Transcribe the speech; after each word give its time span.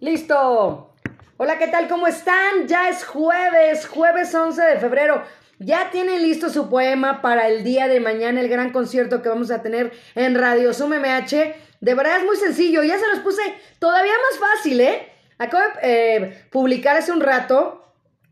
Listo. 0.00 0.92
Hola, 1.38 1.56
¿qué 1.56 1.68
tal? 1.68 1.88
¿Cómo 1.88 2.06
están? 2.06 2.68
Ya 2.68 2.90
es 2.90 3.02
jueves, 3.02 3.86
jueves 3.86 4.34
11 4.34 4.60
de 4.60 4.78
febrero. 4.78 5.22
Ya 5.58 5.90
tienen 5.90 6.20
listo 6.20 6.50
su 6.50 6.68
poema 6.68 7.22
para 7.22 7.48
el 7.48 7.64
día 7.64 7.88
de 7.88 7.98
mañana, 7.98 8.42
el 8.42 8.50
gran 8.50 8.72
concierto 8.72 9.22
que 9.22 9.30
vamos 9.30 9.50
a 9.50 9.62
tener 9.62 9.92
en 10.14 10.34
Radio 10.34 10.74
Zoom 10.74 10.90
MH. 10.90 11.54
De 11.80 11.94
verdad 11.94 12.18
es 12.18 12.24
muy 12.26 12.36
sencillo, 12.36 12.82
ya 12.82 12.98
se 12.98 13.06
los 13.06 13.20
puse 13.20 13.40
todavía 13.78 14.12
más 14.30 14.38
fácil, 14.38 14.82
¿eh? 14.82 15.08
Acabo 15.38 15.62
de 15.80 16.16
eh, 16.16 16.44
publicar 16.50 16.98
hace 16.98 17.12
un 17.12 17.22
rato 17.22 17.82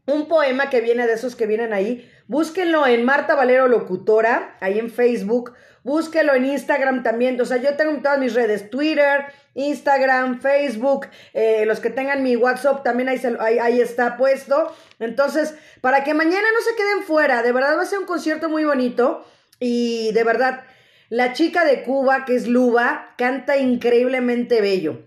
un 0.07 0.29
poema 0.29 0.69
que 0.69 0.83
viene 0.83 1.07
de 1.07 1.15
esos 1.15 1.35
que 1.35 1.47
vienen 1.47 1.73
ahí. 1.73 2.11
Búsquenlo 2.27 2.87
en 2.87 3.05
Marta 3.05 3.35
Valero 3.35 3.69
Locutora, 3.69 4.57
ahí 4.61 4.79
en 4.79 4.91
Facebook. 4.91 5.53
Búsquenlo 5.83 6.35
en 6.35 6.47
Instagram 6.47 7.03
también. 7.03 7.39
O 7.41 7.45
sea, 7.45 7.59
yo 7.59 7.77
tengo 7.77 7.93
todas 8.03 8.19
mis 8.19 8.33
redes, 8.33 8.71
Twitter, 8.71 9.27
Instagram, 9.55 10.41
Facebook, 10.41 11.07
eh, 11.35 11.65
los 11.67 11.81
que 11.81 11.91
tengan 11.91 12.23
mi 12.23 12.37
WhatsApp 12.37 12.83
también 12.83 13.09
ahí, 13.11 13.21
ahí, 13.61 13.81
está 13.81 14.17
puesto. 14.17 14.75
Entonces, 14.99 15.55
para 15.83 16.03
que 16.03 16.15
mañana 16.15 16.47
no 16.55 16.63
se 16.63 16.77
queden 16.77 17.03
fuera, 17.05 17.43
de 17.43 17.53
verdad 17.53 17.77
va 17.77 17.83
a 17.83 17.87
ser 17.87 17.99
un 17.99 18.07
concierto 18.07 18.49
muy 18.49 18.65
bonito 18.65 19.27
y 19.61 20.13
de 20.13 20.25
verdad, 20.25 20.65
la 21.11 21.35
chica 21.35 21.65
de 21.65 21.83
Cuba, 21.83 22.25
que 22.25 22.35
es 22.35 22.49
Luba, 22.49 23.15
canta 23.19 23.59
increíblemente 23.59 24.61
bello. 24.63 25.03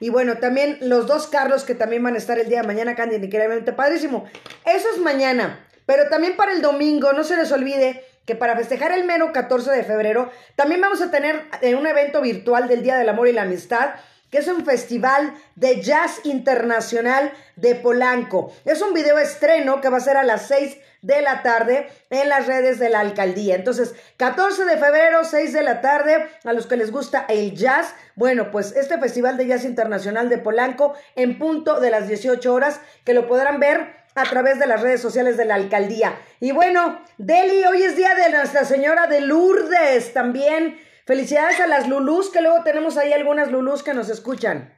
Y 0.00 0.08
bueno, 0.08 0.38
también 0.38 0.78
los 0.80 1.06
dos 1.06 1.28
Carlos 1.28 1.64
que 1.64 1.74
también 1.74 2.02
van 2.02 2.14
a 2.14 2.18
estar 2.18 2.38
el 2.38 2.48
día 2.48 2.62
de 2.62 2.66
mañana, 2.66 2.96
cantan 2.96 3.22
increíblemente 3.22 3.72
padrísimo. 3.72 4.24
Eso 4.66 4.88
es 4.92 5.00
mañana, 5.00 5.66
pero 5.86 6.08
también 6.08 6.36
para 6.36 6.52
el 6.52 6.62
domingo, 6.62 7.12
no 7.12 7.24
se 7.24 7.36
les 7.36 7.52
olvide 7.52 8.04
que 8.26 8.34
para 8.34 8.56
festejar 8.56 8.92
el 8.92 9.04
mero 9.04 9.32
14 9.32 9.70
de 9.70 9.84
febrero 9.84 10.30
también 10.56 10.80
vamos 10.80 11.02
a 11.02 11.10
tener 11.10 11.44
eh, 11.60 11.74
un 11.74 11.86
evento 11.86 12.20
virtual 12.22 12.68
del 12.68 12.82
Día 12.82 12.96
del 12.96 13.08
Amor 13.08 13.28
y 13.28 13.32
la 13.32 13.42
Amistad 13.42 13.90
que 14.34 14.40
es 14.40 14.48
un 14.48 14.64
festival 14.64 15.32
de 15.54 15.80
jazz 15.80 16.18
internacional 16.24 17.32
de 17.54 17.76
Polanco. 17.76 18.52
Es 18.64 18.82
un 18.82 18.92
video 18.92 19.16
estreno 19.16 19.80
que 19.80 19.88
va 19.88 19.98
a 19.98 20.00
ser 20.00 20.16
a 20.16 20.24
las 20.24 20.48
6 20.48 20.76
de 21.02 21.22
la 21.22 21.44
tarde 21.44 21.88
en 22.10 22.28
las 22.28 22.48
redes 22.48 22.80
de 22.80 22.88
la 22.88 22.98
alcaldía. 22.98 23.54
Entonces, 23.54 23.94
14 24.16 24.64
de 24.64 24.76
febrero, 24.76 25.22
6 25.22 25.52
de 25.52 25.62
la 25.62 25.80
tarde, 25.80 26.26
a 26.42 26.52
los 26.52 26.66
que 26.66 26.76
les 26.76 26.90
gusta 26.90 27.26
el 27.28 27.54
jazz, 27.54 27.94
bueno, 28.16 28.50
pues 28.50 28.74
este 28.74 28.98
Festival 28.98 29.36
de 29.36 29.46
Jazz 29.46 29.64
Internacional 29.64 30.28
de 30.28 30.38
Polanco 30.38 30.94
en 31.14 31.38
punto 31.38 31.78
de 31.78 31.90
las 31.90 32.08
18 32.08 32.52
horas, 32.52 32.80
que 33.04 33.14
lo 33.14 33.28
podrán 33.28 33.60
ver 33.60 34.03
a 34.14 34.24
través 34.24 34.58
de 34.58 34.66
las 34.66 34.80
redes 34.80 35.02
sociales 35.02 35.36
de 35.36 35.44
la 35.44 35.56
alcaldía. 35.56 36.20
Y 36.40 36.52
bueno, 36.52 37.04
Deli, 37.18 37.64
hoy 37.64 37.82
es 37.82 37.96
día 37.96 38.14
de 38.14 38.30
Nuestra 38.30 38.64
Señora 38.64 39.06
de 39.06 39.20
Lourdes 39.20 40.12
también. 40.12 40.80
Felicidades 41.06 41.60
a 41.60 41.66
las 41.66 41.88
Lulús, 41.88 42.30
que 42.30 42.40
luego 42.40 42.62
tenemos 42.62 42.96
ahí 42.96 43.12
algunas 43.12 43.50
Lulús 43.50 43.82
que 43.82 43.92
nos 43.92 44.08
escuchan. 44.08 44.74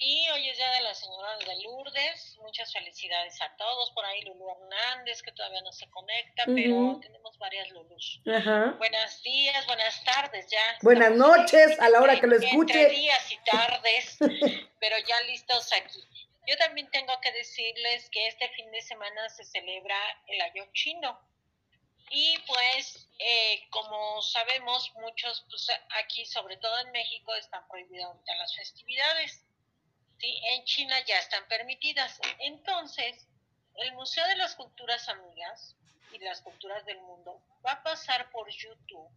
Y 0.00 0.28
hoy 0.30 0.48
es 0.48 0.56
día 0.56 0.70
de 0.70 0.80
la 0.82 0.94
Señora 0.94 1.36
de 1.38 1.62
Lourdes. 1.62 2.36
Muchas 2.40 2.72
felicidades 2.72 3.40
a 3.42 3.56
todos. 3.56 3.90
Por 3.92 4.04
ahí 4.04 4.22
Lulú 4.22 4.46
Hernández, 4.50 5.22
que 5.22 5.32
todavía 5.32 5.60
no 5.62 5.72
se 5.72 5.88
conecta, 5.90 6.44
pero 6.46 7.00
tenemos 7.00 7.38
varias 7.38 7.70
Lulús. 7.70 8.20
Buenos 8.24 9.22
días, 9.22 9.66
buenas 9.66 10.04
tardes 10.04 10.46
ya. 10.50 10.78
Buenas 10.82 11.12
noches, 11.12 11.80
a 11.80 11.88
la 11.88 12.00
hora 12.00 12.20
que 12.20 12.26
lo 12.26 12.36
escuche. 12.36 12.82
Entre 12.82 12.96
días 12.96 13.32
y 13.32 13.38
tardes, 13.50 14.18
pero 14.80 14.96
ya 14.98 15.20
listos 15.26 15.72
aquí. 15.72 16.02
Yo 16.48 16.56
también 16.56 16.90
tengo 16.90 17.20
que 17.20 17.30
decirles 17.32 18.08
que 18.08 18.26
este 18.26 18.48
fin 18.48 18.70
de 18.70 18.80
semana 18.80 19.28
se 19.28 19.44
celebra 19.44 19.98
el 20.28 20.40
año 20.40 20.64
chino. 20.72 21.20
Y 22.08 22.38
pues, 22.46 23.06
eh, 23.18 23.68
como 23.68 24.22
sabemos, 24.22 24.90
muchos, 24.94 25.44
pues 25.50 25.66
aquí, 26.02 26.24
sobre 26.24 26.56
todo 26.56 26.78
en 26.78 26.90
México, 26.92 27.34
están 27.34 27.68
prohibidas 27.68 28.16
las 28.24 28.56
festividades. 28.56 29.44
¿sí? 30.16 30.40
En 30.52 30.64
China 30.64 30.98
ya 31.04 31.18
están 31.18 31.46
permitidas. 31.48 32.18
Entonces, 32.38 33.28
el 33.74 33.92
Museo 33.92 34.26
de 34.28 34.36
las 34.36 34.54
Culturas 34.54 35.06
Amigas 35.10 35.76
y 36.12 36.18
las 36.20 36.40
Culturas 36.40 36.82
del 36.86 37.00
Mundo 37.02 37.42
va 37.64 37.72
a 37.72 37.82
pasar 37.82 38.30
por 38.30 38.48
YouTube 38.50 39.10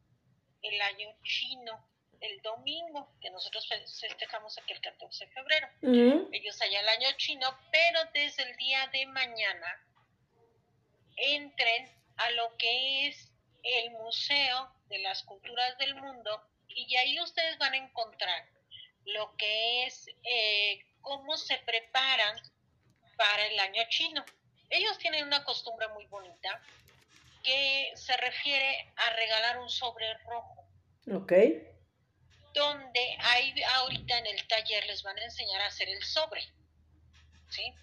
el 0.64 0.82
año 0.82 1.08
chino 1.24 1.91
el 2.22 2.42
domingo, 2.42 3.12
que 3.20 3.32
nosotros 3.32 3.68
festejamos 3.68 4.58
aquí 4.58 4.74
el 4.74 4.82
14 4.82 5.26
de 5.26 5.32
febrero. 5.32 5.68
Ellos 6.32 6.62
allá 6.62 6.80
el 6.80 6.90
año 6.90 7.10
chino, 7.18 7.58
pero 7.72 8.00
desde 8.14 8.44
el 8.44 8.56
día 8.58 8.88
de 8.94 9.06
mañana 9.08 9.86
entren 11.18 11.92
a 12.18 12.30
lo 12.32 12.56
que 12.58 13.08
es 13.08 13.32
el 13.64 13.92
Museo 13.92 14.72
de 14.90 15.00
las 15.00 15.24
Culturas 15.24 15.78
del 15.80 15.96
Mundo 15.96 16.42
y 16.68 16.96
ahí 16.96 17.20
ustedes 17.20 17.58
van 17.58 17.74
a 17.74 17.78
encontrar 17.78 18.48
lo 19.06 19.36
que 19.36 19.86
es 19.86 20.08
eh, 20.24 20.86
cómo 21.02 21.36
se 21.38 21.58
preparan 21.60 22.38
para 23.18 23.48
el 23.48 23.60
año 23.60 23.84
chino. 23.90 24.24
Ellos 24.70 24.98
tienen 25.00 25.26
una 25.26 25.44
costumbre 25.44 25.88
muy 25.90 26.06
bonita 26.06 26.62
que 27.44 27.92
se 27.96 28.16
refiere 28.18 28.94
a 28.96 29.10
regalar 29.16 29.60
un 29.60 29.70
sobre 29.70 30.14
rojo. 30.26 30.66
Ok 31.14 31.34
donde 32.54 33.18
hay 33.20 33.54
ahorita 33.78 34.18
en 34.18 34.28
el 34.28 34.48
taller 34.48 34.86
les 34.86 35.04
van 35.04 35.18
a 35.18 35.24
enseñar 35.24 35.62
a 35.62 35.68
hacer 35.68 35.90
el 35.90 36.04
sobre. 36.04 36.42
¿Sí? 37.50 37.74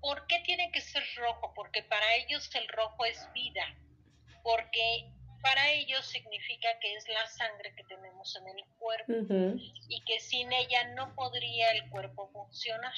¿Por 0.00 0.26
qué 0.26 0.40
tiene 0.40 0.70
que 0.70 0.80
ser 0.80 1.02
rojo? 1.16 1.52
Porque 1.54 1.82
para 1.82 2.14
ellos 2.16 2.48
el 2.54 2.68
rojo 2.68 3.04
es 3.04 3.26
vida. 3.32 3.74
Porque 4.42 5.10
para 5.42 5.70
ellos 5.70 6.06
significa 6.06 6.68
que 6.80 6.94
es 6.94 7.08
la 7.08 7.26
sangre 7.26 7.74
que 7.74 7.84
tenemos 7.84 8.36
en 8.36 8.48
el 8.48 8.64
cuerpo 8.78 9.12
y 9.88 10.04
que 10.04 10.20
sin 10.20 10.52
ella 10.52 10.84
no 10.94 11.14
podría 11.14 11.70
el 11.72 11.88
cuerpo 11.90 12.28
funcionar. 12.32 12.94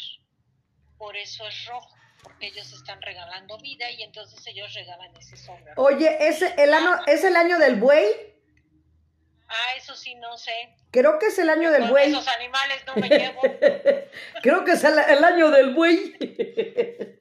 Por 0.99 1.17
eso 1.17 1.47
es 1.49 1.67
rojo, 1.67 1.95
porque 2.23 2.49
ellos 2.49 2.73
están 2.73 3.01
regalando 3.03 3.59
vida 3.59 3.91
y 3.91 4.03
entonces 4.03 4.47
ellos 4.47 4.73
regalan 4.75 5.15
ese 5.17 5.37
sobre. 5.37 5.73
Oye, 5.77 6.29
¿es 6.29 6.43
el 6.43 6.75
año, 6.75 6.91
¿es 7.07 7.25
el 7.25 7.37
año 7.37 7.59
del 7.59 7.77
buey? 7.77 8.31
Ah, 9.51 9.75
eso 9.77 9.97
sí, 9.97 10.15
no 10.15 10.39
sé. 10.39 10.53
Creo 10.93 11.19
que 11.19 11.27
es 11.27 11.39
el 11.41 11.51
año 11.51 11.73
del 11.73 11.91
buey. 11.91 12.13
Esos 12.13 12.29
animales 12.29 12.83
no 12.87 12.95
me 12.95 13.09
llevo. 13.09 13.43
Creo 14.43 14.65
que 14.65 14.73
es 14.73 14.85
el, 14.85 15.25
año 15.25 15.51
del 15.51 15.75
buey. 15.75 16.17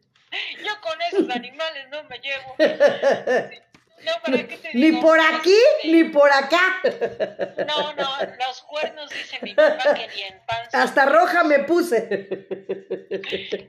Yo 0.64 0.82
con 0.82 1.02
esos 1.02 1.28
animales 1.32 1.90
no 1.90 2.04
me 2.04 2.20
llevo. 2.20 2.56
No, 4.00 4.14
¿para 4.24 4.48
qué 4.48 4.56
te 4.56 4.74
Ni 4.76 4.94
por 4.94 5.20
aquí, 5.20 5.60
ni 5.84 6.06
por 6.06 6.32
acá. 6.32 6.82
No, 7.68 7.94
no, 7.96 8.18
los 8.48 8.62
cuernos, 8.62 9.10
dice 9.10 9.40
mi 9.42 9.54
papá, 9.54 9.94
que 9.94 10.08
ni 10.16 10.22
en 10.22 10.40
pan 10.46 10.72
son 10.72 10.80
Hasta 10.80 11.06
roja 11.06 11.44
me 11.44 11.60
puse. 11.66 12.48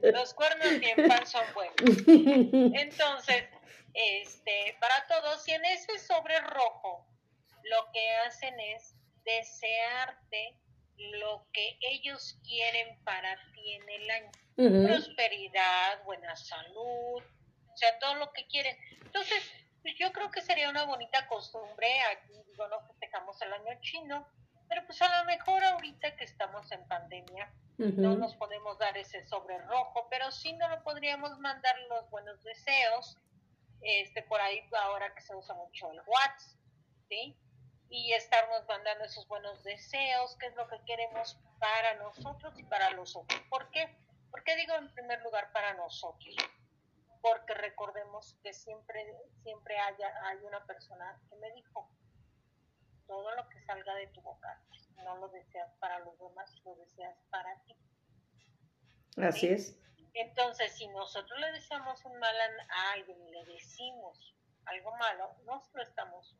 Los 0.02 0.32
cuernos 0.34 0.70
ni 0.78 0.88
en 0.88 1.08
pan 1.08 1.26
son 1.26 1.42
buenos. 1.52 1.74
Entonces, 2.80 3.42
este, 3.92 4.76
para 4.78 5.04
todos, 5.08 5.48
y 5.48 5.50
en 5.50 5.64
ese 5.64 5.98
sobre 5.98 6.38
rojo 6.42 7.09
lo 7.70 7.90
que 7.92 8.10
hacen 8.26 8.58
es 8.60 8.94
desearte 9.24 10.56
lo 10.96 11.46
que 11.52 11.78
ellos 11.80 12.38
quieren 12.44 13.02
para 13.04 13.36
ti 13.54 13.72
en 13.74 13.88
el 13.88 14.10
año. 14.10 14.30
Prosperidad, 14.86 16.02
buena 16.04 16.36
salud, 16.36 17.22
o 17.22 17.76
sea, 17.76 17.98
todo 17.98 18.16
lo 18.16 18.32
que 18.32 18.46
quieren. 18.48 18.76
Entonces, 19.02 19.42
pues 19.80 19.94
yo 19.98 20.12
creo 20.12 20.30
que 20.30 20.42
sería 20.42 20.68
una 20.68 20.84
bonita 20.84 21.26
costumbre, 21.28 21.88
aquí 22.12 22.32
digo, 22.46 22.68
no 22.68 22.86
festejamos 22.86 23.40
el 23.40 23.52
año 23.52 23.80
chino, 23.80 24.26
pero 24.68 24.84
pues 24.84 25.00
a 25.00 25.18
lo 25.18 25.24
mejor 25.24 25.64
ahorita 25.64 26.14
que 26.16 26.24
estamos 26.24 26.70
en 26.72 26.86
pandemia, 26.86 27.50
no 27.78 28.14
nos 28.14 28.34
podemos 28.34 28.78
dar 28.78 28.98
ese 28.98 29.26
sobre 29.26 29.56
rojo, 29.58 30.06
pero 30.10 30.30
sí 30.30 30.52
no 30.52 30.68
lo 30.68 30.82
podríamos 30.82 31.38
mandar 31.38 31.74
los 31.88 32.10
buenos 32.10 32.42
deseos, 32.44 33.16
este 33.80 34.22
por 34.24 34.38
ahí 34.40 34.60
ahora 34.78 35.14
que 35.14 35.22
se 35.22 35.34
usa 35.34 35.54
mucho 35.54 35.90
el 35.90 36.00
WhatsApp, 36.06 36.58
¿sí? 37.08 37.34
Y 37.90 38.12
estarnos 38.12 38.66
mandando 38.68 39.04
esos 39.04 39.26
buenos 39.26 39.62
deseos, 39.64 40.36
qué 40.36 40.46
es 40.46 40.54
lo 40.54 40.68
que 40.68 40.80
queremos 40.86 41.36
para 41.58 41.94
nosotros 41.96 42.56
y 42.56 42.62
para 42.62 42.90
los 42.92 43.16
otros. 43.16 43.40
¿Por 43.50 43.68
qué? 43.72 43.98
Porque 44.30 44.54
digo 44.56 44.74
en 44.76 44.94
primer 44.94 45.20
lugar 45.22 45.50
para 45.52 45.74
nosotros, 45.74 46.36
porque 47.20 47.52
recordemos 47.54 48.38
que 48.42 48.52
siempre, 48.54 49.12
siempre 49.42 49.76
haya, 49.76 50.14
hay 50.24 50.38
una 50.44 50.64
persona 50.66 51.20
que 51.28 51.36
me 51.36 51.50
dijo, 51.52 51.90
todo 53.08 53.34
lo 53.34 53.48
que 53.48 53.60
salga 53.62 53.92
de 53.96 54.06
tu 54.06 54.22
boca, 54.22 54.62
no 54.98 55.16
lo 55.16 55.28
deseas 55.28 55.72
para 55.80 55.98
los 55.98 56.16
demás, 56.20 56.54
lo 56.64 56.76
deseas 56.76 57.16
para 57.28 57.60
ti. 57.64 57.76
Así 59.16 59.48
es. 59.48 59.76
Entonces, 60.14 60.72
si 60.76 60.86
nosotros 60.88 61.38
le 61.40 61.52
deseamos 61.52 62.04
un 62.04 62.16
mal 62.18 62.36
a 62.68 62.92
alguien 62.92 63.30
le 63.32 63.44
decimos 63.46 64.34
algo 64.66 64.94
malo, 64.96 65.34
nos 65.44 65.74
lo 65.74 65.82
estamos 65.82 66.36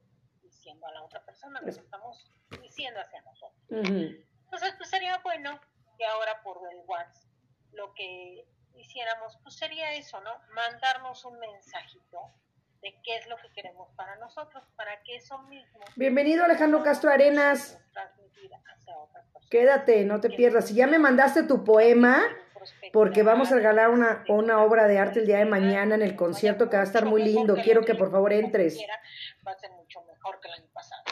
diciendo 0.61 0.87
a 0.87 0.93
la 0.93 1.03
otra 1.03 1.25
persona, 1.25 1.59
nos 1.63 1.79
estamos 1.79 2.31
diciendo 2.61 3.01
hacia 3.01 3.23
nosotros. 3.23 3.57
Entonces, 3.71 4.75
pues 4.77 4.91
sería 4.91 5.19
bueno 5.25 5.59
que 5.97 6.05
ahora 6.05 6.43
por 6.43 6.59
el 6.71 6.81
WhatsApp 6.87 7.25
lo 7.73 7.95
que 7.95 8.47
hiciéramos, 8.77 9.39
pues 9.43 9.57
sería 9.57 9.95
eso, 9.95 10.21
¿no? 10.21 10.33
Mandarnos 10.55 11.25
un 11.25 11.39
mensajito 11.39 12.35
de 12.83 12.95
qué 13.03 13.17
es 13.17 13.27
lo 13.29 13.37
que 13.39 13.51
queremos 13.55 13.89
para 13.97 14.17
nosotros, 14.17 14.63
para 14.77 15.03
que 15.03 15.17
eso 15.17 15.39
mismo... 15.45 15.81
Bienvenido 15.97 16.45
Alejandro 16.45 16.83
Castro 16.83 17.11
Arenas. 17.11 17.79
Quédate, 19.51 20.05
no 20.05 20.21
te 20.21 20.29
pierdas. 20.29 20.69
Si 20.69 20.75
ya 20.75 20.87
me 20.87 20.99
mandaste 20.99 21.45
tu 21.45 21.65
poema, 21.65 22.23
porque 22.93 23.23
vamos 23.23 23.51
a 23.53 23.55
regalar 23.55 23.91
una, 23.91 24.25
una 24.29 24.63
obra 24.63 24.87
de 24.87 24.99
arte 24.99 25.21
el 25.21 25.27
día 25.27 25.39
de 25.39 25.45
mañana 25.45 25.95
en 25.95 26.03
el 26.03 26.17
concierto 26.17 26.69
que 26.69 26.77
va 26.77 26.83
a 26.83 26.87
estar 26.87 27.05
muy 27.05 27.23
lindo. 27.23 27.57
Quiero 27.57 27.83
que 27.83 27.95
por 27.95 28.11
favor 28.11 28.33
entres. 28.33 28.79
Va 29.47 29.53
a 29.53 29.59
ser 29.59 29.71
mucho 29.71 30.03
mejor 30.03 30.41
que 30.41 30.49
el 30.49 30.55
año 30.55 30.69
pasado. 30.73 31.03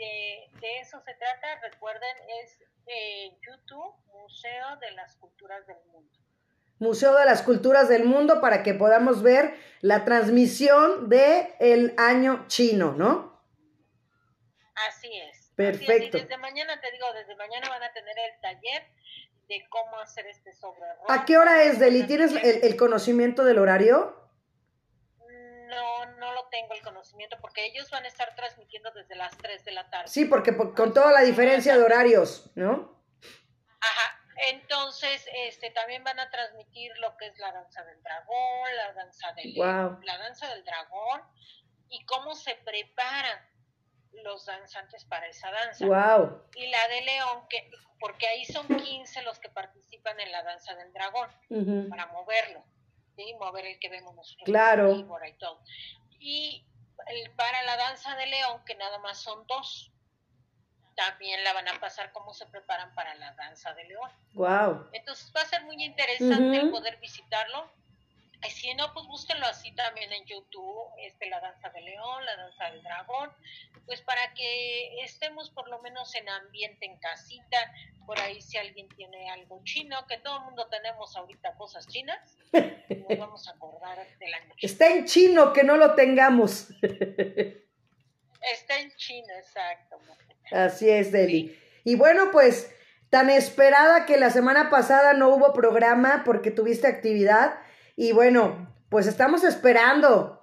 De, 0.00 0.80
eso 0.80 0.98
se 1.04 1.14
trata, 1.14 1.60
recuerden, 1.62 2.16
es 2.42 2.58
eh, 2.86 3.36
YouTube, 3.46 3.94
Museo 4.14 4.76
de 4.80 4.90
las 4.92 5.14
Culturas 5.16 5.66
del 5.66 5.76
Mundo. 5.92 6.18
Museo 6.78 7.14
de 7.14 7.26
las 7.26 7.42
Culturas 7.42 7.90
del 7.90 8.04
Mundo 8.04 8.40
para 8.40 8.62
que 8.62 8.72
podamos 8.72 9.22
ver 9.22 9.54
la 9.82 10.06
transmisión 10.06 11.10
de 11.10 11.54
el 11.60 11.94
año 11.98 12.46
chino, 12.48 12.92
¿no? 12.92 13.38
Así 14.88 15.10
es. 15.14 15.52
Perfecto. 15.54 16.16
Desde 16.16 16.38
mañana, 16.38 16.80
te 16.80 16.90
digo, 16.90 17.12
desde 17.12 17.36
mañana 17.36 17.68
van 17.68 17.82
a 17.82 17.92
tener 17.92 18.16
el 18.18 18.40
taller 18.40 18.82
de 19.50 19.66
cómo 19.68 19.98
hacer 20.00 20.26
este 20.26 20.54
sobre 20.54 20.80
¿A 21.08 21.24
qué 21.26 21.36
hora 21.36 21.64
es, 21.64 21.78
Deli? 21.78 22.04
¿Tienes 22.04 22.32
el, 22.42 22.76
conocimiento 22.76 23.44
del 23.44 23.58
horario? 23.58 24.16
Tengo 26.60 26.74
el 26.74 26.82
conocimiento 26.82 27.36
porque 27.40 27.64
ellos 27.66 27.90
van 27.90 28.04
a 28.04 28.08
estar 28.08 28.34
transmitiendo 28.34 28.90
desde 28.90 29.14
las 29.14 29.36
3 29.38 29.64
de 29.64 29.72
la 29.72 29.88
tarde. 29.88 30.08
Sí, 30.08 30.26
porque 30.26 30.56
con 30.56 30.92
toda 30.92 31.10
la 31.12 31.22
diferencia 31.22 31.76
de 31.76 31.82
horarios, 31.82 32.50
¿no? 32.54 33.00
Ajá, 33.80 34.20
entonces, 34.48 35.26
este, 35.34 35.70
también 35.70 36.02
van 36.02 36.18
a 36.18 36.30
transmitir 36.30 36.96
lo 36.98 37.16
que 37.18 37.26
es 37.26 37.38
la 37.38 37.52
danza 37.52 37.84
del 37.84 38.02
dragón, 38.02 38.76
la 38.76 38.92
danza 38.94 39.32
del 39.32 39.54
la 39.54 40.18
danza 40.18 40.48
del 40.48 40.64
dragón 40.64 41.20
y 41.90 42.04
cómo 42.06 42.34
se 42.34 42.54
preparan 42.54 43.38
los 44.12 44.46
danzantes 44.46 45.04
para 45.04 45.26
esa 45.26 45.50
danza. 45.50 45.86
Wow. 45.86 46.42
Y 46.54 46.68
la 46.68 46.88
de 46.88 47.02
león, 47.02 47.46
que, 47.50 47.70
porque 47.98 48.26
ahí 48.28 48.46
son 48.46 48.66
15 48.66 49.22
los 49.22 49.38
que 49.38 49.50
participan 49.50 50.18
en 50.20 50.32
la 50.32 50.42
danza 50.42 50.74
del 50.74 50.90
dragón, 50.92 51.28
para 51.90 52.06
moverlo, 52.06 52.64
¿sí? 53.16 53.34
mover 53.38 53.66
el 53.66 53.78
que 53.78 53.90
vemos 53.90 54.14
nosotros. 54.14 54.46
Claro. 54.46 54.92
Y, 54.94 55.04
todo. 55.38 55.62
Y 56.20 56.64
el, 57.08 57.30
para 57.32 57.62
la 57.64 57.76
danza 57.76 58.14
de 58.14 58.26
león, 58.26 58.62
que 58.64 58.76
nada 58.76 58.98
más 58.98 59.18
son 59.18 59.46
dos 59.46 59.90
también 60.94 61.42
la 61.44 61.54
van 61.54 61.66
a 61.68 61.80
pasar 61.80 62.12
cómo 62.12 62.34
se 62.34 62.46
preparan 62.46 62.92
para 62.94 63.14
la 63.14 63.32
danza 63.32 63.72
de 63.72 63.84
león. 63.84 64.10
Wow. 64.34 64.88
Entonces 64.92 65.32
va 65.34 65.40
a 65.40 65.46
ser 65.46 65.64
muy 65.64 65.82
interesante 65.82 66.58
el 66.58 66.70
poder 66.70 66.98
visitarlo. 66.98 67.70
Y 68.46 68.50
si 68.50 68.74
no, 68.74 68.92
pues 68.94 69.06
búsquenlo 69.06 69.46
así 69.46 69.72
también 69.72 70.12
en 70.12 70.24
YouTube, 70.24 70.88
este, 70.98 71.28
la 71.28 71.40
danza 71.40 71.68
de 71.70 71.82
león, 71.82 72.24
la 72.24 72.36
danza 72.36 72.70
del 72.70 72.82
dragón, 72.82 73.30
pues 73.86 74.00
para 74.02 74.32
que 74.34 75.02
estemos 75.04 75.50
por 75.50 75.68
lo 75.68 75.80
menos 75.82 76.14
en 76.14 76.28
ambiente 76.28 76.86
en 76.86 76.98
casita, 76.98 77.56
por 78.06 78.18
ahí 78.18 78.40
si 78.40 78.56
alguien 78.56 78.88
tiene 78.96 79.30
algo 79.30 79.60
chino, 79.64 80.06
que 80.06 80.18
todo 80.18 80.38
el 80.38 80.44
mundo 80.44 80.66
tenemos 80.70 81.14
ahorita 81.16 81.54
cosas 81.56 81.86
chinas, 81.86 82.36
nos 82.52 83.18
vamos 83.18 83.46
a 83.46 83.52
acordar 83.52 83.98
del 84.18 84.34
año 84.34 84.54
chino. 84.56 84.72
Está 84.72 84.88
en 84.88 85.04
chino 85.04 85.52
que 85.52 85.62
no 85.62 85.76
lo 85.76 85.94
tengamos. 85.94 86.68
Está 88.42 88.78
en 88.80 88.90
chino, 88.96 89.28
exacto. 89.36 89.98
Así 90.50 90.88
es, 90.88 91.12
Deli. 91.12 91.56
Y 91.84 91.94
bueno, 91.96 92.30
pues 92.32 92.74
tan 93.10 93.28
esperada 93.28 94.06
que 94.06 94.16
la 94.16 94.30
semana 94.30 94.70
pasada 94.70 95.12
no 95.14 95.28
hubo 95.28 95.52
programa 95.52 96.22
porque 96.24 96.50
tuviste 96.50 96.86
actividad. 96.86 97.58
Y 97.96 98.12
bueno, 98.12 98.68
pues 98.88 99.06
estamos 99.06 99.44
esperando 99.44 100.40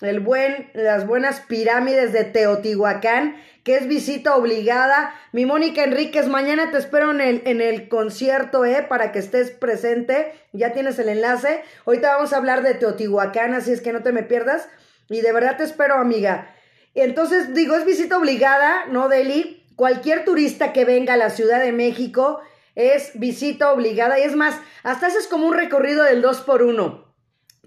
el 0.00 0.20
buen, 0.20 0.70
las 0.74 1.06
buenas 1.06 1.40
pirámides 1.40 2.12
de 2.12 2.24
Teotihuacán, 2.24 3.36
que 3.64 3.76
es 3.76 3.88
visita 3.88 4.36
obligada. 4.36 5.12
Mi 5.32 5.44
Mónica 5.44 5.82
Enríquez, 5.82 6.28
mañana 6.28 6.70
te 6.70 6.78
espero 6.78 7.10
en 7.10 7.20
el, 7.20 7.42
en 7.46 7.60
el 7.60 7.88
concierto, 7.88 8.64
¿eh? 8.64 8.86
Para 8.88 9.10
que 9.10 9.18
estés 9.18 9.50
presente. 9.50 10.32
Ya 10.52 10.72
tienes 10.72 10.98
el 10.98 11.08
enlace. 11.08 11.62
Ahorita 11.84 12.14
vamos 12.14 12.32
a 12.32 12.36
hablar 12.36 12.62
de 12.62 12.74
Teotihuacán, 12.74 13.54
así 13.54 13.72
es 13.72 13.80
que 13.80 13.92
no 13.92 14.02
te 14.02 14.12
me 14.12 14.22
pierdas. 14.22 14.68
Y 15.08 15.20
de 15.20 15.32
verdad 15.32 15.56
te 15.56 15.64
espero, 15.64 15.96
amiga. 15.96 16.54
Entonces, 16.94 17.52
digo, 17.54 17.74
es 17.74 17.84
visita 17.84 18.18
obligada, 18.18 18.86
¿no, 18.86 19.08
Deli? 19.08 19.64
Cualquier 19.74 20.24
turista 20.24 20.72
que 20.72 20.84
venga 20.84 21.14
a 21.14 21.18
la 21.18 21.30
Ciudad 21.30 21.60
de 21.60 21.72
México 21.72 22.40
es 22.78 23.18
visita 23.18 23.72
obligada. 23.72 24.18
Y 24.18 24.22
es 24.22 24.34
más, 24.34 24.58
hasta 24.82 25.08
haces 25.08 25.26
como 25.26 25.46
un 25.46 25.54
recorrido 25.54 26.04
del 26.04 26.22
2 26.22 26.40
por 26.42 26.62
1 26.62 27.14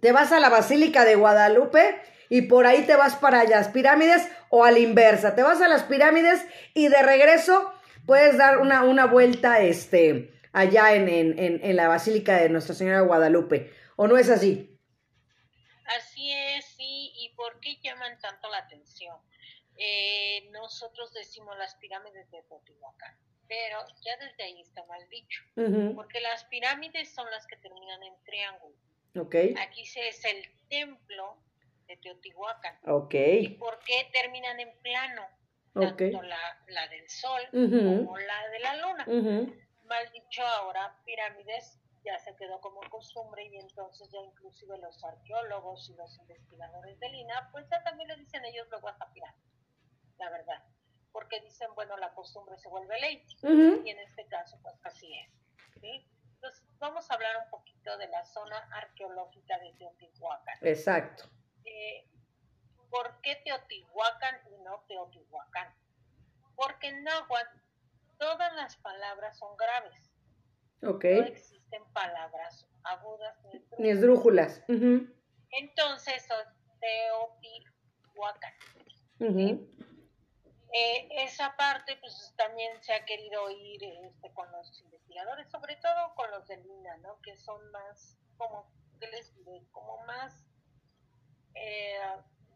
Te 0.01 0.11
vas 0.11 0.31
a 0.31 0.39
la 0.39 0.49
Basílica 0.49 1.05
de 1.05 1.15
Guadalupe 1.15 2.01
y 2.29 2.43
por 2.43 2.65
ahí 2.65 2.83
te 2.83 2.95
vas 2.95 3.15
para 3.15 3.43
las 3.43 3.67
pirámides 3.67 4.27
o 4.49 4.65
a 4.65 4.71
la 4.71 4.79
inversa. 4.79 5.35
Te 5.35 5.43
vas 5.43 5.61
a 5.61 5.67
las 5.67 5.83
pirámides 5.83 6.43
y 6.73 6.87
de 6.87 7.01
regreso 7.03 7.71
puedes 8.05 8.37
dar 8.37 8.59
una, 8.59 8.83
una 8.83 9.05
vuelta 9.05 9.59
este, 9.59 10.33
allá 10.53 10.95
en, 10.95 11.09
en, 11.09 11.37
en 11.37 11.75
la 11.75 11.87
Basílica 11.87 12.37
de 12.37 12.49
Nuestra 12.49 12.73
Señora 12.73 13.01
de 13.01 13.07
Guadalupe. 13.07 13.73
¿O 13.97 14.07
no 14.07 14.17
es 14.17 14.29
así? 14.29 14.79
Así 15.97 16.31
es, 16.33 16.65
sí. 16.77 17.11
¿Y 17.15 17.33
por 17.35 17.59
qué 17.59 17.77
llaman 17.83 18.17
tanto 18.19 18.49
la 18.49 18.59
atención? 18.59 19.17
Eh, 19.77 20.49
nosotros 20.51 21.11
decimos 21.13 21.57
las 21.57 21.75
pirámides 21.75 22.29
de 22.31 22.43
Teotihuacán, 22.43 23.17
pero 23.51 23.85
ya 23.99 24.15
desde 24.15 24.43
ahí 24.43 24.61
está 24.61 24.81
mal 24.85 25.05
dicho, 25.09 25.43
porque 25.93 26.21
las 26.21 26.45
pirámides 26.45 27.13
son 27.13 27.29
las 27.31 27.45
que 27.47 27.57
terminan 27.57 28.01
en 28.01 28.13
triángulo. 28.23 28.77
Okay. 29.13 29.53
Aquí 29.59 29.85
se 29.85 30.07
es 30.07 30.23
el 30.23 30.41
templo 30.69 31.35
de 31.85 31.97
Teotihuacán. 31.97 32.79
Okay. 32.87 33.43
¿Y 33.43 33.49
por 33.55 33.77
qué 33.79 34.09
terminan 34.13 34.57
en 34.61 34.71
plano? 34.81 35.27
Tanto 35.73 36.21
la, 36.21 36.63
la, 36.67 36.87
del 36.87 37.09
sol 37.09 37.41
como 37.51 38.17
la 38.17 38.47
de 38.47 38.59
la 38.59 38.75
luna. 38.77 39.05
Mal 39.83 40.11
dicho 40.13 40.45
ahora, 40.45 40.95
pirámides 41.03 41.77
ya 42.05 42.17
se 42.19 42.33
quedó 42.37 42.61
como 42.61 42.79
costumbre 42.89 43.43
y 43.47 43.57
entonces 43.57 44.09
ya 44.13 44.19
inclusive 44.21 44.77
los 44.77 45.03
arqueólogos 45.03 45.89
y 45.89 45.95
los 45.95 46.17
investigadores 46.19 46.97
de 47.01 47.09
Lina, 47.09 47.49
pues 47.51 47.67
ya 47.69 47.83
también 47.83 48.07
le 48.07 48.15
dicen 48.15 48.45
ellos 48.45 48.65
luego 48.69 48.87
a 48.87 48.97
la 50.17 50.29
verdad, 50.29 50.63
porque 51.11 51.39
dicen, 51.41 51.69
bueno, 51.75 51.97
la 51.97 52.13
costumbre 52.13 52.57
se 52.57 52.69
vuelve 52.69 52.99
ley, 52.99 53.25
y 53.43 53.89
en 53.89 53.99
este 53.99 54.25
caso, 54.27 54.57
pues 54.61 54.75
así 54.83 55.11
es. 55.13 55.31
Entonces, 56.35 56.63
vamos 56.79 57.09
a 57.09 57.13
hablar 57.13 57.37
un 57.43 57.49
poquito 57.49 57.97
de 57.97 58.07
la 58.07 58.23
zona 58.25 58.57
arqueológica 58.73 59.59
de 59.59 59.73
Teotihuacán. 59.73 60.57
Exacto. 60.61 61.25
Eh, 61.65 62.07
¿Por 62.89 63.21
qué 63.21 63.35
Teotihuacán 63.45 64.35
y 64.51 64.57
no 64.63 64.83
Teotihuacán? 64.87 65.73
Porque 66.55 66.87
en 66.87 67.03
náhuatl 67.03 67.57
todas 68.17 68.53
las 68.55 68.75
palabras 68.77 69.37
son 69.37 69.55
graves. 69.57 70.11
Okay. 70.83 71.19
No 71.19 71.27
existen 71.27 71.83
palabras 71.93 72.67
agudas 72.83 73.37
ni 73.77 73.89
esdrújulas. 73.89 74.63
Entonces, 74.67 76.27
Teotihuacán. 76.79 78.53
Eh, 80.73 81.07
esa 81.23 81.55
parte, 81.57 81.97
pues 81.97 82.33
también 82.37 82.81
se 82.81 82.93
ha 82.93 83.03
querido 83.03 83.49
ir 83.49 83.83
este, 83.83 84.31
con 84.33 84.49
los 84.51 84.81
investigadores, 84.81 85.49
sobre 85.49 85.75
todo 85.75 86.15
con 86.15 86.31
los 86.31 86.47
de 86.47 86.57
Lina, 86.57 86.95
¿no? 86.97 87.19
Que 87.21 87.35
son 87.37 87.59
más, 87.71 88.17
como, 88.37 88.71
¿qué 88.99 89.07
les 89.07 89.35
diré? 89.35 89.65
Como 89.71 89.97
más 90.05 90.45
eh, 91.55 91.99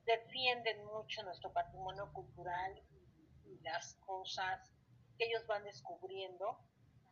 defienden 0.05 0.85
mucho 0.85 1.23
nuestro 1.23 1.51
patrimonio 1.51 2.11
cultural 2.13 2.77
y, 2.77 2.95
las 3.63 3.95
cosas 4.05 4.71
que 5.17 5.25
ellos 5.25 5.47
van 5.47 5.63
descubriendo 5.63 6.59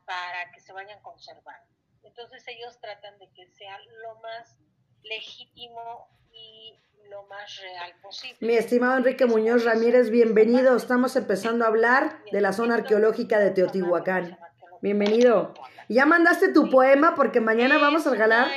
para 0.05 0.51
que 0.51 0.60
se 0.60 0.72
vayan 0.72 1.01
conservando. 1.01 1.67
Entonces 2.03 2.48
ellos 2.48 2.79
tratan 2.79 3.17
de 3.17 3.27
que 3.31 3.48
sea 3.48 3.79
lo 4.03 4.19
más 4.19 4.55
legítimo 5.01 6.07
y 6.34 6.80
lo 7.10 7.24
más 7.24 7.62
real 7.62 7.94
posible. 8.02 8.38
Mi 8.42 8.56
estimado 8.56 8.98
Enrique 8.98 9.25
Muñoz 9.25 9.63
Ramírez, 9.63 10.10
bienvenido. 10.10 10.75
Estamos 10.75 11.16
empezando 11.16 11.66
a 11.66 11.68
hablar 11.68 12.24
de 12.32 12.42
la 12.42 12.54
zona 12.54 12.75
arqueológica 12.75 13.40
de 13.40 13.52
Teotihuacán. 13.52 14.38
Bienvenido. 14.82 15.54
Ya 15.90 16.06
mandaste 16.06 16.52
tu 16.52 16.70
poema 16.70 17.13
porque 17.16 17.40
mañana 17.40 17.78
vamos 17.78 18.08
a 18.08 18.12
regalar 18.12 18.50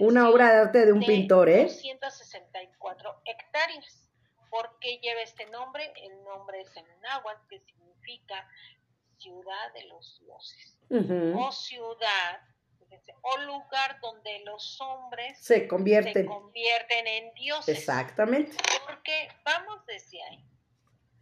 una 0.00 0.28
obra 0.28 0.52
de 0.52 0.60
arte 0.60 0.86
de 0.86 0.92
un 0.92 1.00
pintor, 1.00 1.48
¿eh? 1.48 1.64
264 1.64 3.22
hectáreas. 3.24 4.08
¿Por 4.50 4.78
qué 4.80 4.98
lleva 4.98 5.20
este 5.22 5.46
nombre? 5.46 5.92
El 6.02 6.22
nombre 6.24 6.60
es 6.62 6.76
en 6.76 6.84
náhuatl, 7.02 7.46
que 7.48 7.60
significa 7.60 8.48
ciudad 9.18 9.72
de 9.74 9.84
los 9.84 10.18
dioses. 10.20 10.76
O 11.36 11.52
ciudad 11.52 12.40
o 13.22 13.36
lugar 13.38 14.00
donde 14.00 14.40
los 14.44 14.80
hombres 14.80 15.38
se 15.38 15.68
convierten, 15.68 16.26
convierten 16.26 17.06
en 17.06 17.34
dioses. 17.34 17.78
Exactamente. 17.78 18.56
Porque 18.86 19.28
vamos 19.44 19.84
desde 19.86 20.22
ahí. 20.24 20.44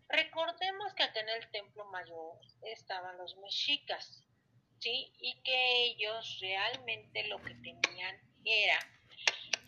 Recordemos 0.09 0.95
que 0.95 1.03
acá 1.03 1.21
en 1.21 1.29
el 1.29 1.51
templo 1.51 1.85
mayor 1.87 2.39
estaban 2.63 3.19
los 3.19 3.37
mexicas, 3.39 4.25
¿sí? 4.79 5.13
Y 5.19 5.41
que 5.43 5.85
ellos 5.85 6.39
realmente 6.41 7.27
lo 7.29 7.39
que 7.43 7.55
tenían 7.57 8.17
era 8.45 8.79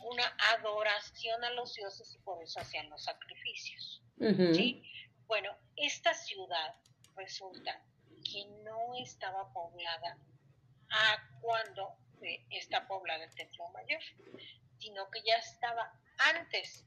una 0.04 0.34
adoración 0.54 1.44
a 1.44 1.50
los 1.50 1.74
dioses 1.74 2.14
y 2.14 2.18
por 2.22 2.42
eso 2.42 2.60
hacían 2.60 2.88
los 2.88 3.04
sacrificios. 3.04 4.02
¿sí? 4.18 4.82
Bueno, 5.26 5.54
esta 5.76 6.14
ciudad 6.14 6.74
resulta 7.16 7.82
que 8.24 8.46
no 8.64 8.94
estaba 9.02 9.52
poblada 9.52 10.18
a 10.90 11.28
cuando 11.40 11.96
eh, 12.22 12.44
está 12.50 12.86
poblada 12.86 13.24
el 13.24 13.34
Templo 13.34 13.68
Mayor, 13.70 14.02
sino 14.78 15.10
que 15.10 15.22
ya 15.22 15.36
estaba 15.36 15.92
antes. 16.36 16.86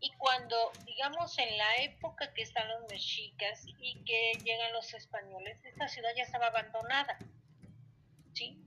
Y 0.00 0.10
cuando, 0.18 0.72
digamos, 0.84 1.38
en 1.38 1.56
la 1.56 1.76
época 1.76 2.32
que 2.34 2.42
están 2.42 2.68
los 2.68 2.90
mexicas 2.90 3.64
y 3.78 4.02
que 4.04 4.32
llegan 4.44 4.72
los 4.72 4.92
españoles, 4.94 5.64
esta 5.64 5.86
ciudad 5.86 6.10
ya 6.16 6.24
estaba 6.24 6.46
abandonada. 6.46 7.18
¿Sí? 8.32 8.58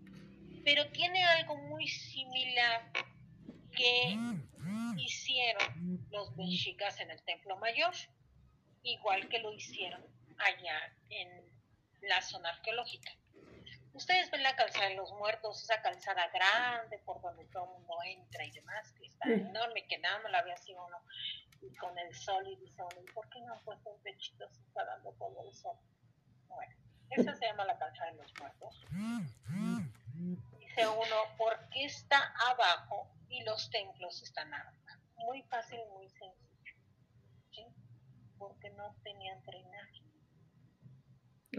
Pero 0.63 0.89
tiene 0.91 1.23
algo 1.25 1.57
muy 1.57 1.87
similar 1.87 2.89
que 3.75 4.17
hicieron 4.97 6.07
los 6.09 6.35
mexicas 6.37 6.99
en 7.01 7.11
el 7.11 7.21
Templo 7.23 7.57
Mayor, 7.57 7.93
igual 8.83 9.27
que 9.27 9.39
lo 9.39 9.53
hicieron 9.53 10.01
allá 10.37 10.93
en 11.09 11.43
la 12.01 12.21
zona 12.21 12.49
arqueológica. 12.49 13.11
Ustedes 13.95 14.29
ven 14.29 14.43
la 14.43 14.53
calzada 14.57 14.89
de 14.89 14.95
los 14.95 15.13
muertos, 15.13 15.63
esa 15.63 15.81
calzada 15.81 16.27
grande 16.27 16.99
por 17.05 17.21
donde 17.21 17.45
todo 17.45 17.63
el 17.63 17.69
mundo 17.79 17.95
entra 18.05 18.43
y 18.43 18.51
demás, 18.51 18.91
que 18.91 19.05
está 19.05 19.29
enorme, 19.29 19.87
que 19.87 19.97
nada 19.99 20.19
más 20.19 20.33
la 20.33 20.41
ve 20.43 20.51
así 20.51 20.73
uno 20.73 21.01
y 21.61 21.73
con 21.77 21.97
el 21.97 22.13
sol 22.13 22.45
y 22.45 22.57
dice 22.57 22.83
uno, 22.83 23.01
¿y 23.01 23.11
por 23.13 23.29
qué 23.29 23.39
no 23.39 23.53
han 23.53 23.63
puesto 23.63 23.89
un 23.89 24.03
techito 24.03 24.49
si 24.49 24.61
está 24.63 24.83
dando 24.83 25.13
todo 25.13 25.41
el 25.47 25.53
sol? 25.53 25.77
Bueno, 26.49 26.75
esa 27.11 27.35
se 27.35 27.45
llama 27.45 27.63
la 27.63 27.77
calzada 27.77 28.11
de 28.11 28.17
los 28.17 28.33
muertos. 28.37 28.85
Dice 30.59 30.87
uno, 30.87 31.37
¿por 31.37 31.57
qué 31.69 31.85
está 31.85 32.33
abajo 32.51 33.09
y 33.29 33.43
los 33.43 33.69
templos 33.69 34.21
están 34.23 34.53
arriba? 34.53 34.99
Muy 35.15 35.41
fácil 35.43 35.79
muy 35.93 36.09
sencillo. 36.09 36.75
¿sí? 37.51 37.65
Porque 38.37 38.69
no 38.71 38.93
tenían 39.05 39.41
drenaje. 39.45 40.03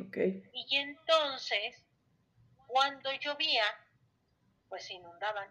Okay. 0.08 0.42
Y 0.52 0.76
entonces 0.76 1.85
cuando 2.66 3.10
llovía, 3.12 3.64
pues 4.68 4.86
se 4.86 4.94
inundaban. 4.94 5.48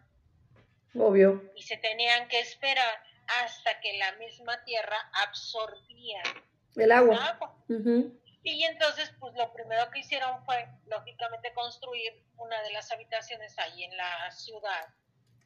Obvio. 0.97 1.51
Y 1.55 1.63
se 1.63 1.77
tenían 1.77 2.27
que 2.27 2.39
esperar 2.39 3.03
hasta 3.41 3.79
que 3.81 3.97
la 3.97 4.13
misma 4.13 4.63
tierra 4.63 4.97
absorbía 5.25 6.21
el 6.75 6.91
agua. 6.91 7.39
Y 8.43 8.63
entonces, 8.63 9.11
pues 9.19 9.33
lo 9.33 9.51
primero 9.53 9.89
que 9.89 9.99
hicieron 9.99 10.45
fue, 10.45 10.67
lógicamente, 10.85 11.51
construir 11.53 12.23
una 12.37 12.61
de 12.61 12.71
las 12.73 12.91
habitaciones 12.91 13.57
ahí 13.57 13.83
en 13.83 13.97
la 13.97 14.29
ciudad, 14.31 14.87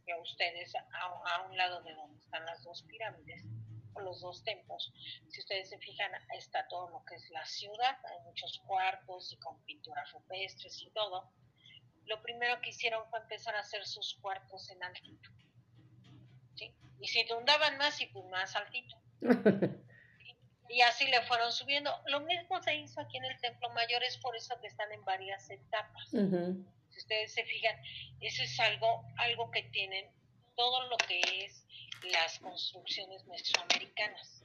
que 0.06 0.14
ustedes, 0.16 0.74
a, 0.76 1.44
un 1.44 1.56
lado 1.56 1.82
de 1.84 1.94
donde 1.94 2.20
están 2.20 2.46
las 2.46 2.62
dos 2.64 2.84
pirámides, 2.84 3.46
o 3.94 4.02
los 4.02 4.20
dos 4.20 4.44
templos, 4.44 4.92
si 5.30 5.40
ustedes 5.40 5.70
se 5.70 5.78
fijan, 5.80 6.12
está 6.38 6.68
todo 6.68 6.90
lo 6.90 7.04
que 7.06 7.16
es 7.16 7.30
la 7.32 7.46
ciudad, 7.46 7.98
hay 8.04 8.20
muchos 8.26 8.62
cuartos 8.68 9.32
y 9.32 9.38
con 9.38 9.64
pinturas 9.64 10.12
rupestres 10.12 10.82
y 10.82 10.92
todo 10.92 11.32
lo 12.06 12.22
primero 12.22 12.60
que 12.62 12.70
hicieron 12.70 13.08
fue 13.10 13.20
empezar 13.20 13.56
a 13.56 13.60
hacer 13.60 13.86
sus 13.86 14.16
cuartos 14.16 14.70
en 14.70 14.84
altito. 14.84 15.30
¿sí? 16.56 16.74
Y 17.00 17.08
se 17.08 17.22
inundaban 17.22 17.78
más 17.78 18.00
y 18.02 18.08
pues 18.08 18.26
más 18.26 18.56
altito. 18.56 18.96
y 20.70 20.82
así 20.82 21.08
le 21.08 21.22
fueron 21.24 21.52
subiendo. 21.52 21.92
Lo 22.08 22.22
mismo 22.22 22.62
se 22.62 22.76
hizo 22.76 23.02
aquí 23.02 23.18
en 23.18 23.26
el 23.26 23.40
Templo 23.42 23.70
Mayor, 23.72 24.04
es 24.04 24.18
por 24.18 24.36
eso 24.36 24.60
que 24.62 24.68
están 24.68 24.92
en 24.92 25.04
varias 25.04 25.50
etapas. 25.50 26.10
Si 26.10 26.98
ustedes 26.98 27.34
se 27.34 27.44
fijan, 27.44 27.76
eso 28.22 28.44
es 28.44 28.60
algo, 28.60 29.04
algo 29.18 29.52
que 29.52 29.64
tienen 29.64 30.10
todo 30.56 30.88
lo 30.90 30.98
que 30.98 31.22
es 31.46 31.66
las 32.12 32.40
construcciones 32.40 33.26
mesoamericanas. 33.26 34.44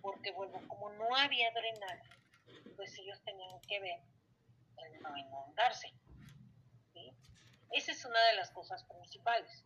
Porque 0.00 0.30
vuelvo, 0.32 0.60
como 0.68 0.90
no 0.90 1.14
había 1.16 1.50
drenaje, 1.50 2.08
pues 2.76 2.96
ellos 2.98 3.20
tenían 3.24 3.60
que 3.62 3.80
ver 3.80 4.00
el 4.78 5.02
no 5.02 5.16
inundarse. 5.16 5.92
Esa 7.72 7.92
es 7.92 8.04
una 8.04 8.20
de 8.26 8.36
las 8.36 8.50
cosas 8.50 8.84
principales. 8.84 9.64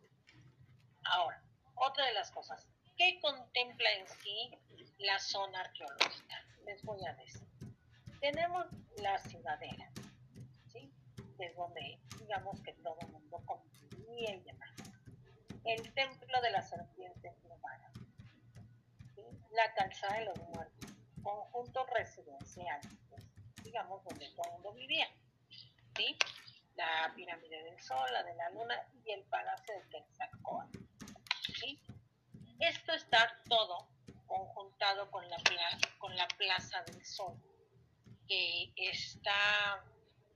Ahora, 1.05 1.41
otra 1.75 2.05
de 2.05 2.13
las 2.13 2.31
cosas, 2.31 2.67
¿qué 2.97 3.19
contempla 3.21 3.91
en 3.93 4.07
sí 4.07 4.51
la 4.99 5.19
zona 5.19 5.61
arqueológica? 5.61 6.45
Les 6.65 6.81
voy 6.83 7.05
a 7.05 7.13
decir. 7.15 7.47
Tenemos 8.19 8.67
la 8.97 9.17
ciudadela, 9.19 9.91
¿sí? 10.71 10.93
Es 11.39 11.55
donde, 11.55 11.99
digamos 12.19 12.61
que 12.61 12.73
todo 12.75 12.97
el 13.01 13.07
mundo 13.09 13.43
convivía 13.45 14.35
y 14.35 14.39
demás. 14.41 14.71
El 15.65 15.93
templo 15.93 16.41
de 16.41 16.51
la 16.51 16.61
serpiente 16.61 17.31
plumada, 17.41 17.91
la 19.51 19.73
calzada 19.73 20.19
de 20.19 20.25
los 20.25 20.37
muertos, 20.49 20.91
conjunto 21.21 21.85
residencial, 21.87 22.81
pues, 23.09 23.23
digamos, 23.63 24.03
donde 24.03 24.29
todo 24.35 24.45
el 24.45 24.51
mundo 24.53 24.73
vivía, 24.73 25.07
¿sí? 25.95 26.17
La 26.75 27.11
pirámide 27.15 27.63
del 27.63 27.79
Sol, 27.81 28.11
la 28.11 28.23
de 28.23 28.35
la 28.35 28.49
Luna 28.51 28.75
y 29.05 29.11
el 29.11 29.23
Palacio 29.25 29.75
de 29.75 29.89
Quetzalcóatl. 29.89 30.79
¿sí? 31.59 31.79
Esto 32.59 32.93
está 32.93 33.41
todo 33.49 33.87
conjuntado 34.25 35.09
con 35.11 35.29
la, 35.29 35.37
con 35.99 36.15
la 36.15 36.27
Plaza 36.37 36.81
del 36.83 37.05
Sol, 37.05 37.37
que 38.27 38.73
está, 38.77 39.83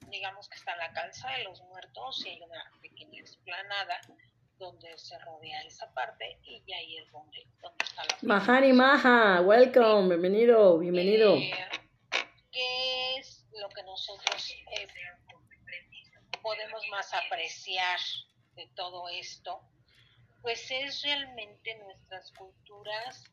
digamos 0.08 0.48
que 0.50 0.56
está 0.56 0.74
en 0.74 0.80
la 0.80 0.94
calza 0.94 1.30
de 1.32 1.44
los 1.46 1.62
muertos 1.64 2.26
y 2.26 2.30
hay 2.30 2.42
una 2.42 2.72
pequeña 2.82 3.20
explanada 3.20 4.00
donde 4.60 4.98
se 4.98 5.18
rodea 5.20 5.62
esa 5.62 5.92
parte 5.94 6.40
y 6.44 6.74
ahí 6.74 6.98
es 6.98 7.12
donde, 7.12 7.46
está 7.80 8.04
la... 8.06 8.18
Mahani 8.22 8.74
Maha, 8.74 9.42
welcome, 9.42 10.10
bienvenido, 10.10 10.80
bienvenido. 10.80 11.36
Eh, 11.36 11.54
¿Qué 12.52 13.18
es 13.18 13.46
lo 13.54 13.70
que 13.70 13.84
nosotros 13.84 14.52
eh, 14.72 14.88
podemos 16.48 16.82
más 16.90 17.14
apreciar 17.14 18.00
de 18.56 18.68
todo 18.68 19.10
esto, 19.10 19.60
pues 20.42 20.72
es 20.72 21.02
realmente 21.02 21.76
nuestras 21.76 22.32
culturas 22.32 23.26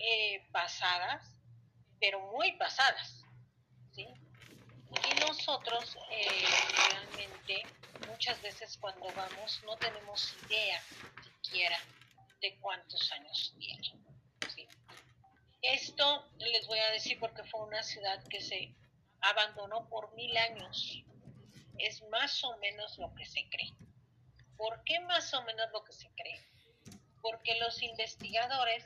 eh, 0.00 0.44
pasadas, 0.50 1.24
pero 2.00 2.18
muy 2.32 2.56
pasadas, 2.56 3.22
¿sí? 3.94 4.04
Y 4.04 5.20
nosotros 5.20 5.96
eh, 6.10 6.44
realmente 6.88 7.62
muchas 8.08 8.42
veces 8.42 8.76
cuando 8.78 9.06
vamos 9.14 9.62
no 9.64 9.76
tenemos 9.76 10.34
idea 10.50 10.82
siquiera 11.22 11.78
de 12.40 12.58
cuántos 12.58 13.12
años 13.12 13.54
tiene. 13.60 13.92
Esto 15.62 16.28
les 16.38 16.66
voy 16.66 16.80
a 16.80 16.90
decir 16.90 17.16
porque 17.20 17.44
fue 17.44 17.60
una 17.62 17.84
ciudad 17.84 18.20
que 18.28 18.40
se 18.40 18.74
abandonó 19.20 19.88
por 19.88 20.12
mil 20.16 20.36
años 20.36 21.04
es 21.78 22.02
más 22.08 22.42
o 22.44 22.56
menos 22.58 22.98
lo 22.98 23.14
que 23.14 23.26
se 23.26 23.48
cree. 23.48 23.72
¿Por 24.56 24.82
qué 24.84 25.00
más 25.00 25.32
o 25.34 25.42
menos 25.42 25.70
lo 25.72 25.84
que 25.84 25.92
se 25.92 26.08
cree? 26.10 26.40
Porque 27.20 27.58
los 27.58 27.82
investigadores 27.82 28.84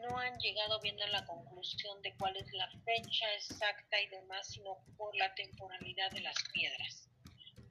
no 0.00 0.18
han 0.18 0.38
llegado 0.38 0.80
bien 0.80 1.00
a 1.02 1.08
la 1.08 1.26
conclusión 1.26 2.00
de 2.02 2.14
cuál 2.16 2.36
es 2.36 2.50
la 2.52 2.70
fecha 2.84 3.32
exacta 3.34 4.00
y 4.00 4.08
demás, 4.08 4.48
sino 4.48 4.78
por 4.96 5.14
la 5.16 5.34
temporalidad 5.34 6.10
de 6.10 6.20
las 6.20 6.36
piedras. 6.52 7.08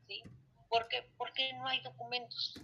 ¿sí? 0.08 0.22
Porque, 0.70 1.04
porque 1.18 1.54
no 1.54 1.68
hay 1.68 1.82
documentos. 1.82 2.60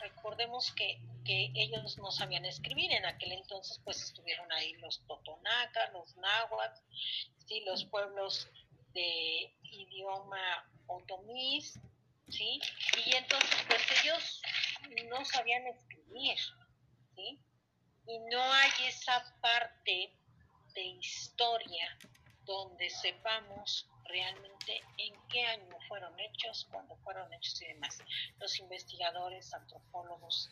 Recordemos 0.00 0.72
que, 0.72 1.00
que 1.24 1.52
ellos 1.54 1.98
no 1.98 2.10
sabían 2.10 2.44
escribir, 2.44 2.90
en 2.92 3.04
aquel 3.04 3.32
entonces 3.32 3.80
pues 3.84 4.02
estuvieron 4.02 4.50
ahí 4.52 4.72
los 4.74 5.06
totonacas, 5.06 5.92
los 5.92 6.16
náhuatl, 6.16 6.80
¿sí? 7.46 7.60
los 7.60 7.84
pueblos 7.84 8.48
de 8.94 9.54
idioma 9.62 10.71
otomís, 10.96 11.78
¿sí? 12.28 12.60
Y 13.06 13.14
entonces, 13.14 13.64
pues 13.68 13.82
ellos 14.00 14.42
no 15.08 15.24
sabían 15.24 15.66
escribir, 15.66 16.38
¿sí? 17.14 17.38
Y 18.06 18.18
no 18.30 18.42
hay 18.42 18.70
esa 18.86 19.36
parte 19.40 20.12
de 20.74 20.82
historia 20.82 21.98
donde 22.44 22.90
sepamos 22.90 23.88
realmente 24.04 24.82
en 24.98 25.14
qué 25.28 25.46
año 25.46 25.76
fueron 25.88 26.18
hechos, 26.18 26.66
cuándo 26.70 26.96
fueron 26.96 27.32
hechos 27.32 27.62
y 27.62 27.66
demás. 27.66 27.98
Los 28.38 28.58
investigadores, 28.58 29.52
antropólogos, 29.54 30.50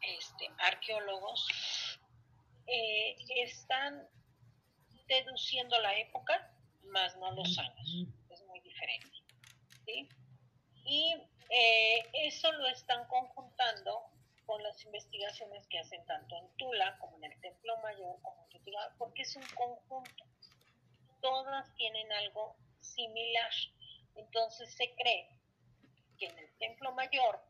este, 0.00 0.50
arqueólogos, 0.58 1.46
eh, 2.66 3.16
están 3.36 4.08
deduciendo 5.06 5.78
la 5.80 5.98
época, 5.98 6.52
más 6.84 7.16
no 7.16 7.30
los 7.32 7.58
años. 7.58 8.06
Es 8.30 8.42
muy 8.46 8.60
diferente. 8.60 9.17
Y 10.84 11.14
eh, 11.50 12.10
eso 12.24 12.52
lo 12.52 12.66
están 12.68 13.06
conjuntando 13.08 14.02
con 14.46 14.62
las 14.62 14.82
investigaciones 14.84 15.66
que 15.68 15.78
hacen 15.78 16.04
tanto 16.06 16.36
en 16.36 16.48
Tula 16.56 16.98
como 16.98 17.16
en 17.18 17.24
el 17.24 17.40
Templo 17.40 17.76
Mayor, 17.78 18.20
como 18.22 18.46
en 18.50 18.64
Tula, 18.64 18.94
porque 18.98 19.22
es 19.22 19.36
un 19.36 19.46
conjunto. 19.54 20.24
Todas 21.20 21.74
tienen 21.74 22.10
algo 22.12 22.56
similar. 22.80 23.50
Entonces 24.14 24.74
se 24.74 24.94
cree 24.94 25.28
que 26.18 26.26
en 26.26 26.38
el 26.38 26.50
Templo 26.58 26.92
Mayor, 26.92 27.40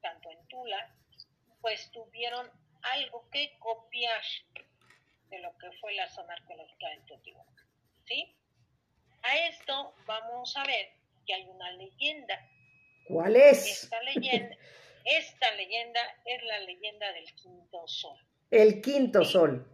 tanto 0.00 0.30
en 0.30 0.46
Tula 0.48 0.94
pues 1.60 1.90
tuvieron 1.90 2.50
algo 2.82 3.28
que 3.30 3.58
copiar 3.58 4.22
de 5.28 5.38
lo 5.40 5.56
que 5.58 5.70
fue 5.80 5.92
la 5.94 6.08
zona 6.08 6.34
arqueológica 6.34 6.88
de 6.88 7.00
Teotihuacán. 7.00 7.68
¿Sí? 8.06 8.34
A 9.22 9.36
esto 9.48 9.94
vamos 10.06 10.56
a 10.56 10.64
ver 10.64 10.92
que 11.28 11.34
hay 11.34 11.44
una 11.44 11.70
leyenda. 11.72 12.34
¿Cuál 13.06 13.36
es? 13.36 13.82
Esta 13.84 14.02
leyenda, 14.02 14.56
esta 15.04 15.54
leyenda 15.54 16.00
es 16.24 16.42
la 16.42 16.60
leyenda 16.60 17.12
del 17.12 17.32
quinto 17.34 17.86
sol. 17.86 18.18
El 18.50 18.80
quinto 18.80 19.24
sol. 19.24 19.70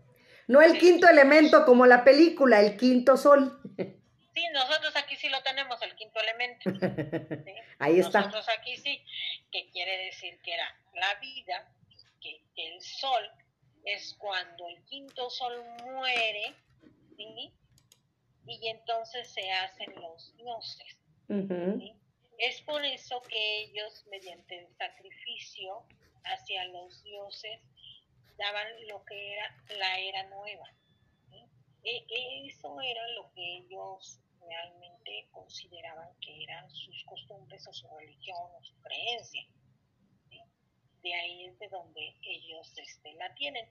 No 0.49 0.61
el 0.61 0.79
quinto 0.79 1.09
elemento 1.09 1.65
como 1.65 1.87
la 1.87 2.05
película, 2.05 2.61
el 2.61 2.77
quinto 2.77 3.17
sol. 3.17 3.61
Sí, 4.35 4.43
nosotros 4.53 4.95
aquí 4.97 5.15
sí 5.17 5.29
lo 5.29 5.41
tenemos, 5.43 5.81
el 5.81 5.95
quinto 5.95 6.21
elemento. 6.21 6.71
Ahí 7.79 8.01
está. 8.01 8.21
Nosotros 8.21 8.49
aquí 8.59 8.77
sí, 8.77 9.01
que 9.53 9.71
quiere 9.71 10.07
decir 10.07 10.39
que 10.43 10.55
era 10.55 10.67
la 10.95 11.15
vida, 11.21 11.73
que, 12.21 12.43
el 12.57 12.81
sol 12.81 13.31
es 13.85 14.15
cuando 14.19 14.69
el 14.69 14.83
quinto 14.87 15.31
sol 15.31 15.65
muere, 15.85 16.55
¿sí? 17.17 17.53
y 18.47 18.69
entonces 18.69 19.29
se 19.29 19.51
hacen 19.51 19.95
los 20.01 20.37
dioses. 20.37 21.04
Es 22.39 22.61
por 22.63 22.85
eso 22.85 23.23
que 23.23 23.63
ellos, 23.63 24.05
mediante 24.11 24.59
el 24.59 24.77
sacrificio 24.77 25.85
hacia 26.25 26.65
los 26.67 27.03
dioses, 27.05 27.61
daban 28.37 28.67
lo 28.89 29.05
que 29.05 29.33
era 29.33 29.65
la 29.79 29.99
era 29.99 30.23
nueva. 30.25 30.69
E, 31.85 32.05
eso 32.47 32.81
era 32.81 33.09
lo 33.09 33.31
que 33.35 33.59
ellos 33.59 34.19
realmente 34.41 35.29
consideraban 35.31 36.09
que 36.21 36.43
eran 36.43 36.71
sus 36.71 37.05
costumbres 37.05 37.67
o 37.67 37.73
su 37.73 37.89
religión 37.89 38.39
o 38.59 38.63
su 38.63 38.75
creencia. 38.81 39.47
De 41.03 41.15
ahí 41.15 41.47
es 41.47 41.59
de 41.59 41.69
donde 41.69 42.17
ellos 42.23 42.73
este, 42.79 43.13
la 43.15 43.35
tienen. 43.35 43.69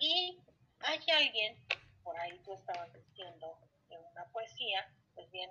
Y 0.00 0.38
hay 0.80 0.98
alguien, 1.16 1.56
por 2.02 2.18
ahí 2.18 2.38
tú 2.44 2.54
estabas 2.54 2.92
diciendo 2.92 3.58
en 3.90 4.00
una 4.12 4.24
poesía, 4.32 4.92
pues 5.14 5.30
bien, 5.30 5.50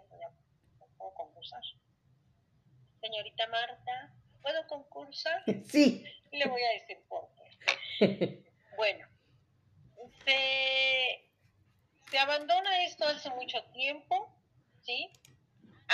puedo 1.04 1.14
concursar. 1.16 1.62
Señorita 3.02 3.48
Marta, 3.48 4.14
¿puedo 4.42 4.68
concursar? 4.68 5.44
Sí. 5.66 6.06
Le 6.32 6.46
voy 6.48 6.62
a 6.64 6.70
decir 6.80 6.98
por 7.10 7.30
qué. 7.36 8.44
bueno, 8.78 9.08
se, 10.26 11.30
se 12.10 12.20
abandona 12.20 12.84
esto 12.86 13.06
hace 13.06 13.30
mucho 13.32 13.64
tiempo 13.74 14.34
¿sí? 14.84 15.10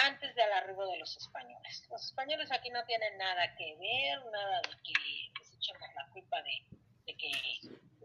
Antes 0.05 0.33
del 0.35 0.51
arribo 0.53 0.85
de 0.87 0.97
los 0.97 1.17
españoles. 1.17 1.85
Los 1.89 2.05
españoles 2.05 2.51
aquí 2.51 2.69
no 2.69 2.83
tienen 2.85 3.17
nada 3.17 3.55
que 3.55 3.75
ver, 3.75 4.25
nada 4.31 4.61
de 4.61 4.75
que 4.83 5.43
se 5.43 5.55
echemos 5.55 5.89
la 5.95 6.07
culpa 6.13 6.41
de, 6.41 7.15
que 7.15 7.31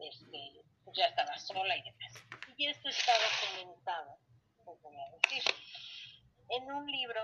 este, 0.01 0.65
ya 0.93 1.07
estaba 1.07 1.39
sola 1.39 1.77
y 1.77 1.83
demás. 1.83 2.15
Y 2.57 2.67
esto 2.67 2.89
está 2.89 3.13
documentado, 3.19 4.19
les 4.67 4.83
voy 4.83 4.97
a 4.97 5.11
decir, 5.11 5.43
en 6.51 6.73
un 6.73 6.87
libro 6.87 7.21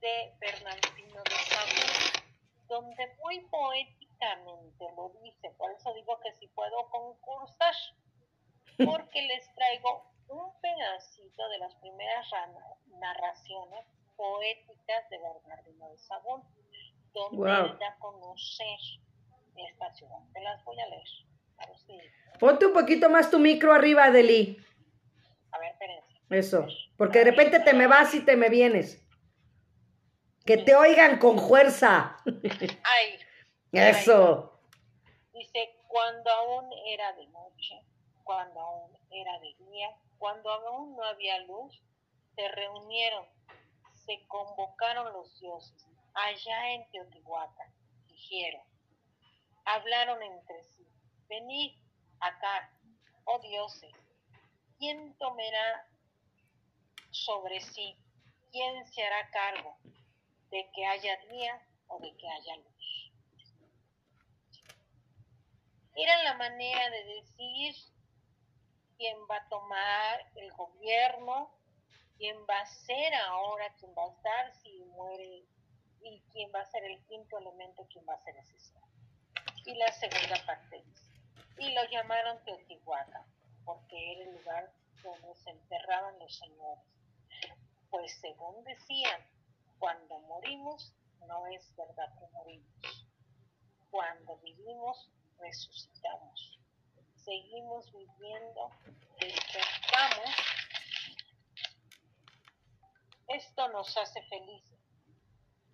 de 0.00 0.32
Bernardino 0.40 1.22
de 1.24 1.36
Sahagún, 1.48 2.26
donde 2.68 3.16
muy 3.22 3.40
poéticamente 3.48 4.84
lo 4.96 5.12
dice, 5.22 5.50
por 5.56 5.70
eso 5.72 5.92
digo 5.94 6.18
que 6.20 6.32
si 6.34 6.48
puedo 6.48 6.88
concursar, 6.90 7.74
porque 8.84 9.22
les 9.22 9.54
traigo 9.54 10.10
un 10.28 10.60
pedacito 10.60 11.48
de 11.48 11.58
las 11.58 11.74
primeras 11.76 12.26
narraciones 13.00 13.86
poéticas 14.16 15.08
de 15.10 15.18
Bernardino 15.18 15.90
de 15.90 15.98
Sagún, 15.98 16.42
donde 17.12 17.36
wow. 17.36 17.78
da 17.78 17.88
a 17.88 17.98
conocer 17.98 18.78
esta 19.56 19.92
ciudad. 19.94 20.18
Te 20.32 20.40
las 20.40 20.62
voy 20.64 20.78
a 20.80 20.86
leer. 20.88 21.08
A 21.58 21.66
ver 21.66 21.78
si... 21.78 21.98
Ponte 22.38 22.66
un 22.66 22.72
poquito 22.72 23.08
más 23.08 23.30
tu 23.30 23.38
micro 23.38 23.72
arriba, 23.72 24.10
Deli. 24.10 24.58
A 25.52 25.58
ver, 25.58 25.72
espérense. 25.72 26.20
Eso, 26.28 26.66
porque 26.96 27.18
de 27.20 27.24
repente 27.26 27.60
te 27.60 27.74
me 27.74 27.86
vas 27.86 28.14
y 28.14 28.24
te 28.24 28.36
me 28.36 28.48
vienes. 28.48 29.02
Que 30.44 30.58
te 30.58 30.74
oigan 30.74 31.18
con 31.18 31.38
fuerza. 31.38 32.16
Ay. 32.84 33.18
Eso. 33.72 34.60
Dice, 35.32 35.76
cuando 35.88 36.30
aún 36.30 36.70
era 36.86 37.12
de 37.14 37.26
noche, 37.26 37.82
cuando 38.24 38.60
aún 38.60 38.92
era 39.10 39.38
de 39.40 39.54
día, 39.70 39.88
cuando 40.18 40.50
aún 40.50 40.96
no 40.96 41.02
había 41.04 41.38
luz, 41.40 41.82
se 42.34 42.48
reunieron, 42.48 43.26
se 44.06 44.26
convocaron 44.28 45.12
los 45.12 45.38
dioses 45.40 45.86
allá 46.16 46.70
en 46.72 46.90
Teotihuacán, 46.90 47.72
dijeron, 48.08 48.62
hablaron 49.64 50.22
entre 50.22 50.62
sí, 50.64 50.86
venid 51.28 51.72
acá, 52.20 52.70
oh 53.24 53.38
dioses, 53.40 53.92
¿quién 54.78 55.16
tomará 55.18 55.86
sobre 57.24 57.60
sí? 57.60 57.96
¿Quién 58.52 58.86
se 58.86 59.02
hará 59.02 59.30
cargo 59.30 59.76
de 60.50 60.70
que 60.74 60.86
haya 60.86 61.16
día 61.28 61.66
o 61.88 61.98
de 61.98 62.14
que 62.16 62.28
haya 62.28 62.56
luz? 62.56 63.12
Era 65.94 66.22
la 66.24 66.34
manera 66.34 66.90
de 66.90 67.04
decir 67.04 67.74
quién 68.98 69.16
va 69.30 69.36
a 69.36 69.48
tomar 69.48 70.30
el 70.36 70.52
gobierno, 70.52 71.50
quién 72.18 72.36
va 72.48 72.60
a 72.60 72.66
ser 72.66 73.14
ahora, 73.14 73.74
quién 73.78 73.92
va 73.96 74.04
a 74.04 74.12
estar 74.12 74.54
si 74.62 74.84
muere 74.84 75.44
y 76.02 76.22
quién 76.32 76.50
va 76.54 76.60
a 76.60 76.66
ser 76.66 76.84
el 76.84 77.02
quinto 77.06 77.38
elemento, 77.38 77.86
quién 77.90 78.04
va 78.08 78.14
a 78.14 78.24
ser 78.24 78.34
ser. 78.44 78.82
Y 79.64 79.74
la 79.74 79.90
segunda 79.92 80.44
parte 80.46 80.82
dice, 80.82 81.12
y 81.58 81.72
lo 81.72 81.82
llamaron 81.90 82.44
Teotihuacán, 82.44 83.24
porque 83.64 84.12
era 84.12 84.24
el 84.24 84.36
lugar 84.36 84.72
donde 85.02 85.34
se 85.34 85.50
enterraban 85.50 86.18
los 86.18 86.36
señores. 86.36 86.95
Pues 87.90 88.18
según 88.20 88.64
decían, 88.64 89.20
cuando 89.78 90.18
morimos, 90.20 90.94
no 91.26 91.46
es 91.46 91.74
verdad 91.76 92.18
que 92.18 92.26
morimos. 92.32 93.06
Cuando 93.90 94.36
vivimos, 94.38 95.10
resucitamos 95.38 96.56
seguimos 97.26 97.92
viviendo, 97.92 98.70
despertamos, 99.18 100.30
esto 103.26 103.68
nos 103.70 103.96
hace 103.96 104.22
felices, 104.28 104.78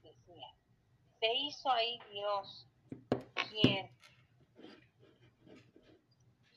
decía. 0.02 0.48
Se 1.20 1.34
hizo 1.34 1.70
ahí 1.70 1.98
Dios, 2.10 2.66
quien, 3.50 3.94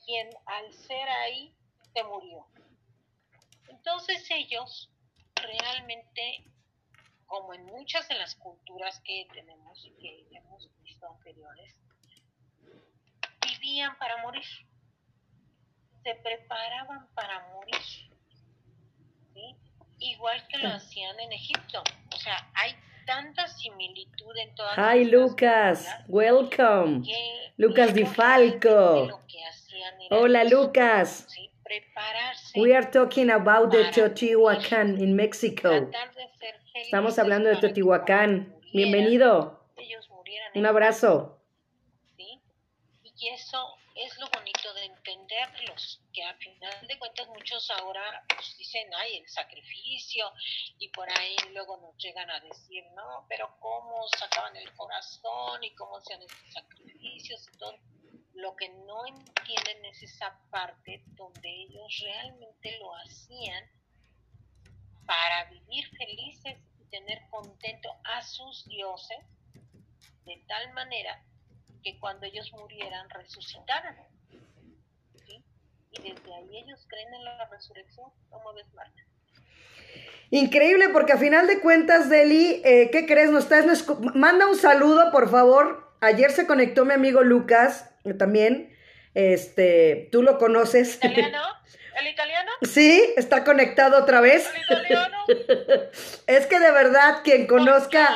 quien 0.06 0.30
al 0.46 0.72
ser 0.72 1.08
ahí 1.10 1.54
se 1.92 2.02
murió. 2.02 2.46
Entonces 3.68 4.26
ellos 4.30 4.90
realmente, 5.42 6.44
como 7.26 7.54
en 7.54 7.64
muchas 7.66 8.08
de 8.08 8.14
las 8.16 8.34
culturas 8.36 9.00
que 9.00 9.26
tenemos 9.32 9.84
y 9.84 9.90
que 9.92 10.26
hemos 10.36 10.70
visto 10.82 11.06
anteriores, 11.10 11.74
vivían 13.42 13.96
para 13.98 14.22
morir 14.22 14.44
se 16.06 16.14
preparaban 16.22 17.08
para 17.14 17.48
morir. 17.52 17.82
¿sí? 19.34 19.56
Igual 19.98 20.46
que 20.48 20.58
lo 20.58 20.68
hacían 20.68 21.18
en 21.18 21.32
Egipto. 21.32 21.82
O 22.14 22.16
sea, 22.16 22.48
hay 22.54 22.76
tanta 23.06 23.48
similitud 23.48 24.36
en 24.36 24.54
todas 24.54 24.76
Hi 24.78 25.04
Lucas, 25.04 25.88
welcome. 26.06 27.02
Lucas 27.56 27.92
Di 27.92 28.04
Falco. 28.04 29.20
Hola 30.10 30.44
Lucas. 30.44 31.26
¿sí? 31.28 31.50
Prepararse 31.66 32.60
We 32.60 32.76
are 32.76 32.88
talking 32.88 33.28
about 33.28 33.72
the 33.72 33.90
Teotihuacán 33.90 35.00
in 35.00 35.16
Mexico. 35.16 35.90
Estamos 36.74 37.18
hablando 37.18 37.48
de 37.48 37.56
Teotihuacán. 37.56 38.54
Bienvenido. 38.72 39.66
Un 40.54 40.64
abrazo. 40.64 41.40
¿sí? 42.16 42.40
Y 43.02 43.28
eso 43.30 43.58
es 43.96 44.16
lo 44.18 44.28
bonito 44.28 44.72
de 44.74 44.84
entenderlos, 44.84 46.00
que 46.12 46.22
al 46.22 46.36
final 46.36 46.86
de 46.86 46.98
cuentas 47.00 47.26
muchos 47.28 47.68
ahora 47.72 48.24
pues, 48.28 48.56
dicen, 48.58 48.88
ay, 48.94 49.16
el 49.16 49.28
sacrificio, 49.28 50.30
y 50.78 50.88
por 50.90 51.08
ahí 51.18 51.34
luego 51.52 51.78
nos 51.78 51.96
llegan 51.96 52.30
a 52.30 52.38
decir, 52.40 52.84
no, 52.94 53.26
pero 53.28 53.56
cómo 53.58 54.06
sacaban 54.16 54.54
el 54.54 54.72
corazón 54.74 55.64
y 55.64 55.74
cómo 55.74 55.96
hacían 55.96 56.22
estos 56.22 56.52
sacrificios 56.52 57.48
y 57.52 57.58
todo. 57.58 57.76
Lo 58.36 58.54
que 58.54 58.68
no 58.68 59.06
entienden 59.06 59.84
es 59.86 60.02
esa 60.02 60.38
parte 60.50 61.02
donde 61.14 61.48
ellos 61.48 62.02
realmente 62.04 62.78
lo 62.78 62.94
hacían 62.96 63.64
para 65.06 65.44
vivir 65.50 65.88
felices 65.96 66.58
y 66.78 66.84
tener 66.90 67.18
contento 67.30 67.88
a 68.04 68.22
sus 68.22 68.66
dioses, 68.68 69.18
de 70.24 70.42
tal 70.48 70.72
manera 70.74 71.22
que 71.82 71.98
cuando 71.98 72.26
ellos 72.26 72.52
murieran 72.52 73.08
resucitaran. 73.10 73.96
Y 75.92 76.02
desde 76.02 76.34
ahí 76.34 76.58
ellos 76.58 76.84
creen 76.88 77.14
en 77.14 77.24
la 77.24 77.46
resurrección. 77.46 78.10
¿Cómo 78.28 78.52
ves, 78.52 78.70
Marta? 78.74 79.02
Increíble, 80.30 80.90
porque 80.90 81.12
a 81.12 81.18
final 81.18 81.46
de 81.46 81.60
cuentas, 81.60 82.10
Deli, 82.10 82.60
eh, 82.64 82.90
¿qué 82.90 83.06
crees? 83.06 83.30
Nos 83.30 83.44
estás, 83.44 83.86
manda 84.14 84.46
un 84.46 84.56
saludo, 84.56 85.10
por 85.10 85.30
favor, 85.30 85.85
ayer 86.00 86.30
se 86.30 86.46
conectó 86.46 86.84
mi 86.84 86.92
amigo 86.92 87.22
Lucas 87.22 87.90
eh, 88.04 88.14
también. 88.14 88.76
Este, 89.14 90.08
tú 90.12 90.22
lo 90.22 90.38
conoces. 90.38 90.96
¿Italiano? 90.96 91.40
¿El 92.00 92.08
italiano? 92.08 92.52
Sí, 92.62 93.02
está 93.16 93.42
conectado 93.42 93.98
otra 93.98 94.20
vez. 94.20 94.50
¿El 94.54 94.62
italiano? 94.62 95.16
es 96.26 96.46
que 96.46 96.58
de 96.58 96.70
verdad, 96.70 97.20
quien 97.24 97.46
conozca. 97.46 98.08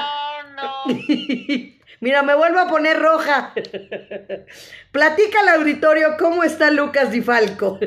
No, 0.54 0.84
Mira, 2.00 2.22
me 2.22 2.34
vuelvo 2.34 2.58
a 2.58 2.68
poner 2.68 2.98
roja. 2.98 3.52
Platica 4.90 5.40
al 5.40 5.60
auditorio 5.60 6.16
cómo 6.18 6.44
está 6.44 6.70
Lucas 6.70 7.10
Di 7.10 7.20
Falco. 7.20 7.78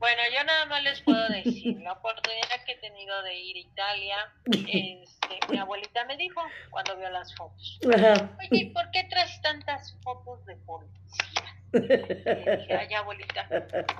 Bueno, 0.00 0.22
yo 0.34 0.42
nada 0.44 0.64
más 0.64 0.82
les 0.82 1.02
puedo 1.02 1.28
decir, 1.28 1.78
la 1.82 1.92
oportunidad 1.92 2.64
que 2.64 2.72
he 2.72 2.76
tenido 2.76 3.22
de 3.22 3.34
ir 3.36 3.56
a 3.56 3.60
Italia, 3.60 4.16
este, 4.46 5.38
mi 5.50 5.58
abuelita 5.58 6.06
me 6.06 6.16
dijo 6.16 6.40
cuando 6.70 6.96
vio 6.96 7.10
las 7.10 7.34
fotos, 7.34 7.78
Ajá. 7.94 8.30
oye, 8.38 8.72
¿por 8.72 8.90
qué 8.92 9.04
traes 9.04 9.40
tantas 9.42 9.94
fotos 10.02 10.44
de 10.46 10.56
policía? 10.56 10.96
Le 11.72 11.98
dije, 11.98 12.74
ay, 12.74 12.94
abuelita, 12.94 13.46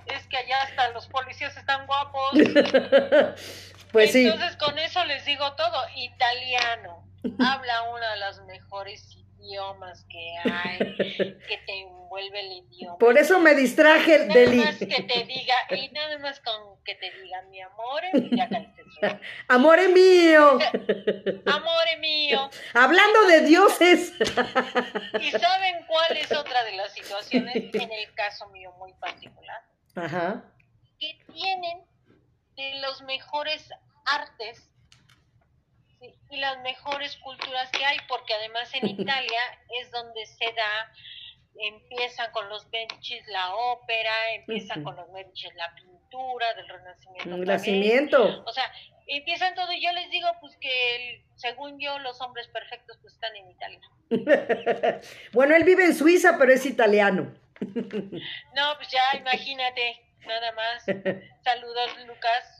es 0.06 0.26
que 0.28 0.38
allá 0.38 0.62
hasta 0.62 0.90
los 0.92 1.06
policías 1.06 1.56
están 1.56 1.86
guapos. 1.86 2.32
Pues 3.92 4.12
sí. 4.12 4.24
Entonces 4.24 4.56
con 4.56 4.78
eso 4.78 5.04
les 5.04 5.24
digo 5.24 5.52
todo, 5.54 5.76
italiano, 5.96 7.04
habla 7.40 7.82
uno 7.90 8.08
de 8.08 8.16
los 8.20 8.40
mejores 8.46 9.16
idiomas 9.40 10.04
que 10.08 10.36
hay, 10.50 10.78
que 11.48 11.58
te 11.66 11.80
envuelve 11.80 12.40
el 12.40 12.52
idioma. 12.64 12.98
Por 12.98 13.18
eso 13.18 13.38
me 13.40 13.54
distraje 13.54 14.26
Nada 14.26 14.34
del... 14.40 14.56
más 14.56 14.76
que 14.76 14.86
te 14.86 15.24
diga, 15.24 15.54
y 15.70 15.88
nada 15.90 16.18
más 16.18 16.40
con 16.40 16.82
que 16.84 16.94
te 16.96 17.10
diga 17.22 17.42
mi 17.42 17.60
amor, 17.60 18.02
ya 18.32 18.48
caíste 18.48 18.82
en 19.02 19.10
su- 19.10 19.20
Amore 19.48 19.88
mío. 19.88 20.58
Amore 21.46 21.96
mío. 22.00 22.50
Hablando 22.74 23.26
de 23.26 23.40
dioses. 23.42 24.12
¿Y 25.20 25.30
saben 25.30 25.84
cuál 25.86 26.16
es 26.16 26.32
otra 26.32 26.64
de 26.64 26.72
las 26.72 26.92
situaciones, 26.92 27.56
en 27.74 27.92
el 27.92 28.14
caso 28.14 28.48
mío 28.48 28.72
muy 28.78 28.92
particular? 28.94 29.62
Ajá. 29.94 30.44
Que 30.98 31.18
tienen 31.32 31.82
de 32.56 32.74
los 32.80 33.02
mejores 33.02 33.70
artes 34.06 34.68
y 36.30 36.36
las 36.38 36.58
mejores 36.62 37.16
culturas 37.18 37.70
que 37.70 37.84
hay, 37.84 37.98
porque 38.08 38.34
además 38.34 38.72
en 38.74 38.86
Italia 39.00 39.40
es 39.80 39.90
donde 39.90 40.24
se 40.26 40.44
da, 40.52 40.92
empiezan 41.58 42.30
con 42.32 42.48
los 42.48 42.66
Medici 42.70 43.20
la 43.28 43.54
ópera, 43.54 44.12
empiezan 44.34 44.82
con 44.84 44.96
los 44.96 45.08
Medici 45.10 45.48
la 45.56 45.74
pintura 45.74 46.54
del 46.54 46.68
Renacimiento. 46.68 47.24
Un 47.24 47.30
también. 47.30 47.48
nacimiento. 47.48 48.42
O 48.46 48.52
sea, 48.52 48.72
empiezan 49.06 49.54
todo 49.54 49.70
y 49.72 49.82
yo 49.82 49.92
les 49.92 50.08
digo 50.10 50.28
pues 50.40 50.56
que 50.58 50.96
el- 50.96 51.24
según 51.36 51.78
yo 51.80 51.98
los 51.98 52.20
hombres 52.20 52.46
perfectos 52.48 52.96
pues 53.02 53.14
están 53.14 53.34
en 53.36 53.50
Italia. 53.50 53.80
Bueno, 55.32 55.54
él 55.56 55.64
vive 55.64 55.84
en 55.84 55.94
Suiza, 55.94 56.36
pero 56.38 56.52
es 56.52 56.64
italiano. 56.66 57.32
No, 58.54 58.74
pues 58.76 58.88
ya 58.90 59.18
imagínate, 59.18 60.00
nada 60.26 60.52
más. 60.52 60.84
Saludos 61.44 61.90
Lucas. 62.06 62.59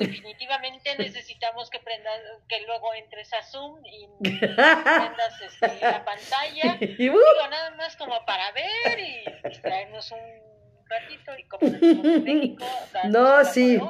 Definitivamente 0.00 0.94
necesitamos 0.98 1.70
que 1.70 1.78
prendas, 1.80 2.18
que 2.48 2.60
luego 2.66 2.92
entres 2.94 3.32
a 3.34 3.42
Zoom 3.42 3.80
y 3.86 4.08
prendas 4.40 5.40
este, 5.46 5.68
la 5.80 6.04
pantalla. 6.04 6.76
Y, 6.80 7.08
uh, 7.08 7.12
Digo, 7.12 7.48
nada 7.50 7.70
más 7.76 7.96
como 7.96 8.24
para 8.26 8.50
ver 8.52 8.98
y 8.98 9.48
distraernos 9.48 10.10
un 10.12 10.18
ratito 10.88 11.32
y 11.38 11.44
como 11.44 11.66
en 11.66 12.24
México, 12.24 12.64
No, 13.08 13.44
sí. 13.44 13.80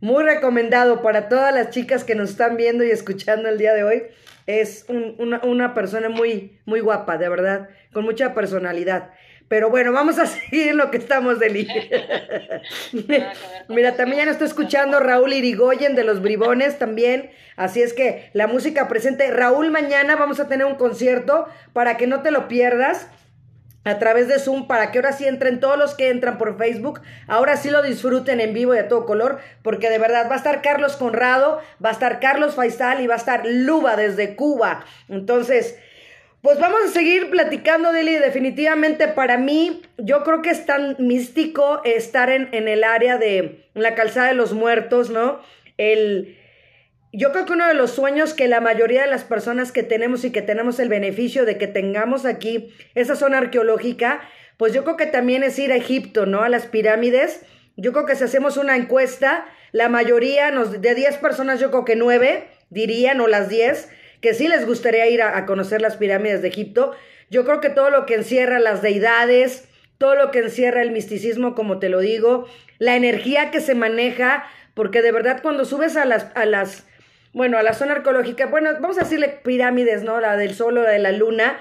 Muy 0.00 0.24
recomendado 0.24 1.00
para 1.00 1.28
todas 1.30 1.54
las 1.54 1.70
chicas 1.70 2.04
que 2.04 2.14
nos 2.14 2.30
están 2.30 2.56
viendo 2.58 2.84
y 2.84 2.90
escuchando 2.90 3.48
el 3.48 3.56
día 3.56 3.72
de 3.72 3.82
hoy. 3.84 4.02
Es 4.46 4.84
un- 4.88 5.16
una, 5.18 5.40
una 5.42 5.72
persona 5.74 6.08
muy, 6.10 6.60
muy 6.66 6.80
guapa, 6.80 7.16
de 7.16 7.28
verdad, 7.28 7.70
con 7.92 8.04
mucha 8.04 8.34
personalidad. 8.34 9.10
Pero 9.48 9.70
bueno, 9.70 9.92
vamos 9.92 10.18
a 10.18 10.26
seguir 10.26 10.74
lo 10.74 10.90
que 10.90 10.98
estamos 10.98 11.38
de 11.38 11.46
Mira, 13.68 13.96
también 13.96 14.18
ya 14.18 14.24
nos 14.24 14.34
está 14.34 14.44
escuchando 14.44 15.00
Raúl 15.00 15.32
Irigoyen 15.32 15.94
de 15.94 16.04
los 16.04 16.20
Bribones 16.20 16.78
también. 16.78 17.30
Así 17.56 17.82
es 17.82 17.94
que 17.94 18.30
la 18.32 18.46
música 18.46 18.88
presente. 18.88 19.30
Raúl, 19.30 19.70
mañana 19.70 20.16
vamos 20.16 20.40
a 20.40 20.48
tener 20.48 20.66
un 20.66 20.74
concierto 20.74 21.46
para 21.72 21.96
que 21.96 22.06
no 22.06 22.22
te 22.22 22.30
lo 22.30 22.48
pierdas 22.48 23.08
a 23.86 23.98
través 24.00 24.26
de 24.26 24.40
Zoom 24.40 24.66
para 24.66 24.90
que 24.90 24.98
ahora 24.98 25.12
sí 25.12 25.26
entren 25.26 25.60
todos 25.60 25.78
los 25.78 25.94
que 25.94 26.10
entran 26.10 26.38
por 26.38 26.58
Facebook, 26.58 27.00
ahora 27.28 27.56
sí 27.56 27.70
lo 27.70 27.82
disfruten 27.82 28.40
en 28.40 28.52
vivo 28.52 28.74
y 28.74 28.78
a 28.78 28.88
todo 28.88 29.06
color, 29.06 29.38
porque 29.62 29.88
de 29.90 29.98
verdad 29.98 30.28
va 30.28 30.34
a 30.34 30.38
estar 30.38 30.60
Carlos 30.60 30.96
Conrado, 30.96 31.60
va 31.82 31.90
a 31.90 31.92
estar 31.92 32.18
Carlos 32.18 32.56
Faisal 32.56 33.00
y 33.00 33.06
va 33.06 33.14
a 33.14 33.18
estar 33.18 33.46
Luba 33.46 33.94
desde 33.94 34.34
Cuba. 34.34 34.84
Entonces, 35.08 35.78
pues 36.46 36.60
vamos 36.60 36.78
a 36.86 36.92
seguir 36.92 37.28
platicando, 37.28 37.92
Dili. 37.92 38.14
Definitivamente 38.14 39.08
para 39.08 39.36
mí, 39.36 39.82
yo 39.98 40.22
creo 40.22 40.42
que 40.42 40.50
es 40.50 40.64
tan 40.64 40.94
místico 41.00 41.80
estar 41.82 42.30
en, 42.30 42.48
en 42.52 42.68
el 42.68 42.84
área 42.84 43.18
de 43.18 43.68
la 43.74 43.96
calzada 43.96 44.28
de 44.28 44.34
los 44.34 44.52
muertos, 44.52 45.10
¿no? 45.10 45.40
El, 45.76 46.38
yo 47.12 47.32
creo 47.32 47.46
que 47.46 47.52
uno 47.54 47.66
de 47.66 47.74
los 47.74 47.90
sueños 47.90 48.32
que 48.32 48.46
la 48.46 48.60
mayoría 48.60 49.02
de 49.02 49.10
las 49.10 49.24
personas 49.24 49.72
que 49.72 49.82
tenemos 49.82 50.24
y 50.24 50.30
que 50.30 50.40
tenemos 50.40 50.78
el 50.78 50.88
beneficio 50.88 51.44
de 51.46 51.58
que 51.58 51.66
tengamos 51.66 52.24
aquí 52.24 52.72
esa 52.94 53.16
zona 53.16 53.38
arqueológica, 53.38 54.20
pues 54.56 54.72
yo 54.72 54.84
creo 54.84 54.96
que 54.96 55.06
también 55.06 55.42
es 55.42 55.58
ir 55.58 55.72
a 55.72 55.76
Egipto, 55.76 56.26
¿no? 56.26 56.42
A 56.44 56.48
las 56.48 56.66
pirámides. 56.66 57.44
Yo 57.76 57.90
creo 57.92 58.06
que 58.06 58.14
si 58.14 58.22
hacemos 58.22 58.56
una 58.56 58.76
encuesta, 58.76 59.46
la 59.72 59.88
mayoría, 59.88 60.52
nos, 60.52 60.80
de 60.80 60.94
10 60.94 61.16
personas, 61.16 61.58
yo 61.58 61.72
creo 61.72 61.84
que 61.84 61.96
9 61.96 62.46
dirían, 62.70 63.20
o 63.20 63.26
las 63.26 63.48
10, 63.48 63.88
que 64.20 64.34
sí 64.34 64.48
les 64.48 64.66
gustaría 64.66 65.08
ir 65.08 65.22
a, 65.22 65.46
conocer 65.46 65.80
las 65.80 65.96
pirámides 65.96 66.42
de 66.42 66.48
Egipto. 66.48 66.92
Yo 67.30 67.44
creo 67.44 67.60
que 67.60 67.70
todo 67.70 67.90
lo 67.90 68.06
que 68.06 68.14
encierra 68.14 68.58
las 68.58 68.82
deidades, 68.82 69.68
todo 69.98 70.14
lo 70.14 70.30
que 70.30 70.40
encierra 70.40 70.82
el 70.82 70.90
misticismo, 70.90 71.54
como 71.54 71.78
te 71.78 71.88
lo 71.88 72.00
digo, 72.00 72.46
la 72.78 72.96
energía 72.96 73.50
que 73.50 73.60
se 73.60 73.74
maneja, 73.74 74.46
porque 74.74 75.02
de 75.02 75.12
verdad 75.12 75.40
cuando 75.42 75.64
subes 75.64 75.96
a 75.96 76.04
las, 76.04 76.28
a 76.34 76.44
las, 76.44 76.86
bueno, 77.32 77.58
a 77.58 77.62
la 77.62 77.74
zona 77.74 77.92
arqueológica, 77.92 78.46
bueno, 78.46 78.70
vamos 78.80 78.98
a 78.98 79.02
decirle 79.02 79.40
pirámides, 79.42 80.02
¿no? 80.02 80.20
La 80.20 80.36
del 80.36 80.54
sol 80.54 80.78
o 80.78 80.82
la 80.82 80.90
de 80.90 80.98
la 80.98 81.12
luna, 81.12 81.58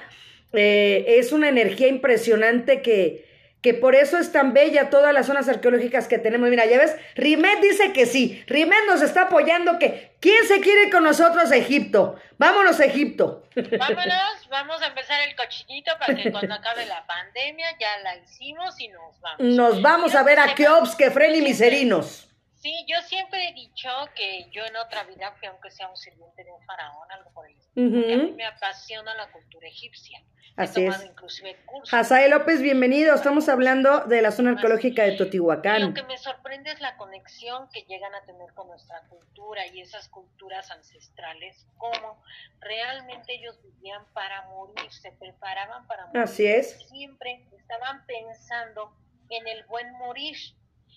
eh, 0.53 1.05
es 1.19 1.31
una 1.31 1.49
energía 1.49 1.87
impresionante 1.87 2.81
que, 2.81 3.25
que 3.65 3.73
por 3.73 3.95
eso 3.95 4.19
es 4.19 4.31
tan 4.31 4.53
bella 4.53 4.91
todas 4.91 5.11
las 5.11 5.25
zonas 5.25 5.49
arqueológicas 5.49 6.07
que 6.07 6.19
tenemos. 6.19 6.51
Mira, 6.51 6.67
ya 6.67 6.77
ves, 6.77 6.95
Rimet 7.15 7.61
dice 7.61 7.93
que 7.93 8.05
sí, 8.05 8.43
Rimet 8.45 8.85
nos 8.85 9.01
está 9.01 9.23
apoyando 9.23 9.79
que, 9.79 10.15
¿quién 10.19 10.45
se 10.47 10.61
quiere 10.61 10.83
ir 10.83 10.91
con 10.91 11.03
nosotros 11.03 11.51
a 11.51 11.55
Egipto? 11.55 12.15
Vámonos 12.37 12.79
a 12.79 12.85
Egipto. 12.85 13.41
Vámonos, 13.55 14.47
vamos 14.51 14.79
a 14.83 14.85
empezar 14.85 15.19
el 15.27 15.35
cochinito 15.35 15.91
para 15.97 16.15
que 16.15 16.31
cuando 16.31 16.53
acabe 16.53 16.85
la 16.85 17.07
pandemia 17.07 17.75
ya 17.79 17.97
la 18.03 18.17
hicimos 18.17 18.79
y 18.79 18.89
nos 18.89 19.19
vamos. 19.19 19.39
Nos 19.39 19.81
vamos 19.81 20.13
Yo 20.13 20.19
a 20.19 20.23
ver 20.23 20.37
a 20.37 20.53
Keops, 20.53 20.95
Kefren 20.95 21.33
y 21.33 21.41
Miserinos. 21.41 22.29
Sí, 22.53 22.85
yo 22.87 23.01
siempre 23.01 23.49
he 23.49 23.53
dicho 23.53 23.89
que 24.13 24.47
yo 24.51 24.63
en 24.63 24.75
otra 24.75 25.05
vida 25.05 25.31
fui, 25.39 25.47
aunque 25.47 25.71
sea 25.71 25.89
un 25.89 25.97
sirviente 25.97 26.43
de 26.43 26.51
un 26.51 26.61
faraón, 26.67 27.11
algo 27.11 27.31
por 27.33 27.49
el 27.49 27.57
estilo, 27.57 27.91
porque 27.91 28.13
a 28.13 28.17
mí 28.17 28.31
me 28.33 28.45
apasiona 28.45 29.15
la 29.15 29.31
cultura 29.31 29.67
egipcia. 29.67 30.21
Así 30.55 30.81
he 30.81 30.85
tomado 30.85 31.03
es. 31.03 31.09
inclusive 31.09 31.57
cursos. 31.65 31.93
Hazael 31.93 32.31
López, 32.31 32.61
bienvenido. 32.61 33.13
Estamos 33.13 33.49
hablando 33.49 34.05
de 34.05 34.21
la 34.21 34.31
zona 34.31 34.51
arqueológica 34.51 35.03
de 35.03 35.09
Y 35.09 35.11
lo 35.17 35.25
Totihuacán. 35.25 35.93
que 35.93 36.03
me 36.03 36.17
sorprende 36.17 36.71
es 36.71 36.79
la 36.79 36.95
conexión 36.95 37.67
que 37.73 37.81
llegan 37.81 38.15
a 38.15 38.21
tener 38.25 38.53
con 38.53 38.67
nuestra 38.69 39.01
cultura 39.09 39.67
y 39.67 39.81
esas 39.81 40.07
culturas 40.07 40.71
ancestrales, 40.71 41.67
cómo 41.77 42.21
realmente 42.61 43.33
ellos 43.33 43.61
vivían 43.61 44.05
para 44.13 44.47
morir, 44.47 44.91
se 44.91 45.11
preparaban 45.11 45.85
para 45.87 46.05
morir. 46.07 46.21
Así 46.21 46.45
es. 46.45 46.87
Siempre 46.87 47.45
estaban 47.57 48.05
pensando 48.05 48.95
en 49.29 49.47
el 49.47 49.65
buen 49.65 49.91
morir, 49.93 50.37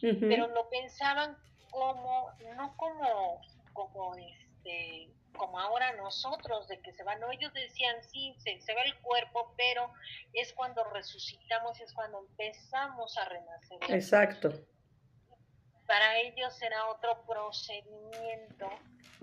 pero 0.00 0.46
lo 0.48 0.68
pensaban 0.70 1.36
como, 1.70 2.30
no 2.56 2.76
como, 2.76 3.40
como 3.72 4.14
este 4.14 5.08
como 5.38 5.58
ahora 5.58 5.92
nosotros, 5.92 6.68
de 6.68 6.80
que 6.80 6.92
se 6.92 7.02
van, 7.02 7.20
no, 7.20 7.30
ellos 7.30 7.52
decían, 7.54 7.96
sí, 8.04 8.34
se, 8.38 8.60
se 8.60 8.74
va 8.74 8.82
el 8.82 8.96
cuerpo, 8.98 9.54
pero 9.56 9.90
es 10.34 10.52
cuando 10.52 10.84
resucitamos, 10.84 11.80
es 11.80 11.92
cuando 11.94 12.18
empezamos 12.18 13.16
a 13.16 13.24
renacer. 13.24 13.78
Exacto. 13.88 14.52
Para 15.86 16.18
ellos 16.18 16.60
era 16.60 16.86
otro 16.88 17.24
procedimiento 17.26 18.68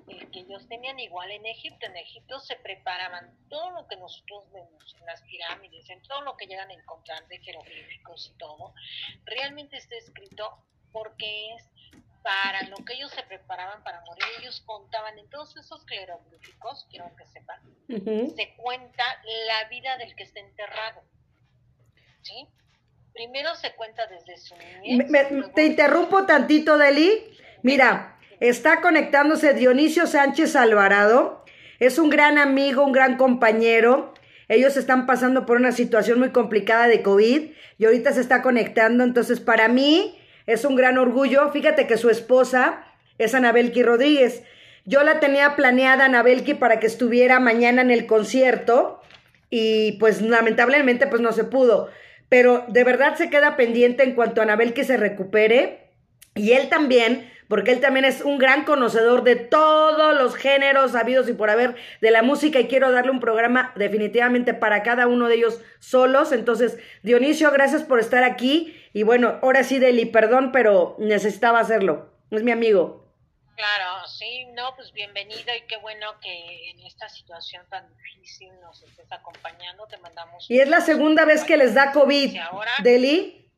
el 0.08 0.30
que 0.32 0.40
ellos 0.40 0.68
tenían 0.68 1.00
igual 1.00 1.32
en 1.32 1.46
Egipto. 1.46 1.86
En 1.86 1.98
Egipto 1.98 2.40
se 2.40 2.56
preparaban 2.58 3.36
todo 3.50 3.72
lo 3.72 3.88
que 3.88 3.96
nosotros 3.98 4.52
vemos 4.52 4.96
en 5.00 5.06
las 5.06 5.22
pirámides, 5.24 5.90
en 5.90 6.02
todo 6.04 6.22
lo 6.22 6.38
que 6.38 6.46
llegan 6.46 6.70
a 6.70 6.74
encontrar 6.74 7.28
de 7.28 7.40
jeroglíficos 7.40 8.32
y 8.34 8.38
todo. 8.38 8.74
Realmente 9.26 9.78
está 9.78 9.96
escrito 9.96 10.58
porque 10.92 11.56
es 11.56 11.70
para 12.26 12.64
lo 12.70 12.78
que 12.78 12.94
ellos 12.96 13.12
se 13.12 13.22
preparaban 13.22 13.84
para 13.84 14.02
morir. 14.02 14.24
Ellos 14.42 14.64
contaban 14.66 15.18
en 15.20 15.30
todos 15.30 15.56
esos 15.58 15.86
jeroglíficos, 15.86 16.88
quiero 16.90 17.06
que 17.16 17.26
sepan, 17.28 17.60
se 18.36 18.56
cuenta 18.58 19.04
la 19.48 19.70
vida 19.70 19.96
del 20.00 20.16
que 20.16 20.24
está 20.24 20.40
enterrado. 20.40 21.04
¿Sí? 22.24 22.48
Primero 23.14 23.54
se 23.56 23.74
cuenta 23.76 24.08
desde 24.08 24.38
su 24.38 24.56
niñez. 24.58 24.98
Me- 24.98 25.24
me- 25.24 25.32
luego- 25.32 25.54
te 25.54 25.66
interrumpo 25.68 26.26
tantito, 26.26 26.80
Deli. 26.80 27.24
Mira, 27.62 28.18
está 28.40 28.82
conectándose 28.82 29.54
Dionisio 29.54 30.08
Sánchez 30.08 30.56
Alvarado. 30.56 31.46
Es 31.80 32.00
un 32.00 32.10
gran 32.10 32.40
amigo, 32.40 32.84
un 32.84 32.92
gran 32.92 33.18
compañero. 33.18 34.16
Ellos 34.48 34.78
están 34.78 35.06
pasando 35.06 35.46
por 35.46 35.58
una 35.58 35.72
situación 35.72 36.18
muy 36.20 36.32
complicada 36.32 36.88
de 36.88 37.04
COVID 37.04 37.52
y 37.78 37.86
ahorita 37.86 38.14
se 38.14 38.22
está 38.22 38.42
conectando. 38.42 39.04
Entonces, 39.04 39.40
para 39.40 39.68
mí 39.68 40.20
es 40.48 40.66
un 40.66 40.76
gran 40.76 40.98
orgullo. 40.98 41.52
Fíjate 41.52 41.88
que 41.88 41.98
su 41.98 42.10
esposa 42.10 42.84
es 43.18 43.34
Anabelki 43.34 43.84
Rodríguez. 43.84 44.44
Yo 44.86 45.04
la 45.04 45.20
tenía 45.20 45.56
planeada, 45.56 46.06
Anabelki, 46.06 46.54
para 46.54 46.80
que 46.80 46.88
estuviera 46.88 47.40
mañana 47.40 47.82
en 47.82 47.92
el 47.92 48.06
concierto 48.06 49.02
y 49.50 49.94
pues 49.94 50.22
lamentablemente 50.22 51.08
pues 51.08 51.22
no 51.22 51.32
se 51.32 51.44
pudo. 51.44 51.90
Pero 52.30 52.66
de 52.68 52.84
verdad 52.84 53.16
se 53.16 53.30
queda 53.30 53.56
pendiente 53.56 54.04
en 54.04 54.14
cuanto 54.14 54.42
a 54.42 54.44
Anabelki 54.44 54.84
se 54.84 54.98
recupere 54.98 55.90
y 56.36 56.52
él 56.52 56.70
también 56.70 57.30
porque 57.48 57.72
él 57.72 57.80
también 57.80 58.06
es 58.06 58.22
un 58.22 58.38
gran 58.38 58.64
conocedor 58.64 59.24
de 59.24 59.36
todos 59.36 60.20
los 60.20 60.36
géneros 60.36 60.96
habidos 60.96 61.30
y 61.30 61.34
por 61.34 61.50
haber 61.50 61.76
de 62.02 62.12
la 62.12 62.24
música 62.24 62.60
y 62.60 62.68
quiero 62.68 62.92
darle 62.92 63.12
un 63.12 63.20
programa 63.20 63.72
definitivamente 63.76 64.54
para 64.54 64.84
cada 64.84 65.08
uno 65.08 65.28
de 65.28 65.36
ellos 65.36 65.62
solos. 65.80 66.32
Entonces, 66.32 66.78
Dionisio, 67.04 67.52
gracias 67.52 67.84
por 67.84 68.00
estar 68.00 68.24
aquí 68.24 68.76
y 68.96 69.04
bueno, 69.04 69.40
ahora 69.44 69.66
sí, 69.66 69.78
Deli, 69.78 70.06
perdón, 70.06 70.54
pero 70.54 70.96
necesitaba 71.00 71.60
hacerlo. 71.60 72.14
Es 72.32 72.44
mi 72.44 72.52
amigo. 72.52 73.06
Claro, 73.58 74.08
sí, 74.08 74.46
no, 74.54 74.74
pues 74.78 74.94
bienvenido 74.94 75.54
y 75.54 75.68
qué 75.68 75.76
bueno 75.76 76.18
que 76.22 76.70
en 76.70 76.80
esta 76.80 77.10
situación 77.10 77.66
tan 77.70 77.94
difícil 77.98 78.50
nos 78.62 78.82
estés 78.84 79.12
acompañando. 79.12 79.86
Te 79.88 79.98
mandamos. 79.98 80.50
Y 80.50 80.62
es 80.62 80.70
la 80.70 80.80
segunda 80.80 81.26
vez 81.26 81.44
que 81.44 81.58
les 81.58 81.74
da 81.74 81.92
COVID, 81.92 82.40
Deli. 82.84 83.52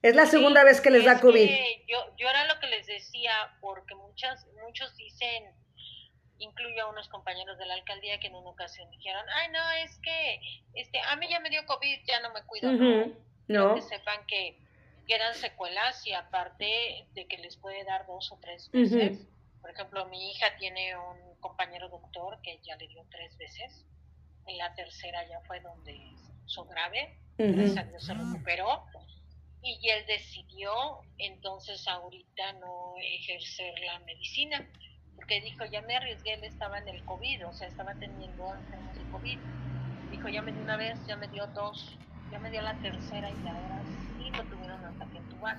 Es 0.00 0.14
la 0.14 0.26
segunda 0.26 0.62
vez 0.62 0.80
que 0.80 0.92
les 0.92 1.04
da 1.04 1.20
COVID. 1.20 1.50
yo, 1.88 1.98
yo 2.16 2.28
era 2.28 2.46
lo 2.46 2.60
que 2.60 2.68
les 2.68 2.86
decía, 2.86 3.32
porque 3.60 3.96
muchas, 3.96 4.46
muchos 4.62 4.96
dicen, 4.96 5.52
incluyo 6.38 6.84
a 6.84 6.90
unos 6.90 7.08
compañeros 7.08 7.58
de 7.58 7.66
la 7.66 7.74
alcaldía 7.74 8.20
que 8.20 8.28
en 8.28 8.36
una 8.36 8.50
ocasión 8.50 8.88
dijeron, 8.92 9.24
ay, 9.34 9.48
no, 9.50 9.70
es 9.84 9.98
que 9.98 10.40
este, 10.74 11.00
a 11.00 11.16
mí 11.16 11.26
ya 11.28 11.40
me 11.40 11.50
dio 11.50 11.66
COVID, 11.66 11.98
ya 12.06 12.20
no 12.20 12.32
me 12.32 12.44
cuido. 12.44 12.70
no. 13.48 13.74
Que 13.74 13.82
sepan 13.82 14.24
que, 14.28 14.63
eran 15.12 15.34
secuelas 15.34 16.06
y 16.06 16.12
aparte 16.12 17.06
de 17.12 17.26
que 17.26 17.38
les 17.38 17.56
puede 17.56 17.84
dar 17.84 18.06
dos 18.06 18.32
o 18.32 18.38
tres 18.38 18.70
veces. 18.70 19.26
Por 19.60 19.70
ejemplo, 19.70 20.06
mi 20.06 20.30
hija 20.30 20.56
tiene 20.58 20.96
un 20.96 21.36
compañero 21.40 21.88
doctor 21.88 22.40
que 22.42 22.60
ya 22.62 22.76
le 22.76 22.88
dio 22.88 23.04
tres 23.10 23.36
veces. 23.36 23.84
En 24.46 24.58
la 24.58 24.74
tercera 24.74 25.26
ya 25.28 25.40
fue 25.46 25.60
donde 25.60 25.98
hizo 26.46 26.64
grave. 26.64 27.18
Gracias 27.36 27.78
a 27.78 27.84
Dios 27.84 28.04
se 28.04 28.14
recuperó 28.14 28.84
y 29.64 29.88
él 29.88 30.04
decidió 30.06 30.70
entonces 31.16 31.88
ahorita 31.88 32.52
no 32.54 32.94
ejercer 32.98 33.74
la 33.80 33.98
medicina, 34.00 34.68
porque 35.16 35.40
dijo, 35.40 35.64
ya 35.64 35.80
me 35.80 35.96
arriesgué, 35.96 36.34
él 36.34 36.44
estaba 36.44 36.78
en 36.78 36.88
el 36.88 37.02
COVID, 37.04 37.46
o 37.48 37.52
sea, 37.54 37.68
estaba 37.68 37.94
teniendo 37.94 38.54
enfermos 38.54 38.94
de 38.98 39.10
COVID. 39.10 39.38
Dijo, 40.10 40.28
ya 40.28 40.42
me 40.42 40.52
dio 40.52 40.60
una 40.60 40.76
vez, 40.76 41.04
ya 41.06 41.16
me 41.16 41.28
dio 41.28 41.46
dos, 41.48 41.96
ya 42.34 42.40
me 42.40 42.50
dio 42.50 42.62
la 42.62 42.74
tercera 42.74 43.30
y 43.30 43.48
ahora 43.48 43.80
sí 44.18 44.30
lo 44.36 44.42
tuvieron 44.44 44.84
hasta 44.84 45.06
que 45.06 45.20
tubar. 45.30 45.56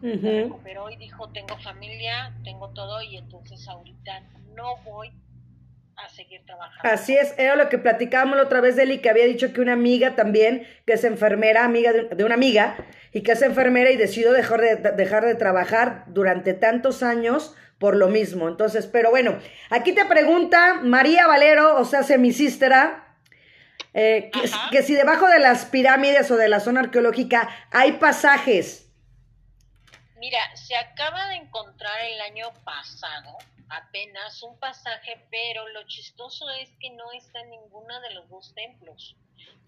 Se 0.00 0.42
recuperó 0.44 0.88
y 0.88 0.96
dijo, 0.96 1.28
tengo 1.30 1.58
familia, 1.58 2.34
tengo 2.42 2.70
todo 2.70 3.02
y 3.02 3.18
entonces 3.18 3.68
ahorita 3.68 4.22
no 4.54 4.76
voy 4.84 5.12
a 5.96 6.08
seguir 6.08 6.42
trabajando. 6.46 6.88
Así 6.88 7.14
es, 7.14 7.34
era 7.38 7.54
lo 7.54 7.68
que 7.68 7.76
platicábamos 7.76 8.36
la 8.38 8.44
otra 8.44 8.62
vez 8.62 8.76
de 8.76 8.84
Eli, 8.84 8.98
que 9.00 9.10
había 9.10 9.26
dicho 9.26 9.52
que 9.52 9.60
una 9.60 9.74
amiga 9.74 10.14
también, 10.14 10.66
que 10.86 10.94
es 10.94 11.04
enfermera, 11.04 11.64
amiga 11.64 11.92
de, 11.92 12.24
una 12.24 12.34
amiga, 12.34 12.76
y 13.12 13.22
que 13.22 13.32
es 13.32 13.42
enfermera 13.42 13.90
y 13.90 13.96
decidió 13.96 14.32
dejar 14.32 14.60
de, 14.62 14.76
dejar 14.92 15.26
de 15.26 15.34
trabajar 15.34 16.04
durante 16.06 16.54
tantos 16.54 17.02
años 17.02 17.54
por 17.78 17.94
lo 17.94 18.08
mismo. 18.08 18.48
Entonces, 18.48 18.86
pero 18.86 19.10
bueno, 19.10 19.38
aquí 19.68 19.92
te 19.92 20.06
pregunta 20.06 20.80
María 20.82 21.26
Valero, 21.26 21.76
o 21.78 21.84
sea, 21.84 22.04
mi 22.16 22.32
eh, 23.96 24.30
que, 24.30 24.42
que 24.70 24.82
si 24.82 24.94
debajo 24.94 25.26
de 25.26 25.38
las 25.38 25.64
pirámides 25.64 26.30
o 26.30 26.36
de 26.36 26.48
la 26.48 26.60
zona 26.60 26.80
arqueológica 26.80 27.48
hay 27.70 27.92
pasajes. 27.92 28.92
Mira, 30.18 30.38
se 30.54 30.76
acaba 30.76 31.28
de 31.28 31.36
encontrar 31.36 31.98
el 32.02 32.20
año 32.20 32.52
pasado 32.62 33.38
apenas 33.70 34.42
un 34.42 34.58
pasaje, 34.58 35.26
pero 35.30 35.66
lo 35.68 35.82
chistoso 35.86 36.48
es 36.60 36.70
que 36.78 36.90
no 36.90 37.10
está 37.12 37.40
en 37.40 37.50
ninguno 37.50 38.00
de 38.02 38.14
los 38.14 38.28
dos 38.28 38.54
templos. 38.54 39.16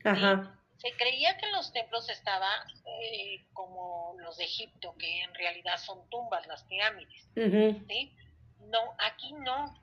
Se 0.02 0.92
creía 0.96 1.36
que 1.38 1.50
los 1.50 1.72
templos 1.72 2.08
estaban 2.10 2.68
eh, 3.02 3.46
como 3.54 4.14
los 4.18 4.36
de 4.36 4.44
Egipto, 4.44 4.94
que 4.98 5.22
en 5.22 5.34
realidad 5.34 5.78
son 5.78 6.08
tumbas, 6.10 6.46
las 6.46 6.64
pirámides. 6.64 7.28
No, 7.34 8.94
aquí 8.98 9.32
no. 9.32 9.74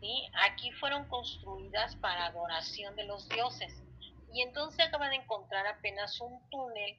¿sí? 0.00 0.28
Aquí 0.50 0.72
fueron 0.72 1.08
construidas 1.08 1.94
para 1.96 2.26
adoración 2.26 2.96
de 2.96 3.04
los 3.04 3.28
dioses. 3.28 3.82
Y 4.32 4.42
entonces 4.42 4.86
acaban 4.86 5.10
de 5.10 5.16
encontrar 5.16 5.66
apenas 5.66 6.20
un 6.20 6.38
túnel 6.50 6.98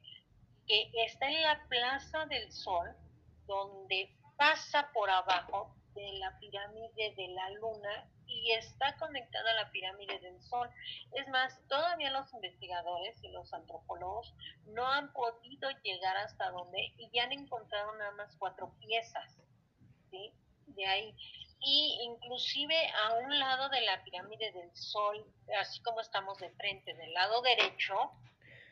que 0.66 0.90
está 1.06 1.28
en 1.28 1.42
la 1.42 1.66
Plaza 1.68 2.26
del 2.26 2.50
Sol, 2.52 2.94
donde 3.46 4.16
pasa 4.36 4.90
por 4.92 5.10
abajo 5.10 5.74
de 5.94 6.12
la 6.18 6.38
pirámide 6.38 7.14
de 7.16 7.28
la 7.28 7.50
luna 7.50 8.10
y 8.26 8.52
está 8.52 8.96
conectada 8.96 9.50
a 9.50 9.64
la 9.64 9.70
pirámide 9.70 10.18
del 10.18 10.40
sol. 10.42 10.68
Es 11.12 11.28
más, 11.28 11.60
todavía 11.68 12.10
los 12.10 12.32
investigadores 12.34 13.22
y 13.22 13.28
los 13.28 13.52
antropólogos 13.52 14.34
no 14.66 14.86
han 14.86 15.12
podido 15.12 15.70
llegar 15.82 16.16
hasta 16.16 16.50
donde 16.50 16.92
y 16.98 17.10
ya 17.12 17.24
han 17.24 17.32
encontrado 17.32 17.94
nada 17.96 18.12
más 18.12 18.34
cuatro 18.38 18.74
piezas, 18.80 19.38
¿sí? 20.10 20.32
De 20.66 20.86
ahí. 20.86 21.16
Y 21.60 21.98
inclusive 22.02 22.74
a 23.04 23.14
un 23.14 23.38
lado 23.38 23.68
de 23.70 23.80
la 23.82 24.02
pirámide 24.04 24.52
del 24.52 24.70
sol, 24.74 25.24
así 25.60 25.80
como 25.82 26.00
estamos 26.00 26.38
de 26.38 26.50
frente, 26.50 26.94
del 26.94 27.12
lado 27.12 27.40
derecho, 27.42 27.94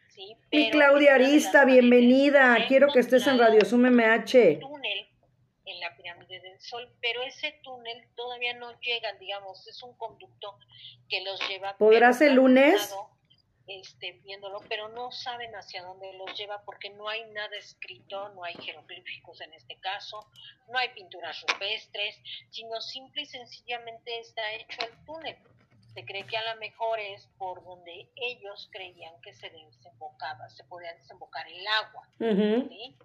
¿sí? 0.08 0.36
y 0.50 0.70
Claudia 0.70 1.14
Arista, 1.14 1.64
bienvenida. 1.64 2.66
Quiero 2.68 2.92
que 2.92 3.00
estés 3.00 3.26
en 3.26 3.38
Radio 3.38 3.64
Zoom 3.64 3.86
MH. 3.86 4.58
Túnel 4.60 5.08
en 5.64 5.80
la 5.80 5.96
pirámide 5.96 6.40
del 6.40 6.60
Sol, 6.60 6.92
pero 7.00 7.22
ese 7.22 7.60
túnel 7.62 8.08
todavía 8.14 8.54
no 8.54 8.78
llega, 8.80 9.12
digamos, 9.14 9.66
es 9.68 9.82
un 9.82 9.96
conducto 9.96 10.58
que 11.08 11.22
los 11.22 11.40
lleva. 11.48 11.76
¿Podrás 11.76 12.20
el 12.20 12.34
lunes? 12.34 12.94
Este, 13.80 14.12
viéndolo, 14.24 14.60
pero 14.68 14.88
no 14.88 15.10
saben 15.10 15.54
hacia 15.54 15.82
dónde 15.82 16.12
los 16.12 16.36
lleva 16.38 16.62
porque 16.62 16.90
no 16.90 17.08
hay 17.08 17.24
nada 17.30 17.56
escrito, 17.56 18.28
no 18.30 18.44
hay 18.44 18.54
jeroglíficos 18.54 19.40
en 19.40 19.52
este 19.54 19.76
caso, 19.76 20.26
no 20.68 20.78
hay 20.78 20.90
pinturas 20.90 21.42
rupestres, 21.48 22.20
sino 22.50 22.80
simple 22.80 23.22
y 23.22 23.26
sencillamente 23.26 24.18
está 24.18 24.52
hecho 24.52 24.78
el 24.86 25.04
túnel. 25.06 25.36
Se 25.94 26.04
cree 26.04 26.26
que 26.26 26.36
a 26.36 26.54
lo 26.54 26.60
mejor 26.60 27.00
es 27.00 27.26
por 27.38 27.64
donde 27.64 28.08
ellos 28.16 28.68
creían 28.72 29.18
que 29.22 29.32
se 29.32 29.48
desembocaba, 29.48 30.50
se 30.50 30.64
podía 30.64 30.92
desembocar 30.94 31.48
el 31.48 31.66
agua. 31.66 32.08
¿sí? 32.18 32.96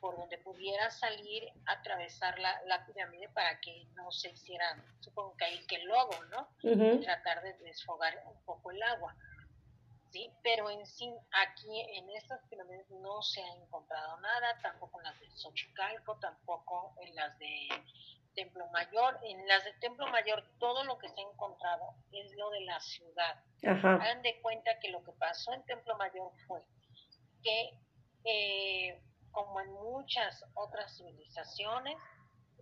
por 0.00 0.16
donde 0.16 0.38
pudiera 0.38 0.88
salir, 0.90 1.50
atravesar 1.64 2.38
la, 2.38 2.60
la, 2.66 2.86
pirámide 2.86 3.28
para 3.30 3.58
que 3.60 3.86
no 3.96 4.12
se 4.12 4.30
hiciera, 4.30 4.76
supongo 5.00 5.36
que 5.36 5.44
ahí 5.44 5.66
que 5.66 5.76
el 5.76 5.86
lodo, 5.86 6.24
¿no? 6.30 6.48
Tratar 7.00 7.42
de 7.42 7.54
desfogar 7.64 8.22
un 8.26 8.40
poco 8.44 8.70
el 8.70 8.80
agua. 8.84 9.16
¿Sí? 10.16 10.30
Pero 10.42 10.70
en 10.70 10.86
sí, 10.86 11.12
aquí 11.44 11.80
en 11.80 12.08
estas 12.10 12.40
pirámides 12.48 12.90
no 12.90 13.20
se 13.22 13.42
ha 13.42 13.54
encontrado 13.54 14.18
nada, 14.20 14.58
tampoco 14.62 14.98
en 15.00 15.04
las 15.04 15.20
de 15.20 15.30
Xochicalco, 15.30 16.18
tampoco 16.18 16.94
en 17.00 17.14
las 17.14 17.38
de 17.38 17.68
Templo 18.34 18.66
Mayor. 18.68 19.18
En 19.22 19.46
las 19.46 19.64
de 19.64 19.72
Templo 19.74 20.06
Mayor, 20.08 20.42
todo 20.58 20.84
lo 20.84 20.98
que 20.98 21.08
se 21.08 21.20
ha 21.20 21.24
encontrado 21.24 21.94
es 22.12 22.34
lo 22.36 22.50
de 22.50 22.60
la 22.62 22.80
ciudad. 22.80 23.42
Hagan 23.62 24.22
de 24.22 24.40
cuenta 24.40 24.78
que 24.80 24.90
lo 24.90 25.02
que 25.04 25.12
pasó 25.12 25.52
en 25.52 25.64
Templo 25.64 25.96
Mayor 25.96 26.32
fue 26.46 26.62
que 27.42 27.78
eh, 28.24 29.00
como 29.30 29.60
en 29.60 29.70
muchas 29.70 30.44
otras 30.54 30.96
civilizaciones, 30.96 31.96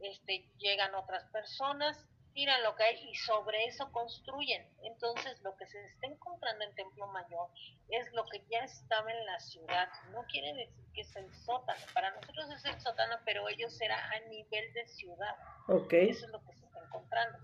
este, 0.02 0.50
llegan 0.58 0.94
otras 0.94 1.24
personas, 1.30 2.04
tiran 2.34 2.62
lo 2.62 2.74
que 2.74 2.84
hay 2.84 3.08
y 3.08 3.14
sobre 3.14 3.64
eso 3.64 3.90
construyen. 3.92 4.68
Entonces, 4.82 5.40
lo 5.42 5.56
que 5.56 5.66
se 5.66 5.82
está 5.86 6.06
encontrando 6.06 6.64
en 6.64 6.74
Templo 6.74 7.06
Mayor 7.06 7.48
es 7.88 8.12
lo 8.12 8.26
que 8.26 8.42
ya 8.50 8.58
estaba 8.58 9.10
en 9.10 9.24
la 9.24 9.38
ciudad. 9.40 9.88
No 10.10 10.24
quiere 10.24 10.52
decir 10.52 10.84
que 10.92 11.02
es 11.02 11.16
el 11.16 11.32
sótano. 11.32 11.80
Para 11.94 12.10
nosotros 12.10 12.50
es 12.50 12.64
el 12.64 12.80
sótano, 12.80 13.16
pero 13.24 13.48
ellos 13.48 13.80
era 13.80 13.96
a 14.10 14.20
nivel 14.28 14.72
de 14.74 14.86
ciudad. 14.88 15.36
Okay. 15.68 16.10
Eso 16.10 16.26
es 16.26 16.32
lo 16.32 16.44
que 16.44 16.52
se 16.54 16.64
está 16.66 16.80
encontrando. 16.84 17.38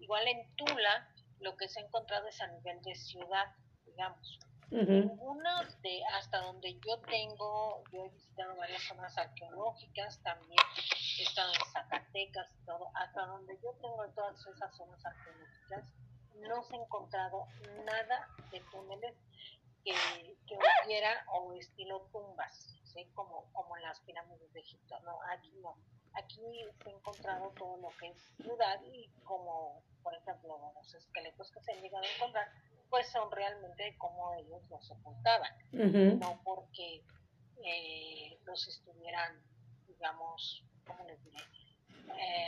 Igual 0.00 0.26
en 0.28 0.54
Tula, 0.56 1.08
lo 1.40 1.56
que 1.56 1.68
se 1.68 1.80
ha 1.80 1.84
encontrado 1.84 2.26
es 2.26 2.40
a 2.40 2.48
nivel 2.48 2.82
de 2.82 2.94
ciudad, 2.94 3.46
digamos. 3.86 4.38
Ninguno 4.74 5.50
de, 5.82 6.02
hasta 6.14 6.40
donde 6.40 6.74
yo 6.84 6.98
tengo, 7.08 7.84
yo 7.92 8.06
he 8.06 8.08
visitado 8.08 8.56
varias 8.56 8.82
zonas 8.82 9.16
arqueológicas, 9.16 10.20
también 10.24 10.58
he 11.20 11.22
estado 11.22 11.52
en 11.52 11.72
Zacatecas 11.72 12.48
y 12.60 12.66
todo, 12.66 12.90
hasta 12.94 13.24
donde 13.26 13.56
yo 13.62 13.70
tengo 13.80 14.04
todas 14.16 14.44
esas 14.44 14.76
zonas 14.76 15.04
arqueológicas, 15.06 15.84
no 16.48 16.62
se 16.64 16.74
ha 16.74 16.78
encontrado 16.78 17.46
nada 17.84 18.28
de 18.50 18.60
túneles 18.72 19.14
que, 19.84 19.94
que 20.48 20.58
hubiera 20.84 21.24
o 21.28 21.52
estilo 21.52 22.08
tumbas, 22.10 22.74
¿sí? 22.92 23.06
como, 23.14 23.44
como 23.52 23.76
en 23.76 23.82
las 23.84 24.00
pirámides 24.00 24.52
de 24.52 24.60
Egipto, 24.60 24.98
no, 25.04 25.20
aquí 25.30 25.52
no. 25.62 25.76
Aquí 26.14 26.40
se 26.82 26.88
ha 26.88 26.92
encontrado 26.92 27.52
todo 27.56 27.76
lo 27.76 27.90
que 27.98 28.08
es 28.08 28.16
ciudad 28.36 28.80
y 28.92 29.08
como, 29.24 29.82
por 30.02 30.14
ejemplo, 30.14 30.72
los 30.74 30.94
esqueletos 30.94 31.50
que 31.52 31.60
se 31.60 31.72
han 31.72 31.80
llegado 31.80 32.04
a 32.04 32.16
encontrar 32.16 32.48
pues 32.90 33.10
son 33.10 33.30
realmente 33.30 33.96
como 33.98 34.34
ellos 34.34 34.62
los 34.70 34.90
ocultaban, 34.90 35.52
no 36.18 36.40
porque 36.44 37.04
eh, 37.64 38.38
los 38.44 38.68
estuvieran, 38.68 39.42
digamos, 39.86 40.64
¿cómo 40.86 41.04
les 41.04 41.22
diré? 41.24 41.38
Eh, 42.18 42.46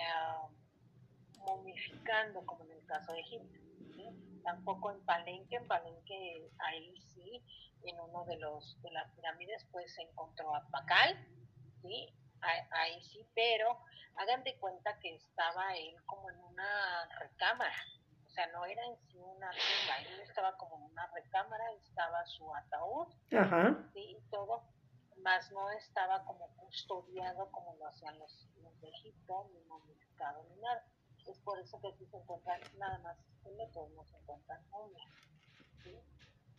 momificando, 1.38 2.44
como 2.44 2.64
en 2.64 2.72
el 2.72 2.86
caso 2.86 3.12
de 3.12 3.20
Egipto. 3.20 3.60
Tampoco 4.44 4.92
en 4.92 5.04
Palenque, 5.04 5.56
en 5.56 5.66
Palenque 5.66 6.50
ahí 6.58 6.94
sí, 7.00 7.42
en 7.82 7.98
uno 7.98 8.24
de 8.26 8.36
los 8.38 8.80
de 8.82 8.90
las 8.92 9.10
pirámides, 9.12 9.66
pues 9.72 9.92
se 9.92 10.02
encontró 10.02 10.54
a 10.54 10.68
Pacal, 10.68 11.16
¿sí? 11.82 12.14
Ahí, 12.40 13.02
sí, 13.02 13.26
pero 13.34 13.76
hagan 14.16 14.44
de 14.44 14.56
cuenta 14.58 14.98
que 15.00 15.14
estaba 15.16 15.74
él 15.76 15.96
como 16.04 16.30
en 16.30 16.38
una 16.38 17.08
recámara, 17.18 17.74
sea, 18.36 18.46
no 18.52 18.64
era 18.66 18.84
en 18.84 18.96
sí 19.08 19.18
una 19.18 19.50
tumba, 19.50 19.98
él 20.12 20.20
estaba 20.20 20.56
como 20.58 20.76
en 20.76 20.82
una 20.92 21.06
recámara, 21.06 21.72
estaba 21.72 22.24
su 22.26 22.54
ataúd, 22.54 23.08
¿sí? 23.94 24.00
y 24.00 24.20
todo, 24.30 24.62
más 25.22 25.50
no 25.52 25.70
estaba 25.70 26.22
como 26.24 26.46
custodiado 26.56 27.50
como 27.50 27.74
lo 27.76 27.86
hacían 27.88 28.18
los, 28.18 28.46
los 28.62 28.78
de 28.80 28.88
Egipto, 28.88 29.50
ni 29.52 29.60
momificado 29.64 30.44
ni 30.50 30.60
nada. 30.60 30.84
Es 31.26 31.38
por 31.40 31.58
eso 31.58 31.80
que 31.80 31.88
aquí 31.88 32.06
se 32.06 32.18
encuentran 32.18 32.60
nada 32.78 32.98
más 32.98 33.18
esqueletos, 33.18 33.90
no 33.90 34.04
se 34.04 34.16
encuentran 34.18 34.68
momias. 34.70 35.08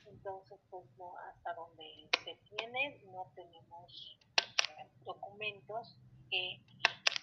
Entonces, 0.08 0.60
pues 0.70 0.86
no, 0.98 1.16
hasta 1.30 1.54
donde 1.54 2.10
se 2.24 2.36
tiene, 2.50 3.02
no 3.12 3.32
tenemos 3.36 4.18
documentos 5.06 5.96
que 6.30 6.60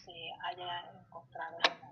se 0.05 0.13
haya 0.45 0.91
encontrado 1.07 1.57
en 1.65 1.85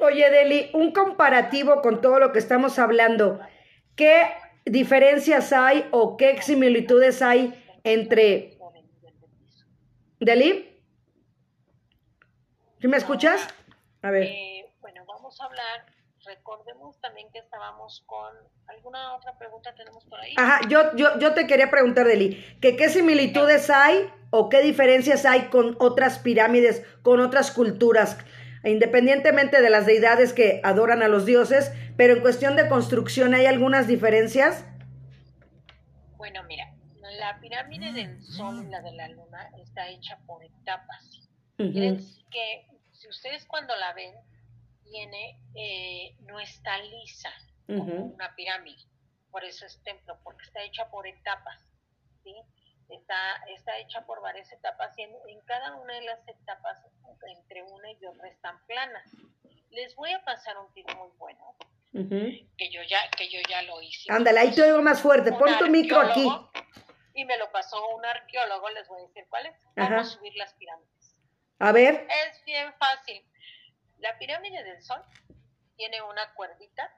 Oye, 0.00 0.30
Deli, 0.30 0.70
un 0.72 0.92
comparativo 0.92 1.82
con 1.82 2.00
todo 2.00 2.18
lo 2.18 2.32
que 2.32 2.38
estamos 2.38 2.78
hablando. 2.78 3.38
¿Qué 3.96 4.30
diferencias 4.64 5.52
hay 5.52 5.86
o 5.90 6.16
qué 6.16 6.40
similitudes 6.40 7.20
hay 7.20 7.54
entre... 7.84 8.58
Deli? 10.18 10.82
¿Sí 12.80 12.88
me 12.88 12.96
escuchas? 12.96 13.46
A 14.02 14.10
ver. 14.10 14.22
Eh, 14.24 14.72
bueno, 14.80 15.04
vamos 15.06 15.38
a 15.40 15.44
hablar. 15.44 15.86
Recordemos 16.30 17.00
también 17.00 17.26
que 17.32 17.40
estábamos 17.40 18.04
con. 18.06 18.32
¿Alguna 18.68 19.16
otra 19.16 19.36
pregunta 19.36 19.74
tenemos 19.74 20.04
por 20.04 20.20
ahí? 20.20 20.32
Ajá, 20.36 20.60
yo, 20.68 20.94
yo, 20.94 21.18
yo 21.18 21.34
te 21.34 21.48
quería 21.48 21.72
preguntar, 21.72 22.06
Deli, 22.06 22.36
que 22.60 22.76
qué 22.76 22.88
similitudes 22.88 23.68
hay 23.68 24.08
o 24.30 24.48
qué 24.48 24.62
diferencias 24.62 25.26
hay 25.26 25.46
con 25.46 25.76
otras 25.80 26.20
pirámides, 26.20 26.86
con 27.02 27.18
otras 27.18 27.50
culturas, 27.50 28.16
independientemente 28.62 29.60
de 29.60 29.70
las 29.70 29.86
deidades 29.86 30.32
que 30.32 30.60
adoran 30.62 31.02
a 31.02 31.08
los 31.08 31.26
dioses, 31.26 31.72
pero 31.96 32.14
en 32.14 32.20
cuestión 32.20 32.54
de 32.54 32.68
construcción, 32.68 33.34
¿hay 33.34 33.46
algunas 33.46 33.88
diferencias? 33.88 34.64
Bueno, 36.16 36.44
mira, 36.44 36.72
la 37.18 37.40
pirámide 37.40 37.92
del 37.92 38.22
Sol 38.22 38.64
y 38.64 38.70
la 38.70 38.82
de 38.82 38.92
la 38.92 39.08
Luna 39.08 39.50
está 39.60 39.88
hecha 39.88 40.16
por 40.28 40.44
etapas. 40.44 41.28
que 41.56 42.66
si 42.92 43.08
ustedes 43.08 43.44
cuando 43.46 43.74
la 43.76 43.92
ven, 43.94 44.14
tiene, 44.90 45.38
eh, 45.54 46.16
no 46.20 46.40
está 46.40 46.78
lisa 46.78 47.30
como 47.66 47.94
una 48.14 48.34
pirámide. 48.34 48.82
Por 49.30 49.44
eso 49.44 49.64
es 49.64 49.80
templo, 49.84 50.18
porque 50.24 50.44
está 50.44 50.62
hecha 50.62 50.90
por 50.90 51.06
etapas. 51.06 51.60
¿sí? 52.24 52.34
Está, 52.88 53.36
está 53.56 53.78
hecha 53.78 54.04
por 54.04 54.20
varias 54.20 54.50
etapas 54.52 54.96
y 54.98 55.02
en, 55.02 55.40
cada 55.46 55.76
una 55.76 55.94
de 55.94 56.02
las 56.02 56.26
etapas, 56.26 56.78
entre 57.28 57.62
una 57.62 57.92
y 57.92 58.06
otra, 58.06 58.28
están 58.28 58.58
planas. 58.66 59.08
Les 59.70 59.94
voy 59.94 60.10
a 60.12 60.24
pasar 60.24 60.58
un 60.58 60.72
tip 60.72 60.86
muy 60.96 61.08
bueno, 61.16 61.56
que, 61.92 62.70
yo 62.70 62.82
ya, 62.82 62.98
que 63.16 63.28
yo 63.28 63.38
ya 63.48 63.62
lo 63.62 63.80
hice. 63.80 64.12
Ándale, 64.12 64.40
ahí 64.40 64.52
te 64.52 64.62
oigo 64.62 64.82
más 64.82 65.00
fuerte. 65.00 65.32
Pon 65.32 65.56
tu 65.58 65.68
micro 65.68 66.00
aquí. 66.00 66.28
Y 67.14 67.24
me 67.24 67.36
lo 67.38 67.50
pasó 67.52 67.76
un 67.94 68.04
arqueólogo, 68.04 68.68
les 68.70 68.88
voy 68.88 69.02
a 69.02 69.06
decir 69.06 69.24
cuál 69.28 69.46
es. 69.46 69.54
Vamos 69.76 70.00
a 70.00 70.04
subir 70.04 70.34
las 70.36 70.52
pirámides. 70.54 71.16
A 71.60 71.72
ver. 71.72 72.08
Es 72.08 72.44
bien 72.44 72.72
fácil. 72.78 73.24
La 74.00 74.18
pirámide 74.18 74.62
del 74.64 74.82
sol 74.82 75.02
tiene 75.76 76.02
una 76.02 76.32
cuerdita 76.34 76.90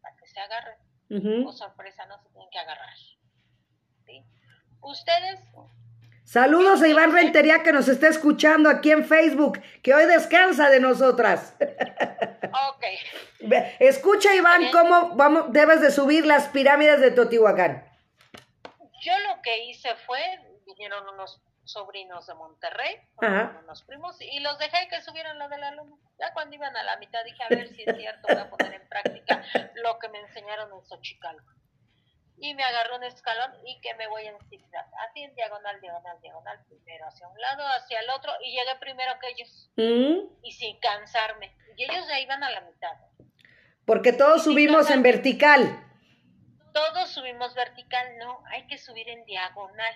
para 0.00 0.16
que 0.16 0.26
se 0.26 0.40
agarre. 0.40 0.76
O 1.46 1.52
sorpresa, 1.52 2.04
no 2.06 2.18
se 2.18 2.28
tienen 2.30 2.50
que 2.50 2.58
agarrar. 2.58 2.96
¿Sí? 4.04 4.24
Ustedes. 4.80 5.40
Saludos 6.24 6.82
a 6.82 6.88
Iván 6.88 7.12
Rentería 7.12 7.62
que 7.62 7.72
nos 7.72 7.86
está 7.86 8.08
escuchando 8.08 8.68
aquí 8.68 8.90
en 8.90 9.04
Facebook, 9.04 9.62
que 9.82 9.94
hoy 9.94 10.06
descansa 10.06 10.70
de 10.70 10.80
nosotras. 10.80 11.54
Ok. 12.70 12.84
Escucha, 13.80 14.34
Iván, 14.34 14.70
cómo 14.70 15.14
vamos, 15.14 15.52
debes 15.52 15.80
de 15.80 15.90
subir 15.90 16.24
las 16.24 16.48
pirámides 16.48 17.00
de 17.00 17.10
Teotihuacán. 17.10 17.84
Yo 19.02 19.12
lo 19.28 19.42
que 19.42 19.64
hice 19.66 19.94
fue, 20.06 20.20
vinieron 20.64 21.06
unos 21.08 21.42
sobrinos 21.66 22.26
de 22.26 22.34
Monterrey, 22.34 22.96
unos 23.62 23.82
primos, 23.82 24.16
y 24.20 24.40
los 24.40 24.58
dejé 24.58 24.88
que 24.88 25.02
subieran 25.02 25.38
la 25.38 25.48
de 25.48 25.58
la 25.58 25.72
luna. 25.72 25.96
Ya 26.18 26.32
cuando 26.32 26.54
iban 26.54 26.76
a 26.76 26.82
la 26.82 26.96
mitad 26.96 27.24
dije, 27.24 27.42
a 27.42 27.48
ver 27.48 27.68
si 27.68 27.82
es 27.84 27.96
cierto, 27.96 28.28
voy 28.28 28.38
a 28.38 28.48
poner 28.48 28.74
en 28.74 28.88
práctica 28.88 29.42
lo 29.74 29.98
que 29.98 30.08
me 30.08 30.20
enseñaron 30.20 30.72
en 30.72 30.84
Xochicalco. 30.84 31.52
Y 32.38 32.54
me 32.54 32.62
agarró 32.62 32.96
un 32.96 33.04
escalón 33.04 33.52
y 33.64 33.80
que 33.80 33.94
me 33.94 34.06
voy 34.08 34.26
en 34.26 34.38
zigzag, 34.48 34.86
así 35.08 35.22
en 35.22 35.34
diagonal, 35.34 35.80
diagonal, 35.80 36.20
diagonal, 36.20 36.64
primero 36.68 37.06
hacia 37.06 37.26
un 37.28 37.40
lado, 37.40 37.66
hacia 37.66 38.00
el 38.00 38.10
otro, 38.10 38.30
y 38.42 38.50
llegué 38.52 38.76
primero 38.78 39.18
que 39.18 39.28
ellos. 39.28 39.70
Mm. 39.76 40.36
Y 40.42 40.52
sin 40.52 40.78
cansarme. 40.78 41.56
Y 41.76 41.84
ellos 41.84 42.06
ya 42.08 42.20
iban 42.20 42.42
a 42.44 42.50
la 42.50 42.60
mitad. 42.60 42.92
Porque 43.86 44.12
todos 44.12 44.44
subimos 44.44 44.90
en 44.90 45.02
vertical. 45.02 45.82
Todos 46.74 47.10
subimos 47.10 47.54
vertical, 47.54 48.18
no, 48.18 48.42
hay 48.50 48.66
que 48.66 48.76
subir 48.76 49.08
en 49.08 49.24
diagonal. 49.24 49.94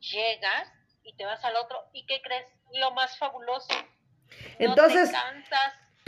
Llegas 0.00 0.68
y 1.04 1.14
te 1.14 1.24
vas 1.24 1.44
al 1.44 1.56
otro. 1.56 1.84
¿Y 1.92 2.06
qué 2.06 2.20
crees? 2.22 2.46
Lo 2.74 2.92
más 2.92 3.18
fabuloso. 3.18 3.68
Entonces, 4.58 5.10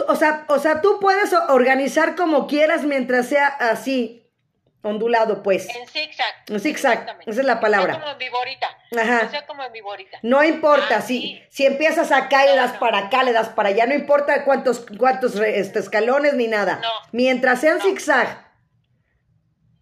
o 0.07 0.17
sea, 0.17 0.45
o 0.49 0.59
sea, 0.59 0.81
tú 0.81 0.99
puedes 1.01 1.33
organizar 1.49 2.17
como 2.17 2.47
quieras 2.47 2.85
mientras 2.85 3.29
sea 3.29 3.49
así, 3.49 4.25
ondulado, 4.83 5.43
pues. 5.43 5.69
En 5.75 5.87
zigzag. 5.87 6.27
En 6.49 6.61
zigzag, 6.61 7.19
esa 7.27 7.41
es 7.41 7.47
la 7.47 7.61
palabra. 7.61 7.95
como 7.95 8.13
en 8.13 8.19
viborita. 8.19 8.69
Ajá. 8.97 9.29
sea 9.31 9.47
como 9.47 9.65
en 9.65 9.73
viborita. 9.73 10.19
No 10.23 10.45
importa, 10.45 11.01
si, 11.01 11.43
si 11.51 11.67
empiezas 11.67 12.13
acá 12.13 12.45
y 12.47 12.51
le 12.51 12.57
das 12.57 12.73
para 12.75 12.99
acá, 12.99 13.23
le 13.23 13.33
das 13.33 13.49
para 13.49 13.71
allá, 13.71 13.87
no 13.87 13.95
importa 13.95 14.45
cuántos, 14.45 14.87
cuántos 14.99 15.37
este, 15.37 15.79
escalones 15.79 16.35
ni 16.35 16.49
nada. 16.49 16.81
No. 16.83 16.91
Mientras 17.13 17.61
sea 17.61 17.73
en 17.73 17.81
zigzag. 17.81 18.44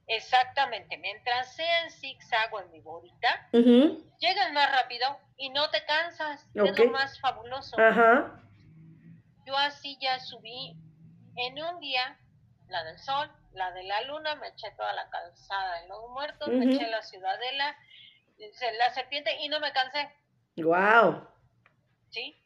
Exactamente, 0.06 0.98
mientras 0.98 1.54
sea 1.54 1.84
en 1.84 1.90
zigzag 1.90 2.52
o 2.52 2.60
en 2.60 2.70
viborita, 2.72 3.48
llegas 3.52 4.52
más 4.52 4.70
rápido 4.72 5.18
y 5.36 5.50
no 5.50 5.70
te 5.70 5.84
cansas, 5.84 6.46
es 6.54 6.78
lo 6.78 6.90
más 6.90 7.18
fabuloso. 7.20 7.76
Yo 9.44 9.56
así 9.56 9.96
ya 10.00 10.18
subí 10.20 10.76
en 11.36 11.62
un 11.62 11.80
día 11.80 12.18
la 12.68 12.84
del 12.84 12.98
sol, 12.98 13.30
la 13.52 13.70
de 13.72 13.84
la 13.84 14.02
luna, 14.02 14.34
me 14.36 14.48
eché 14.48 14.70
toda 14.76 14.92
la 14.92 15.08
calzada 15.10 15.80
de 15.82 15.88
los 15.88 16.10
muertos, 16.10 16.48
me 16.48 16.64
eché 16.66 16.88
la 16.88 17.02
ciudadela, 17.02 17.76
la 18.78 18.90
serpiente 18.94 19.36
y 19.40 19.48
no 19.48 19.60
me 19.60 19.72
cansé. 19.72 20.10
Wow. 20.56 21.28
¿Sí? 22.10 22.41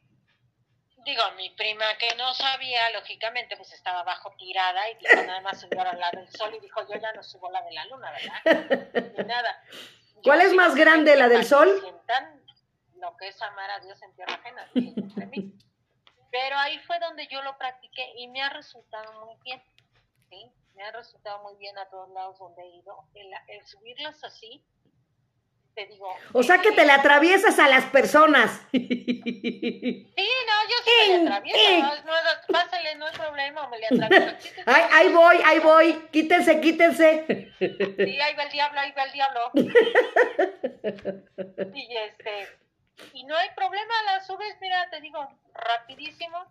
Digo, 1.07 1.23
mi 1.37 1.49
prima 1.51 1.85
que 1.97 2.13
no 2.15 2.33
sabía, 2.33 2.91
lógicamente, 2.91 3.55
pues 3.55 3.71
estaba 3.71 4.01
abajo 4.01 4.33
tirada 4.37 4.89
y 4.91 4.95
dijo, 4.95 5.23
nada 5.25 5.39
más 5.39 5.61
subió 5.61 5.81
a 5.81 5.93
la 5.93 6.11
del 6.11 6.27
sol 6.27 6.53
y 6.53 6.59
dijo, 6.59 6.81
yo 6.81 6.99
ya 6.99 7.13
no 7.13 7.23
subo 7.23 7.49
la 7.49 7.61
de 7.61 7.71
la 7.71 7.85
luna, 7.85 8.11
¿verdad? 8.11 9.13
Ni 9.17 9.23
nada. 9.23 9.63
¿Cuál 10.23 10.41
es 10.41 10.53
más 10.53 10.75
grande, 10.75 11.15
la 11.15 11.29
del 11.29 11.45
sol? 11.45 11.79
Sientan 11.81 12.43
lo 12.95 13.15
que 13.15 13.29
es 13.29 13.41
amar 13.41 13.71
a 13.71 13.79
Dios 13.79 14.01
en 14.01 14.13
tierra 14.15 14.33
ajena, 14.33 14.69
Pero 16.29 16.57
ahí 16.57 16.77
fue 16.79 16.99
donde 16.99 17.27
yo 17.27 17.41
lo 17.41 17.57
practiqué 17.57 18.11
y 18.17 18.27
me 18.27 18.41
ha 18.41 18.49
resultado 18.49 19.25
muy 19.25 19.37
bien, 19.43 19.63
¿sí? 20.29 20.51
Me 20.75 20.83
ha 20.83 20.91
resultado 20.91 21.41
muy 21.43 21.55
bien 21.55 21.77
a 21.77 21.87
todos 21.89 22.09
lados 22.09 22.37
donde 22.37 22.61
he 22.63 22.75
ido. 22.75 23.07
El, 23.13 23.31
el 23.47 23.65
subirlas 23.65 24.21
así, 24.25 24.61
digo. 25.85 26.09
O 26.33 26.43
sea 26.43 26.59
que 26.59 26.71
te 26.71 26.85
la 26.85 26.95
atraviesas 26.95 27.59
a 27.59 27.67
las 27.67 27.85
personas. 27.85 28.61
Sí, 28.71 30.27
no, 30.47 30.53
yo 30.69 30.77
sí 30.83 30.91
me 31.11 31.17
atravieso. 31.21 31.79
No, 31.79 31.93
no, 32.13 32.21
pásale, 32.51 32.95
no 32.95 33.05
hay 33.05 33.15
problema, 33.15 33.67
me 33.67 33.77
le 33.77 33.85
atravieso. 33.85 34.35
Ay, 34.65 34.83
ahí 34.91 35.09
voy, 35.09 35.37
ahí 35.45 35.59
voy. 35.59 35.93
Quítense, 36.11 36.59
quítense. 36.59 37.53
Sí, 37.59 38.19
ahí 38.19 38.33
va 38.35 38.43
el 38.43 38.51
diablo, 38.51 38.79
ahí 38.79 38.91
va 38.97 39.03
el 39.03 39.11
diablo. 39.11 39.51
Y 41.73 41.95
este. 41.95 42.47
Y 43.13 43.23
no 43.25 43.35
hay 43.35 43.49
problema, 43.55 43.93
la 44.05 44.23
subes, 44.23 44.55
mira, 44.59 44.89
te 44.89 44.99
digo, 45.01 45.27
rapidísimo. 45.53 46.45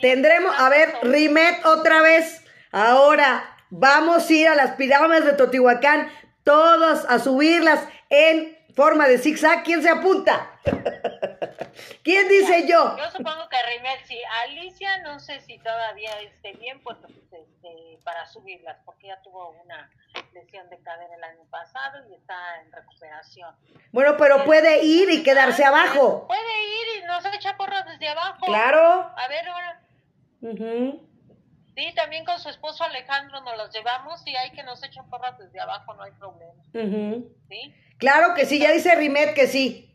Tendremos, 0.00 0.54
a 0.58 0.68
ver, 0.68 0.94
Rimet 1.02 1.64
otra 1.64 2.02
vez. 2.02 2.44
Ahora 2.70 3.56
vamos 3.70 4.28
a 4.28 4.32
ir 4.32 4.48
a 4.48 4.54
las 4.54 4.72
pirámides 4.72 5.24
de 5.24 5.32
Totihuacán, 5.32 6.12
todos 6.44 7.06
a 7.08 7.18
subirlas 7.18 7.88
en 8.10 8.55
forma 8.76 9.08
de 9.08 9.18
zigzag, 9.18 9.64
¿quién 9.64 9.82
se 9.82 9.88
apunta? 9.88 10.60
¿Quién 12.04 12.28
dice 12.28 12.68
yo? 12.68 12.96
Yo 12.96 13.10
supongo 13.10 13.48
que 13.48 13.56
Rimet 13.68 14.04
sí. 14.04 14.18
Alicia 14.44 14.98
no 14.98 15.18
sé 15.18 15.40
si 15.40 15.58
todavía 15.58 16.10
esté 16.20 16.52
bien 16.52 16.80
pues, 16.82 16.98
este, 17.32 17.98
para 18.04 18.26
subirlas, 18.26 18.76
porque 18.84 19.08
ya 19.08 19.20
tuvo 19.22 19.50
una 19.64 19.90
lesión 20.32 20.68
de 20.68 20.78
cadera 20.82 21.14
el 21.14 21.24
año 21.24 21.44
pasado 21.50 22.06
y 22.10 22.14
está 22.14 22.60
en 22.60 22.70
recuperación. 22.70 23.56
Bueno, 23.92 24.16
pero 24.18 24.44
puede 24.44 24.84
ir 24.84 25.10
y 25.10 25.22
quedarse 25.22 25.64
abajo. 25.64 26.26
Puede 26.26 26.40
ir 26.40 27.02
y 27.02 27.06
nos 27.06 27.24
echa 27.34 27.56
porras 27.56 27.86
desde 27.86 28.08
abajo. 28.08 28.44
Claro. 28.44 29.10
A 29.16 29.28
ver 29.28 29.48
ahora. 29.48 29.80
Sí, 31.74 31.92
también 31.94 32.24
con 32.24 32.38
su 32.38 32.48
esposo 32.48 32.84
Alejandro 32.84 33.40
nos 33.40 33.56
los 33.56 33.74
llevamos 33.74 34.26
y 34.26 34.36
hay 34.36 34.50
que 34.52 34.62
nos 34.62 34.82
echen 34.82 35.08
porras 35.10 35.36
desde 35.38 35.60
abajo, 35.60 35.94
no 35.94 36.02
hay 36.04 36.12
problema. 36.12 36.62
¿Sí? 37.48 37.74
Claro 37.98 38.34
que 38.34 38.46
sí, 38.46 38.58
ya 38.58 38.72
dice 38.72 38.94
Rimet 38.94 39.34
que 39.34 39.46
sí. 39.46 39.90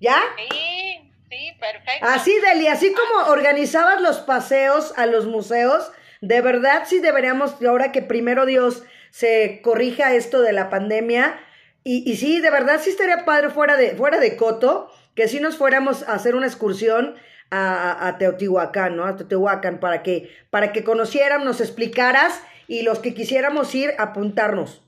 ¿Ya? 0.00 0.16
Sí, 0.36 1.12
sí, 1.30 1.52
perfecto. 1.58 2.06
Así, 2.06 2.32
Deli, 2.40 2.68
así 2.68 2.92
como 2.92 3.30
organizabas 3.30 4.00
los 4.00 4.18
paseos 4.18 4.92
a 4.96 5.06
los 5.06 5.26
museos, 5.26 5.90
de 6.20 6.40
verdad 6.40 6.84
sí 6.86 7.00
deberíamos, 7.00 7.60
ahora 7.62 7.90
que 7.92 8.02
primero 8.02 8.46
Dios 8.46 8.84
se 9.10 9.60
corrija 9.62 10.14
esto 10.14 10.40
de 10.42 10.52
la 10.52 10.70
pandemia, 10.70 11.40
y, 11.84 12.08
y 12.10 12.16
sí, 12.16 12.40
de 12.40 12.50
verdad 12.50 12.80
sí 12.82 12.90
estaría 12.90 13.24
padre 13.24 13.50
fuera 13.50 13.76
de, 13.76 13.96
fuera 13.96 14.18
de 14.18 14.36
Coto, 14.36 14.92
que 15.14 15.26
si 15.26 15.40
nos 15.40 15.56
fuéramos 15.56 16.02
a 16.02 16.14
hacer 16.14 16.34
una 16.34 16.46
excursión 16.46 17.16
a, 17.50 18.06
a, 18.06 18.18
Teotihuacán, 18.18 18.96
¿no? 18.96 19.04
A 19.04 19.16
Teotihuacán, 19.16 19.80
para 19.80 20.02
que, 20.02 20.30
para 20.50 20.72
que 20.72 20.84
conociéramos, 20.84 21.46
nos 21.46 21.60
explicaras 21.60 22.42
y 22.66 22.82
los 22.82 22.98
que 22.98 23.14
quisiéramos 23.14 23.74
ir, 23.74 23.94
apuntarnos. 23.98 24.82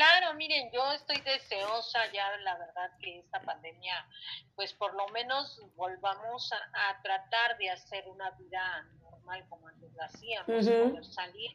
Claro, 0.00 0.32
miren, 0.32 0.70
yo 0.72 0.92
estoy 0.92 1.20
deseosa 1.20 2.10
ya, 2.10 2.34
la 2.38 2.56
verdad, 2.56 2.90
que 3.02 3.18
esta 3.18 3.38
pandemia, 3.42 4.08
pues 4.56 4.72
por 4.72 4.94
lo 4.94 5.06
menos 5.08 5.60
volvamos 5.76 6.50
a, 6.72 7.02
tratar 7.02 7.58
de 7.58 7.68
hacer 7.68 8.08
una 8.08 8.30
vida 8.30 8.88
normal 9.02 9.46
como 9.50 9.68
antes 9.68 9.92
lo 9.92 10.02
hacíamos, 10.02 10.46
poder 10.46 11.04
salir, 11.04 11.54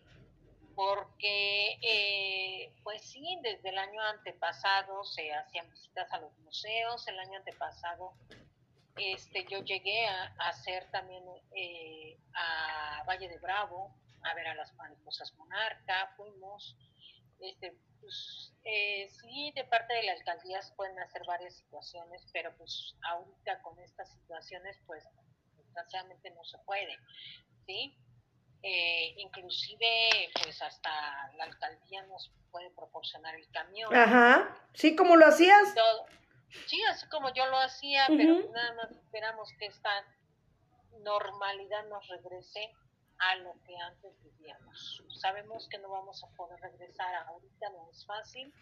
porque, 0.75 1.79
eh, 1.81 2.71
pues 2.83 3.01
sí, 3.01 3.39
desde 3.41 3.69
el 3.69 3.79
año 3.79 3.99
antepasado 3.99 5.03
se 5.05 5.33
hacían 5.33 5.67
visitas 5.71 6.13
a 6.13 6.19
los 6.19 6.37
museos, 6.37 7.07
el 7.07 7.17
año 7.17 7.39
antepasado 7.39 8.13
este, 8.95 9.47
yo 9.49 9.63
llegué 9.63 10.05
a, 10.05 10.35
hacer 10.49 10.87
también 10.91 11.23
eh, 11.55 12.15
a 12.35 13.03
Valle 13.07 13.27
de 13.27 13.39
Bravo, 13.39 13.91
a 14.21 14.35
ver 14.35 14.49
a 14.49 14.53
las 14.53 14.71
mariposas 14.75 15.33
monarca, 15.33 16.13
fuimos, 16.15 16.77
este, 17.39 17.73
pues, 18.01 18.53
eh, 18.63 19.09
sí, 19.09 19.51
de 19.55 19.63
parte 19.65 19.93
de 19.93 20.03
la 20.03 20.13
alcaldía 20.13 20.59
pueden 20.75 20.99
hacer 20.99 21.23
varias 21.25 21.55
situaciones, 21.55 22.25
pero 22.33 22.55
pues 22.57 22.95
ahorita 23.03 23.61
con 23.61 23.79
estas 23.79 24.11
situaciones, 24.13 24.77
pues 24.85 25.03
desgraciadamente 25.57 26.29
no 26.31 26.43
se 26.43 26.57
puede, 26.59 26.97
¿sí? 27.65 27.97
Eh, 28.63 29.13
inclusive, 29.17 30.31
pues 30.41 30.61
hasta 30.61 30.89
la 31.37 31.43
alcaldía 31.43 32.03
nos 32.03 32.31
puede 32.51 32.71
proporcionar 32.71 33.35
el 33.35 33.47
camión. 33.51 33.93
Ajá, 33.93 34.57
sí, 34.73 34.95
como 34.95 35.15
lo 35.15 35.27
hacías. 35.27 35.73
Sí, 36.67 36.81
así 36.89 37.07
como 37.09 37.33
yo 37.33 37.45
lo 37.47 37.57
hacía, 37.57 38.05
pero 38.07 38.49
nada 38.51 38.73
más 38.75 38.91
esperamos 38.91 39.51
que 39.59 39.65
esta 39.65 39.91
normalidad 41.01 41.85
nos 41.87 42.07
regrese 42.07 42.71
a 43.19 43.35
lo 43.37 43.53
que 43.65 43.75
antes 43.77 44.11
vivíamos. 44.23 45.03
Sabemos 45.19 45.67
que 45.69 45.77
no 45.79 45.89
vamos 45.89 46.23
a 46.23 46.27
poder 46.35 46.59
regresar 46.59 47.13
ahorita, 47.27 47.69
no 47.69 47.89
es 47.91 48.05
fácil. 48.05 48.53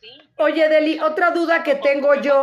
¿sí? 0.00 0.08
Oye, 0.38 0.68
Deli, 0.68 1.00
otra 1.00 1.30
duda 1.30 1.62
que 1.62 1.76
tengo 1.76 2.14
yo. 2.16 2.42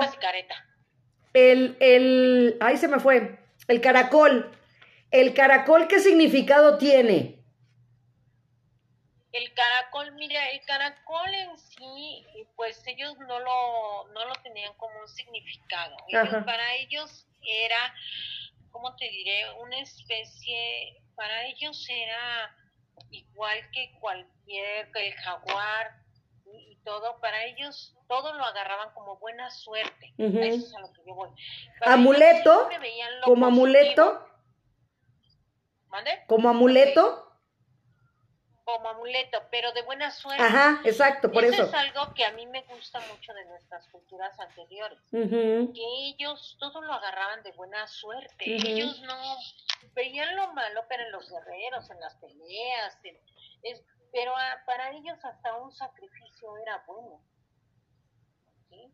El, 1.33 1.77
el, 1.79 2.57
ahí 2.61 2.77
se 2.77 2.87
me 2.87 2.99
fue, 2.99 3.39
el 3.67 3.81
caracol. 3.81 4.51
¿El 5.11 5.33
caracol 5.33 5.87
qué 5.87 5.99
significado 5.99 6.77
tiene? 6.77 7.37
El 9.31 9.53
caracol, 9.53 10.13
mira, 10.13 10.49
el 10.49 10.61
caracol 10.65 11.33
en 11.33 11.57
sí, 11.59 12.25
pues 12.55 12.81
ellos 12.87 13.17
no 13.19 13.39
lo, 13.39 14.07
no 14.13 14.25
lo 14.25 14.33
tenían 14.41 14.73
como 14.77 14.99
un 14.99 15.07
significado. 15.07 15.95
para 16.45 16.75
ellos 16.75 17.27
era, 17.41 17.93
¿cómo 18.71 18.95
te 18.95 19.07
diré? 19.09 19.43
Una 19.61 19.79
especie, 19.79 21.01
para 21.17 21.45
ellos 21.47 21.85
era 21.89 22.55
igual 23.09 23.57
que 23.73 23.91
cualquier, 23.99 24.91
que 24.91 25.07
el 25.07 25.13
jaguar 25.15 25.99
y, 26.45 26.77
todo, 26.85 27.19
para 27.19 27.43
ellos 27.43 27.93
todo 28.07 28.31
lo 28.33 28.45
agarraban 28.45 28.93
como 28.93 29.17
buena 29.17 29.49
suerte. 29.49 30.13
Eso 30.17 30.39
es 30.39 30.73
a 30.75 30.79
lo 30.79 30.93
que 30.93 31.01
yo 31.05 31.15
voy. 31.15 31.29
¿Amuleto? 31.81 32.69
¿Como 33.25 33.47
amuleto? 33.47 34.25
¿Mande? 35.89 36.11
¿Como 36.27 36.47
amuleto? 36.49 37.26
Como 38.67 38.89
amuleto, 38.89 39.41
pero 39.49 39.71
de 39.71 39.81
buena 39.83 40.11
suerte. 40.11 40.43
Ajá, 40.43 40.81
exacto, 40.83 41.31
por 41.31 41.45
eso. 41.45 41.53
Eso 41.53 41.63
es 41.67 41.73
algo 41.73 42.13
que 42.13 42.25
a 42.25 42.33
mí 42.33 42.45
me 42.47 42.63
gusta 42.63 42.99
mucho 43.09 43.33
de 43.33 43.45
nuestras 43.45 43.87
culturas 43.87 44.37
anteriores, 44.41 44.99
que 45.09 45.85
ellos 46.09 46.57
todo 46.59 46.81
lo 46.81 46.91
agarraban 46.91 47.41
de 47.43 47.53
buena 47.53 47.87
suerte. 47.87 48.43
Ellos 48.43 49.01
no 49.03 49.37
veían 49.93 50.35
lo 50.35 50.53
malo, 50.53 50.83
pero 50.89 51.03
en 51.03 51.13
los 51.13 51.29
guerreros, 51.29 51.89
en 51.89 51.99
las 52.01 52.15
peleas, 52.15 52.99
es, 53.63 53.81
pero 54.11 54.33
para 54.65 54.91
ellos 54.91 55.17
hasta 55.23 55.55
un 55.55 55.71
sacrificio 55.71 56.57
era 56.57 56.83
bueno. 56.85 57.21
¿sí? 58.67 58.93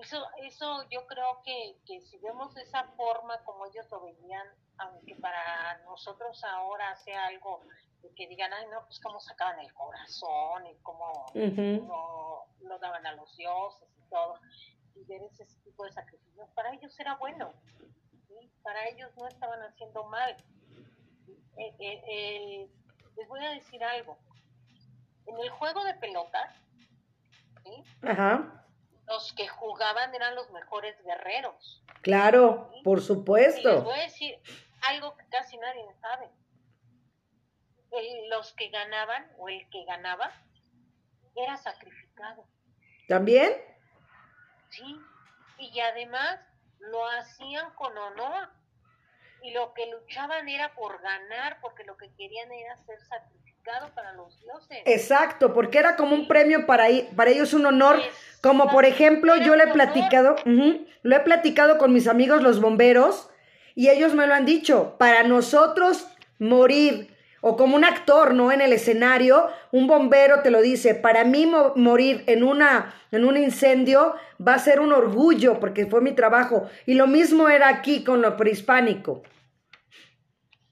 Eso, 0.00 0.24
eso 0.44 0.88
yo 0.88 1.04
creo 1.08 1.42
que, 1.44 1.80
que 1.84 2.00
si 2.02 2.16
vemos 2.18 2.56
esa 2.56 2.84
forma 2.96 3.42
como 3.42 3.66
ellos 3.66 3.90
lo 3.90 4.02
veían, 4.02 4.46
aunque 4.78 5.16
para 5.16 5.78
nosotros 5.78 6.44
ahora 6.44 6.94
sea 6.94 7.26
algo 7.26 7.64
que 8.16 8.26
digan, 8.26 8.52
ay, 8.52 8.66
no, 8.70 8.84
pues 8.86 9.00
cómo 9.00 9.20
sacaban 9.20 9.58
el 9.60 9.72
corazón 9.74 10.66
y 10.66 10.74
cómo 10.82 11.26
lo, 11.34 12.78
daban 12.78 13.06
a 13.06 13.12
los 13.14 13.36
dioses 13.36 13.88
y 13.98 14.08
todo, 14.10 14.38
y 14.94 15.04
ver 15.04 15.22
ese 15.22 15.44
tipo 15.64 15.84
de 15.84 15.92
sacrificios, 15.92 16.48
para 16.50 16.72
ellos 16.72 16.98
era 16.98 17.16
bueno, 17.16 17.52
para 18.62 18.88
ellos 18.88 19.10
no 19.16 19.26
estaban 19.26 19.62
haciendo 19.62 20.04
mal. 20.04 20.36
Eh, 21.56 21.74
eh, 21.78 22.02
eh, 22.08 22.68
les 23.16 23.28
voy 23.28 23.44
a 23.44 23.50
decir 23.50 23.82
algo, 23.84 24.18
en 25.26 25.38
el 25.38 25.50
juego 25.50 25.84
de 25.84 25.94
pelota, 25.94 26.54
los 29.06 29.32
que 29.34 29.48
jugaban 29.48 30.14
eran 30.14 30.34
los 30.34 30.50
mejores 30.50 30.96
guerreros. 31.04 31.82
Claro, 32.02 32.70
por 32.82 33.02
supuesto. 33.02 33.72
les 33.72 33.84
voy 33.84 33.98
a 33.98 34.02
decir 34.02 34.38
algo 34.88 35.14
que 35.16 35.26
casi 35.28 35.58
nadie 35.58 35.84
sabe 36.00 36.30
los 38.30 38.52
que 38.54 38.68
ganaban 38.68 39.30
o 39.38 39.48
el 39.48 39.68
que 39.70 39.84
ganaba 39.84 40.32
era 41.34 41.56
sacrificado. 41.56 42.46
¿También? 43.08 43.52
Sí, 44.70 45.00
y 45.58 45.80
además 45.80 46.38
lo 46.78 47.06
hacían 47.08 47.70
con 47.74 47.96
honor. 47.96 48.48
Y 49.42 49.52
lo 49.52 49.72
que 49.72 49.86
luchaban 49.86 50.48
era 50.48 50.74
por 50.74 51.00
ganar, 51.00 51.58
porque 51.62 51.82
lo 51.84 51.96
que 51.96 52.12
querían 52.14 52.52
era 52.52 52.76
ser 52.76 53.00
sacrificado 53.00 53.88
para 53.94 54.12
los 54.12 54.38
dioses. 54.40 54.82
Exacto, 54.84 55.54
porque 55.54 55.78
era 55.78 55.96
como 55.96 56.14
un 56.14 56.28
premio 56.28 56.66
para, 56.66 56.88
para 57.16 57.30
ellos, 57.30 57.54
un 57.54 57.64
honor. 57.64 58.00
como 58.42 58.70
por 58.70 58.84
ejemplo, 58.84 59.36
yo 59.36 59.56
le 59.56 59.64
he 59.64 59.72
platicado, 59.72 60.36
lo 60.44 61.16
he 61.16 61.20
platicado 61.20 61.78
con 61.78 61.92
mis 61.92 62.06
amigos 62.06 62.42
los 62.42 62.60
bomberos, 62.60 63.30
y 63.74 63.88
ellos 63.88 64.12
me 64.14 64.26
lo 64.26 64.34
han 64.34 64.44
dicho, 64.44 64.96
para 64.98 65.22
nosotros 65.22 66.06
morir 66.38 67.09
o 67.40 67.56
como 67.56 67.76
un 67.76 67.84
actor, 67.84 68.34
¿no? 68.34 68.52
En 68.52 68.60
el 68.60 68.72
escenario, 68.72 69.48
un 69.72 69.86
bombero 69.86 70.42
te 70.42 70.50
lo 70.50 70.60
dice, 70.60 70.94
para 70.94 71.24
mí 71.24 71.46
morir 71.76 72.24
en, 72.26 72.42
una, 72.42 72.94
en 73.10 73.24
un 73.24 73.36
incendio 73.36 74.14
va 74.46 74.54
a 74.54 74.58
ser 74.58 74.80
un 74.80 74.92
orgullo 74.92 75.58
porque 75.58 75.86
fue 75.86 76.00
mi 76.00 76.12
trabajo. 76.12 76.68
Y 76.86 76.94
lo 76.94 77.06
mismo 77.06 77.48
era 77.48 77.68
aquí 77.68 78.04
con 78.04 78.22
lo 78.22 78.36
prehispánico. 78.36 79.22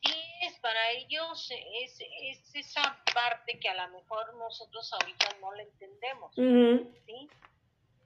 Sí, 0.03 0.15
es 0.47 0.59
para 0.61 0.91
ellos, 0.91 1.51
es, 1.83 1.99
es 2.01 2.55
esa 2.55 2.99
parte 3.15 3.59
que 3.59 3.69
a 3.69 3.87
lo 3.87 3.99
mejor 3.99 4.35
nosotros 4.37 4.93
ahorita 4.93 5.27
no 5.41 5.53
la 5.55 5.63
entendemos, 5.63 6.35
¿sí? 6.35 7.29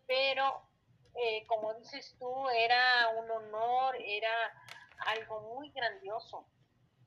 Pero, 0.07 0.63
eh, 1.15 1.45
como 1.47 1.75
dices 1.75 2.15
tú, 2.19 2.49
era 2.51 3.09
un 3.19 3.31
honor, 3.31 3.97
era 4.05 4.31
algo 5.07 5.55
muy 5.55 5.71
grandioso, 5.71 6.47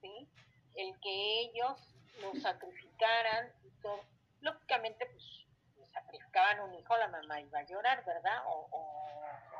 ¿sí? 0.02 0.28
El 0.76 1.00
que 1.02 1.42
ellos 1.42 1.96
lo 2.22 2.34
sacrificaran 2.40 3.52
y 3.64 3.70
todo. 3.82 4.02
Lógicamente, 4.42 5.06
pues, 5.06 5.46
sacrificaban 5.92 6.60
un 6.62 6.76
hijo, 6.76 6.98
la 6.98 7.08
mamá 7.08 7.42
iba 7.42 7.60
a 7.60 7.66
llorar, 7.66 8.04
¿verdad? 8.06 8.44
O, 8.48 8.68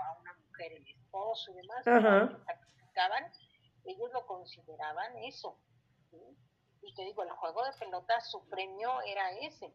a 0.02 0.20
una 0.20 0.34
mujer, 0.34 0.74
el 0.74 0.88
esposo 0.88 1.52
y 1.52 1.56
demás, 1.56 1.84
sacrificaban, 2.46 3.32
ellos 3.86 4.12
lo 4.14 4.26
consideraban 4.26 5.18
eso. 5.20 5.58
Y 6.82 6.94
te 6.94 7.04
digo, 7.04 7.24
el 7.24 7.32
juego 7.32 7.64
de 7.64 7.72
pelota, 7.80 8.20
su 8.22 8.48
premio 8.48 9.02
era 9.02 9.32
ese. 9.32 9.74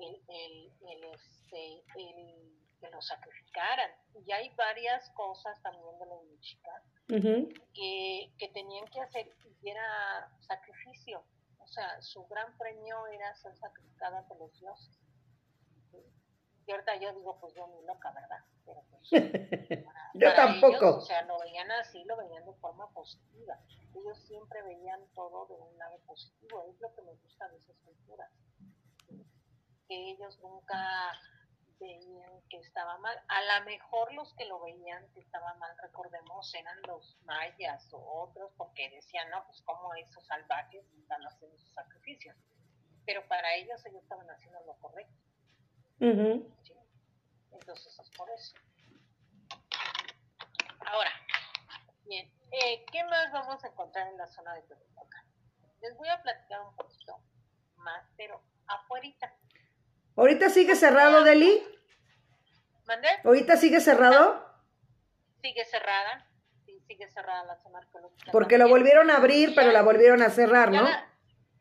El, 0.00 0.22
el, 0.28 0.72
el, 0.88 1.04
este, 1.04 1.82
el 1.96 2.58
que 2.80 2.90
lo 2.90 3.00
sacrificaran. 3.02 3.90
Y 4.26 4.32
hay 4.32 4.50
varias 4.50 5.10
cosas 5.10 5.60
también 5.62 5.98
de 5.98 6.06
la 6.06 6.40
chica 6.40 6.82
que, 7.74 8.32
que 8.38 8.48
tenían 8.48 8.86
que 8.88 9.00
hacer 9.00 9.34
y 9.68 9.70
era 9.70 10.30
sacrificio. 10.40 11.22
O 11.58 11.66
sea, 11.66 12.00
su 12.00 12.26
gran 12.26 12.56
premio 12.56 13.06
era 13.08 13.34
ser 13.36 13.54
sacrificada 13.56 14.26
por 14.26 14.38
los 14.38 14.58
dioses. 14.58 14.98
Y 16.66 16.70
ahorita 16.70 16.96
yo 16.96 17.12
digo, 17.14 17.38
pues 17.40 17.54
yo 17.54 17.66
ni 17.68 17.82
loca, 17.86 18.12
¿verdad? 18.12 18.44
Pero 18.64 18.82
pues, 18.90 19.10
yo 20.14 20.34
tampoco. 20.34 20.96
o 20.96 21.00
sea, 21.00 21.22
lo 21.22 21.38
veían 21.40 21.70
así, 21.72 22.02
lo 22.04 22.16
veían 22.16 22.44
de 22.44 22.52
forma 22.54 22.88
positiva. 22.92 23.58
Ellos 23.94 24.18
siempre 24.26 24.62
veían 24.62 25.00
todo 25.14 25.46
de 25.46 25.54
un 25.54 25.78
lado 25.78 25.98
positivo. 26.06 26.64
Es 26.70 26.80
lo 26.80 26.94
que 26.94 27.02
me 27.02 27.12
gusta 27.14 27.48
de 27.48 27.56
esas 27.56 27.76
culturas. 27.78 28.30
Que 29.88 30.10
ellos 30.10 30.38
nunca 30.40 31.12
veían 31.78 32.42
que 32.48 32.58
estaba 32.58 32.98
mal. 32.98 33.20
A 33.28 33.60
lo 33.60 33.64
mejor 33.66 34.12
los 34.14 34.34
que 34.34 34.44
lo 34.46 34.60
veían 34.60 35.10
que 35.12 35.20
estaba 35.20 35.54
mal, 35.54 35.76
recordemos, 35.82 36.54
eran 36.54 36.80
los 36.82 37.18
mayas 37.24 37.92
o 37.92 38.22
otros, 38.22 38.52
porque 38.56 38.90
decían, 38.90 39.30
no, 39.30 39.44
pues 39.46 39.62
como 39.62 39.94
esos 39.94 40.24
salvajes 40.26 40.84
están 40.92 41.22
haciendo 41.22 41.56
sus 41.58 41.72
sacrificios. 41.72 42.36
Pero 43.06 43.26
para 43.28 43.54
ellos 43.54 43.84
ellos 43.86 44.02
estaban 44.02 44.28
haciendo 44.30 44.60
lo 44.66 44.74
correcto. 44.78 45.14
Entonces 46.00 47.98
es 47.98 48.10
por 48.16 48.28
eso. 48.30 48.54
Ahora, 50.86 51.10
bien, 52.04 52.30
eh, 52.52 52.84
¿qué 52.92 53.04
más 53.04 53.32
vamos 53.32 53.62
a 53.64 53.68
encontrar 53.68 54.08
en 54.08 54.18
la 54.18 54.26
zona 54.28 54.54
de 54.54 54.62
Teotihuacán? 54.62 55.24
Les 55.80 55.96
voy 55.96 56.08
a 56.08 56.22
platicar 56.22 56.60
un 56.62 56.74
poquito 56.76 57.20
más, 57.76 58.04
pero 58.16 58.42
afuera. 58.66 59.08
¿Ahorita 60.18 60.50
sigue 60.50 60.74
cerrado, 60.74 61.22
Deli? 61.22 61.62
¿Mandé? 62.88 63.08
¿Ahorita 63.22 63.56
sigue 63.56 63.78
cerrado? 63.78 64.44
Sigue 65.40 65.64
cerrada, 65.64 66.26
sí, 66.66 66.80
sigue 66.88 67.08
cerrada 67.08 67.44
la 67.44 67.56
zona 67.62 67.78
arqueológica. 67.78 68.32
Porque 68.32 68.58
lo 68.58 68.68
volvieron 68.68 69.10
a 69.10 69.18
abrir, 69.18 69.54
pero 69.54 69.70
la 69.70 69.82
volvieron 69.82 70.20
a 70.22 70.30
cerrar, 70.30 70.72
¿no? 70.72 70.88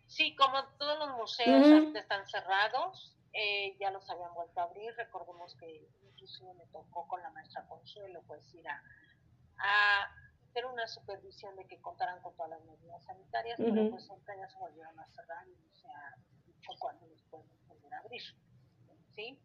sí, 0.08 0.36
como 0.36 0.66
todos 0.80 0.98
los 0.98 1.18
museos 1.18 1.96
están 1.96 2.26
cerrados, 2.26 3.16
eh, 3.32 3.78
ya 3.80 3.92
los 3.92 4.10
habían 4.10 4.34
vuelto 4.34 4.60
a 4.60 4.64
abrir. 4.64 4.92
Recordemos 4.96 5.56
que 5.60 5.88
incluso 6.02 6.52
me 6.56 6.66
tocó 6.68 7.08
con 7.08 7.22
la 7.22 7.30
maestra 7.30 7.64
Consuelo, 7.68 8.24
pues 8.26 8.42
ir 8.56 8.68
a, 8.68 8.82
hacer 10.50 10.66
una 10.66 10.88
supervisión 10.88 11.56
de 11.58 11.68
que 11.68 11.80
contaran 11.80 12.20
con 12.24 12.36
todas 12.36 12.50
las 12.50 12.62
medidas 12.64 13.04
sanitarias, 13.04 13.60
pero 13.60 13.92
pues 13.92 14.10
ahorita 14.10 14.36
ya 14.36 14.50
se 14.50 14.58
volvieron 14.58 15.00
a 15.00 15.08
cerrar 15.10 15.48
y 15.48 15.52
no 15.52 15.76
se 15.76 15.88
dicho 16.68 16.80
cuándo 16.80 17.08
los 17.08 17.22
pueden 17.24 17.48
volver 17.68 17.94
a 17.94 18.00
abrir. 18.00 18.22
¿Sí? 19.16 19.40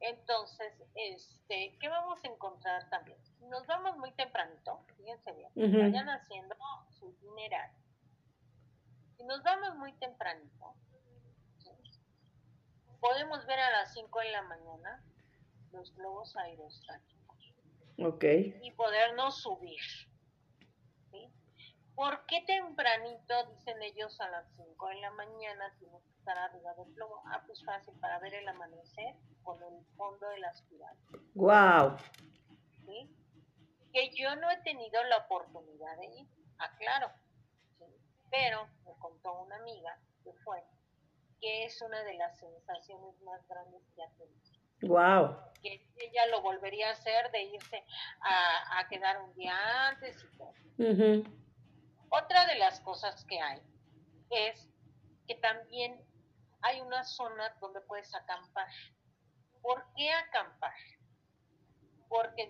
Entonces, 0.00 0.72
este, 0.94 1.76
¿qué 1.80 1.88
vamos 1.88 2.22
a 2.22 2.28
encontrar 2.28 2.88
también? 2.90 3.18
Nos 3.48 3.66
vamos 3.66 3.96
muy 3.96 4.12
tempranito, 4.12 4.84
fíjense 4.96 5.32
bien, 5.32 5.50
vayan 5.54 6.08
haciendo 6.08 6.54
su 6.90 7.12
dineral. 7.22 7.70
Si 9.16 9.24
nos 9.24 9.42
vamos 9.42 9.76
muy 9.76 9.92
tempranito, 9.94 10.74
podemos 13.00 13.46
ver 13.46 13.58
a 13.58 13.70
las 13.70 13.94
5 13.94 14.18
de 14.20 14.30
la 14.32 14.42
mañana 14.42 15.02
los 15.72 15.94
globos 15.94 16.36
aerostáticos. 16.36 17.54
Ok. 17.98 18.24
Y 18.62 18.70
podernos 18.72 19.40
subir. 19.40 19.80
¿Por 21.96 22.26
qué 22.26 22.42
tempranito, 22.42 23.46
dicen 23.46 23.82
ellos, 23.82 24.20
a 24.20 24.28
las 24.28 24.46
5 24.54 24.88
de 24.88 24.94
la 24.96 25.10
mañana 25.12 25.74
tenemos 25.78 26.02
que 26.04 26.12
estar 26.18 26.36
arriba 26.36 26.74
del 26.74 26.92
globo? 26.94 27.22
Ah, 27.24 27.42
pues 27.46 27.64
fácil, 27.64 27.94
para 28.00 28.18
ver 28.18 28.34
el 28.34 28.46
amanecer 28.46 29.14
con 29.42 29.62
el 29.62 29.82
fondo 29.96 30.28
de 30.28 30.38
las 30.40 30.60
pirámides. 30.64 31.34
¡Wow! 31.34 31.96
¿Sí? 32.84 33.10
Que 33.94 34.10
yo 34.14 34.36
no 34.36 34.50
he 34.50 34.58
tenido 34.58 35.02
la 35.04 35.16
oportunidad 35.24 35.96
de 35.96 36.06
ir, 36.20 36.28
aclaro. 36.58 37.10
¿sí? 37.78 37.86
Pero 38.30 38.68
me 38.84 38.92
contó 38.98 39.40
una 39.40 39.56
amiga 39.56 39.98
que 40.22 40.34
fue 40.44 40.62
que 41.40 41.64
es 41.64 41.80
una 41.80 42.02
de 42.02 42.14
las 42.14 42.38
sensaciones 42.38 43.18
más 43.22 43.46
grandes 43.48 43.82
que 43.94 44.02
ha 44.02 44.10
tenido. 44.18 44.46
Wow. 44.82 45.38
Que 45.62 45.88
ella 45.96 46.26
lo 46.26 46.42
volvería 46.42 46.90
a 46.90 46.92
hacer 46.92 47.30
de 47.30 47.42
irse 47.42 47.82
a, 48.20 48.80
a 48.80 48.88
quedar 48.88 49.22
un 49.22 49.34
día 49.34 49.88
antes 49.88 50.22
y 50.22 50.36
todo. 50.36 50.52
Otra 52.16 52.46
de 52.46 52.56
las 52.56 52.80
cosas 52.80 53.24
que 53.24 53.40
hay 53.40 53.60
es 54.30 54.68
que 55.26 55.34
también 55.36 56.00
hay 56.62 56.80
una 56.80 57.04
zona 57.04 57.54
donde 57.60 57.80
puedes 57.82 58.14
acampar. 58.14 58.68
¿Por 59.60 59.84
qué 59.94 60.10
acampar? 60.12 60.74
Porque 62.08 62.48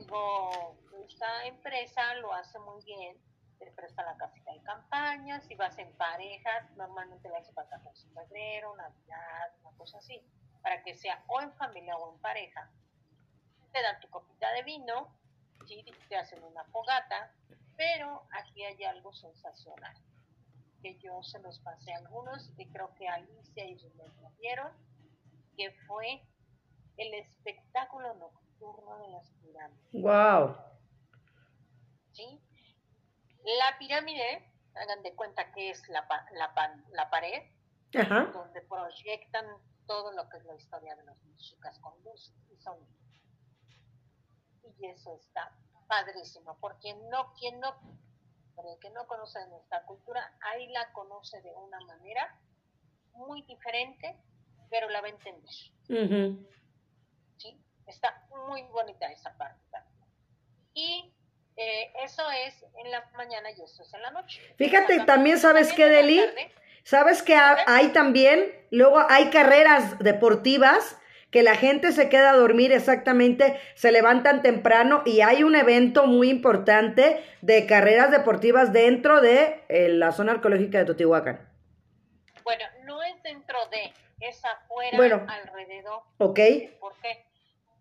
esta 1.08 1.46
empresa 1.46 2.14
lo 2.16 2.32
hace 2.32 2.58
muy 2.60 2.84
bien 2.84 3.20
te 3.58 3.70
presta 3.72 4.04
la 4.04 4.16
casita 4.16 4.52
de 4.52 4.62
campaña, 4.62 5.40
si 5.40 5.54
vas 5.54 5.76
en 5.78 5.92
pareja, 5.96 6.68
normalmente 6.76 7.28
vas 7.30 7.48
para 7.50 7.68
14 7.68 8.08
de 8.08 8.14
febrero, 8.14 8.76
Navidad, 8.76 9.54
una 9.62 9.76
cosa 9.78 9.98
así, 9.98 10.20
para 10.62 10.82
que 10.82 10.94
sea 10.94 11.24
o 11.28 11.40
en 11.40 11.52
familia 11.54 11.96
o 11.96 12.14
en 12.14 12.20
pareja. 12.20 12.70
Te 13.72 13.82
dan 13.82 14.00
tu 14.00 14.08
copita 14.10 14.50
de 14.52 14.62
vino, 14.62 15.16
te 16.08 16.16
hacen 16.16 16.42
una 16.44 16.64
fogata, 16.64 17.32
pero 17.76 18.26
aquí 18.32 18.64
hay 18.64 18.82
algo 18.84 19.12
sensacional, 19.12 19.96
que 20.82 20.98
yo 20.98 21.22
se 21.22 21.38
los 21.40 21.58
pasé 21.60 21.92
a 21.92 21.98
algunos 21.98 22.50
y 22.56 22.66
creo 22.68 22.94
que 22.94 23.08
Alicia 23.08 23.64
y 23.64 23.78
sus 23.78 23.94
lo 23.94 24.30
vieron, 24.38 24.72
que 25.56 25.72
fue 25.86 26.22
el 26.96 27.14
espectáculo 27.14 28.14
nocturno 28.14 28.98
de 28.98 29.08
las 29.08 29.30
pirámides. 29.42 29.92
¡Wow! 29.92 30.56
¿Sí? 32.12 32.40
La 33.44 33.78
pirámide, 33.78 34.50
hagan 34.74 35.02
de 35.02 35.14
cuenta 35.14 35.52
que 35.52 35.70
es 35.70 35.86
la, 35.88 36.06
la, 36.32 36.82
la 36.90 37.10
pared, 37.10 37.42
donde 38.32 38.60
proyectan 38.62 39.46
todo 39.86 40.12
lo 40.12 40.28
que 40.28 40.38
es 40.38 40.44
la 40.44 40.54
historia 40.54 40.96
de 40.96 41.04
los 41.04 41.22
mexicas 41.24 41.78
con 41.80 41.92
luz 42.02 42.34
y 42.50 42.56
sonido. 42.56 42.92
Y 44.78 44.86
eso 44.86 45.14
está 45.14 45.56
padrísimo, 45.86 46.56
porque 46.60 46.94
no, 47.10 47.32
quien 47.34 47.60
no, 47.60 47.74
el 48.58 48.78
que 48.80 48.90
no 48.90 49.06
conoce 49.06 49.38
nuestra 49.48 49.82
cultura, 49.84 50.32
ahí 50.40 50.68
la 50.68 50.92
conoce 50.92 51.40
de 51.42 51.52
una 51.52 51.80
manera 51.80 52.38
muy 53.12 53.42
diferente, 53.42 54.16
pero 54.70 54.88
la 54.90 55.00
va 55.00 55.06
a 55.06 55.10
entender. 55.10 55.50
¿Sí? 57.36 57.60
Está 57.86 58.26
muy 58.48 58.62
bonita 58.64 59.06
esa 59.06 59.36
parte 59.36 59.60
Y 60.74 61.12
eh, 61.56 61.92
eso 62.04 62.22
es 62.30 62.64
en 62.76 62.90
la 62.90 63.08
mañana 63.16 63.50
y 63.50 63.62
eso 63.62 63.82
es 63.82 63.94
en 63.94 64.02
la 64.02 64.10
noche. 64.10 64.42
Fíjate, 64.56 65.04
también 65.04 65.38
sabes 65.38 65.72
qué, 65.72 65.86
Deli, 65.86 66.20
sabes 66.82 67.22
que 67.22 67.34
hay 67.34 67.88
también, 67.88 68.66
luego 68.70 68.98
hay 69.08 69.30
carreras 69.30 69.98
deportivas 69.98 70.98
que 71.36 71.42
la 71.42 71.54
gente 71.54 71.92
se 71.92 72.08
queda 72.08 72.30
a 72.30 72.34
dormir 72.34 72.72
exactamente, 72.72 73.60
se 73.74 73.92
levantan 73.92 74.40
temprano 74.40 75.02
y 75.04 75.20
hay 75.20 75.42
un 75.42 75.54
evento 75.54 76.06
muy 76.06 76.30
importante 76.30 77.22
de 77.42 77.66
carreras 77.66 78.10
deportivas 78.10 78.72
dentro 78.72 79.20
de 79.20 79.62
eh, 79.68 79.90
la 79.90 80.12
zona 80.12 80.32
arqueológica 80.32 80.78
de 80.78 80.86
Totihuacán. 80.86 81.46
Bueno, 82.42 82.64
no 82.84 83.02
es 83.02 83.22
dentro 83.22 83.58
de, 83.70 83.92
es 84.26 84.42
afuera, 84.46 84.96
bueno, 84.96 85.26
alrededor. 85.28 86.04
Ok. 86.16 86.40
¿Por 86.80 86.94
qué? 87.02 87.26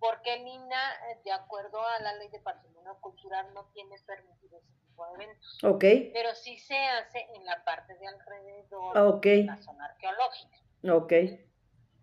Porque 0.01 0.33
el 0.33 0.45
INA, 0.45 0.93
eh, 1.09 1.19
de 1.23 1.31
acuerdo 1.31 1.81
a 1.81 2.01
la 2.01 2.13
ley 2.17 2.27
de 2.27 2.41
patrimonio 2.41 2.97
cultural, 2.99 3.53
no 3.53 3.69
tiene 3.73 3.95
permitido 4.05 4.57
ese 4.57 4.73
tipo 4.85 5.05
de 5.05 5.13
eventos. 5.13 5.63
Ok. 5.63 5.85
Pero 6.11 6.35
sí 6.35 6.57
se 6.57 6.77
hace 6.77 7.25
en 7.33 7.45
la 7.45 7.63
parte 7.63 7.93
de 7.93 8.05
alrededor 8.05 9.21
de 9.21 9.43
la 9.45 9.55
zona 9.55 9.85
arqueológica. 9.85 10.57
Ok. 10.91 11.13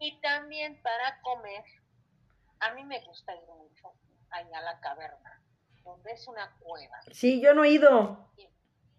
Y 0.03 0.21
también 0.21 0.83
para 0.83 1.21
comer, 1.21 1.63
a 2.59 2.75
mí 2.75 2.83
me 2.83 2.99
gusta 3.05 3.37
ir 3.37 3.47
mucho 3.57 3.93
allá 4.31 4.59
a 4.59 4.63
la 4.63 4.81
caverna, 4.81 5.41
donde 5.85 6.11
es 6.11 6.27
una 6.27 6.57
cueva. 6.59 7.01
Sí, 7.13 7.41
yo 7.41 7.55
no 7.55 7.63
he 7.63 7.71
ido. 7.71 8.29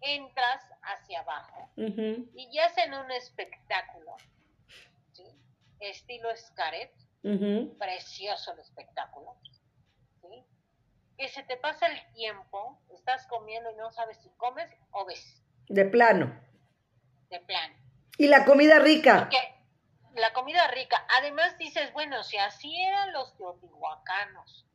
Entras 0.00 0.62
hacia 0.80 1.20
abajo 1.20 1.68
y 1.76 2.48
ya 2.50 2.64
hacen 2.64 2.94
un 2.94 3.10
espectáculo, 3.10 4.16
¿sí? 5.12 5.24
estilo 5.78 6.34
Scaret, 6.34 6.90
Precioso 7.78 8.52
el 8.54 8.60
espectáculo. 8.60 9.36
¿sí? 10.22 10.42
Que 11.18 11.28
se 11.28 11.42
te 11.42 11.58
pasa 11.58 11.86
el 11.86 12.14
tiempo, 12.14 12.80
estás 12.94 13.26
comiendo 13.26 13.70
y 13.70 13.76
no 13.76 13.92
sabes 13.92 14.16
si 14.22 14.30
comes 14.38 14.70
o 14.90 15.04
ves. 15.04 15.42
De 15.68 15.84
plano. 15.84 16.34
De 17.28 17.40
plano. 17.40 17.74
¿Y 18.16 18.28
la 18.28 18.46
comida 18.46 18.78
rica? 18.78 19.28
Porque 19.28 19.53
la 20.16 20.32
comida 20.32 20.66
rica. 20.68 21.06
Además 21.18 21.56
dices, 21.58 21.92
bueno, 21.92 22.22
si 22.22 22.36
así 22.36 22.74
eran 22.82 23.12
los 23.12 23.36
teotihuacanos, 23.36 24.66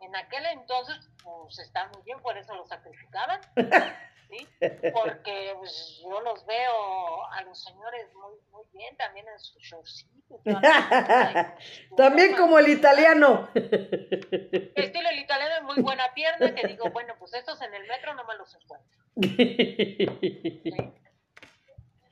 en 0.00 0.16
aquel 0.16 0.44
entonces, 0.46 0.96
pues 1.22 1.58
está 1.60 1.88
muy 1.88 2.02
bien, 2.02 2.20
por 2.20 2.36
eso 2.36 2.54
lo 2.54 2.66
sacrificaban. 2.66 3.40
¿sí? 4.32 4.48
Porque 4.92 5.54
pues, 5.58 6.00
yo 6.02 6.20
los 6.20 6.44
veo 6.46 7.26
a 7.32 7.42
los 7.42 7.62
señores 7.62 8.12
muy, 8.14 8.34
muy 8.50 8.64
bien 8.72 8.96
también 8.96 9.26
en 9.28 9.38
su 9.38 9.58
showcito. 9.60 10.40
también 11.96 12.34
como 12.36 12.58
el 12.58 12.68
italiano. 12.68 13.48
Estilo 13.54 15.08
el 15.10 15.18
italiano 15.18 15.54
es 15.56 15.62
muy 15.62 15.82
buena 15.82 16.12
pierna 16.14 16.54
que 16.54 16.66
digo, 16.66 16.90
bueno, 16.90 17.14
pues 17.18 17.34
estos 17.34 17.60
en 17.62 17.74
el 17.74 17.86
metro 17.86 18.14
no 18.14 18.24
me 18.24 18.34
los 18.36 18.54
encuentro. 18.54 18.98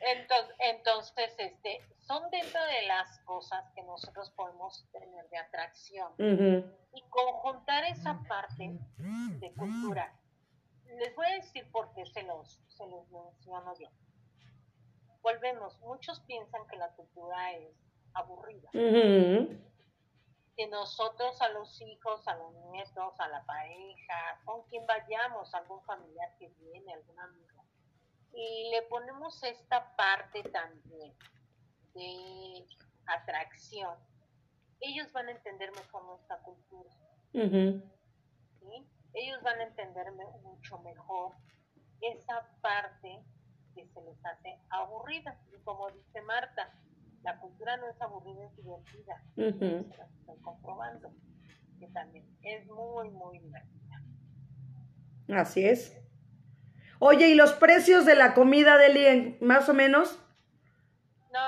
Entonces, 0.00 0.56
entonces, 0.60 1.34
este, 1.38 1.86
son 1.98 2.28
dentro 2.30 2.60
de 2.64 2.86
las 2.86 3.18
cosas 3.20 3.70
que 3.74 3.82
nosotros 3.82 4.30
podemos 4.30 4.84
tener 4.92 5.28
de 5.28 5.38
atracción 5.38 6.12
y 6.18 7.02
conjuntar 7.10 7.84
esa 7.84 8.18
parte 8.26 8.78
de 8.96 9.52
cultura. 9.54 10.12
Les 10.98 11.14
voy 11.14 11.26
a 11.26 11.34
decir 11.34 11.70
por 11.70 11.92
qué 11.92 12.04
se 12.06 12.22
los, 12.22 12.60
se 12.68 12.86
los 12.86 13.08
menciono 13.10 13.76
bien. 13.76 13.92
Volvemos, 15.22 15.78
muchos 15.80 16.20
piensan 16.20 16.66
que 16.66 16.76
la 16.76 16.88
cultura 16.92 17.52
es 17.52 17.76
aburrida. 18.14 18.70
Que 18.72 20.66
nosotros 20.68 21.40
a 21.42 21.48
los 21.50 21.80
hijos, 21.80 22.26
a 22.26 22.34
los 22.36 22.54
nietos, 22.70 23.20
a 23.20 23.28
la 23.28 23.44
pareja, 23.44 24.40
con 24.44 24.62
quien 24.64 24.84
vayamos, 24.86 25.54
algún 25.54 25.82
familiar 25.84 26.34
que 26.38 26.48
viene, 26.58 26.92
algún 26.94 27.20
amigo, 27.20 27.59
y 28.32 28.70
le 28.70 28.82
ponemos 28.88 29.42
esta 29.42 29.94
parte 29.96 30.42
también 30.44 31.12
de 31.94 32.66
atracción, 33.06 33.96
ellos 34.80 35.12
van 35.12 35.28
a 35.28 35.32
entender 35.32 35.70
mejor 35.72 36.04
nuestra 36.04 36.38
cultura. 36.38 36.90
Ellos 39.12 39.42
van 39.42 39.60
a 39.60 39.64
entender 39.64 40.06
mucho 40.42 40.78
mejor 40.80 41.32
esa 42.00 42.48
parte 42.60 43.22
que 43.74 43.86
se 43.86 44.00
les 44.02 44.24
hace 44.24 44.58
aburrida. 44.70 45.38
Y 45.52 45.60
como 45.62 45.90
dice 45.90 46.22
Marta, 46.22 46.72
la 47.22 47.38
cultura 47.40 47.76
no 47.76 47.88
es 47.88 48.00
aburrida, 48.00 48.46
es 48.46 48.56
divertida. 48.56 49.22
estoy 49.36 50.38
comprobando 50.42 51.12
que 51.78 51.88
también 51.88 52.26
es 52.42 52.66
muy, 52.68 53.10
muy 53.10 53.38
divertida. 53.38 54.02
Así 55.28 55.64
es. 55.64 55.96
Oye, 57.02 57.28
¿y 57.28 57.34
los 57.34 57.54
precios 57.54 58.04
de 58.04 58.14
la 58.14 58.34
comida, 58.34 58.76
Deli, 58.76 59.38
más 59.40 59.70
o 59.70 59.74
menos? 59.74 60.18
No, 61.32 61.40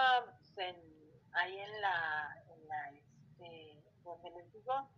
ahí 1.35 1.59
en 1.59 1.81
la, 1.83 2.37
en 2.55 2.69
la 2.69 2.91
este, 2.91 3.83
donde 4.03 4.31
les 4.31 4.51
digo, 4.51 4.91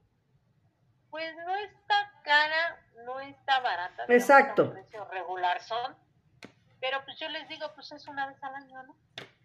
pues 1.11 1.35
no 1.45 1.57
está 1.57 2.13
cara, 2.25 2.81
no 3.05 3.19
está 3.19 3.59
barata. 3.61 4.05
Exacto. 4.09 4.73
Precio 4.73 5.05
regular 5.11 5.61
son, 5.61 5.97
pero 6.81 7.05
pues 7.05 7.19
yo 7.19 7.29
les 7.31 7.49
digo, 7.49 7.73
pues 7.75 7.91
es 7.91 8.07
una 8.07 8.29
vez 8.29 8.37
al 8.43 8.55
año, 8.55 8.83
¿no? 8.85 8.97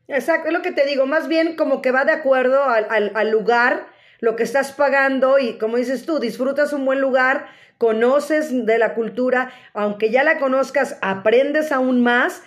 Exacto, 0.07 0.49
es 0.49 0.53
lo 0.53 0.61
que 0.61 0.71
te 0.71 0.85
digo, 0.85 1.07
más 1.07 1.27
bien 1.27 1.55
como 1.55 1.81
que 1.81 1.91
va 1.91 2.05
de 2.05 2.13
acuerdo 2.13 2.63
al, 2.65 2.85
al, 2.91 3.11
al 3.15 3.31
lugar, 3.31 3.87
lo 4.19 4.35
que 4.35 4.43
estás 4.43 4.73
pagando 4.73 5.39
y 5.39 5.57
como 5.57 5.77
dices 5.77 6.05
tú, 6.05 6.19
disfrutas 6.19 6.71
un 6.73 6.85
buen 6.85 7.01
lugar, 7.01 7.47
conoces 7.79 8.67
de 8.67 8.77
la 8.77 8.93
cultura, 8.93 9.51
aunque 9.73 10.11
ya 10.11 10.23
la 10.23 10.37
conozcas, 10.37 10.99
aprendes 11.01 11.71
aún 11.71 12.03
más, 12.03 12.43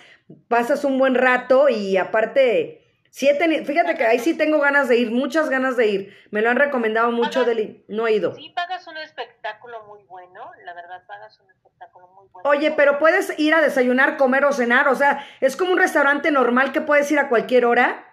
pasas 0.47 0.85
un 0.85 0.97
buen 0.97 1.15
rato 1.15 1.67
y 1.67 1.97
aparte 1.97 2.83
Sí 3.13 3.27
fíjate 3.27 3.93
que 3.93 4.05
ahí 4.07 4.17
sí 4.17 4.35
tengo 4.35 4.59
ganas 4.59 4.89
de 4.89 4.97
ir, 4.97 5.11
muchas 5.11 5.47
ganas 5.47 5.77
de 5.77 5.85
ir. 5.85 6.17
Me 6.31 6.41
lo 6.41 6.49
han 6.49 6.57
recomendado 6.57 7.11
mucho, 7.11 7.45
Deli. 7.45 7.85
No 7.87 8.07
he 8.07 8.13
ido. 8.13 8.33
Sí, 8.33 8.49
pagas 8.55 8.87
un 8.87 8.97
espectáculo 8.97 9.83
muy 9.83 10.01
bueno, 10.05 10.49
la 10.65 10.73
verdad, 10.73 11.05
pagas 11.05 11.39
un 11.39 11.51
espectáculo 11.51 12.07
muy 12.07 12.27
bueno. 12.29 12.49
Oye, 12.49 12.71
pero 12.71 12.97
puedes 12.97 13.37
ir 13.37 13.53
a 13.53 13.61
desayunar, 13.61 14.17
comer 14.17 14.45
o 14.45 14.51
cenar, 14.51 14.87
o 14.87 14.95
sea, 14.95 15.23
¿es 15.41 15.55
como 15.55 15.73
un 15.73 15.77
restaurante 15.77 16.31
normal 16.31 16.71
que 16.71 16.81
puedes 16.81 17.11
ir 17.11 17.19
a 17.19 17.29
cualquier 17.29 17.65
hora? 17.65 18.03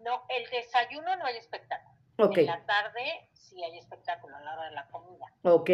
No, 0.00 0.26
el 0.28 0.50
desayuno 0.50 1.16
no 1.16 1.24
hay 1.24 1.38
espectáculo. 1.38 1.96
Ok. 2.18 2.36
En 2.36 2.46
la 2.48 2.66
tarde 2.66 3.30
sí 3.32 3.64
hay 3.64 3.78
espectáculo 3.78 4.36
a 4.36 4.40
la 4.42 4.52
hora 4.52 4.64
de 4.66 4.72
la 4.72 4.86
comida. 4.88 5.24
Ok. 5.44 5.70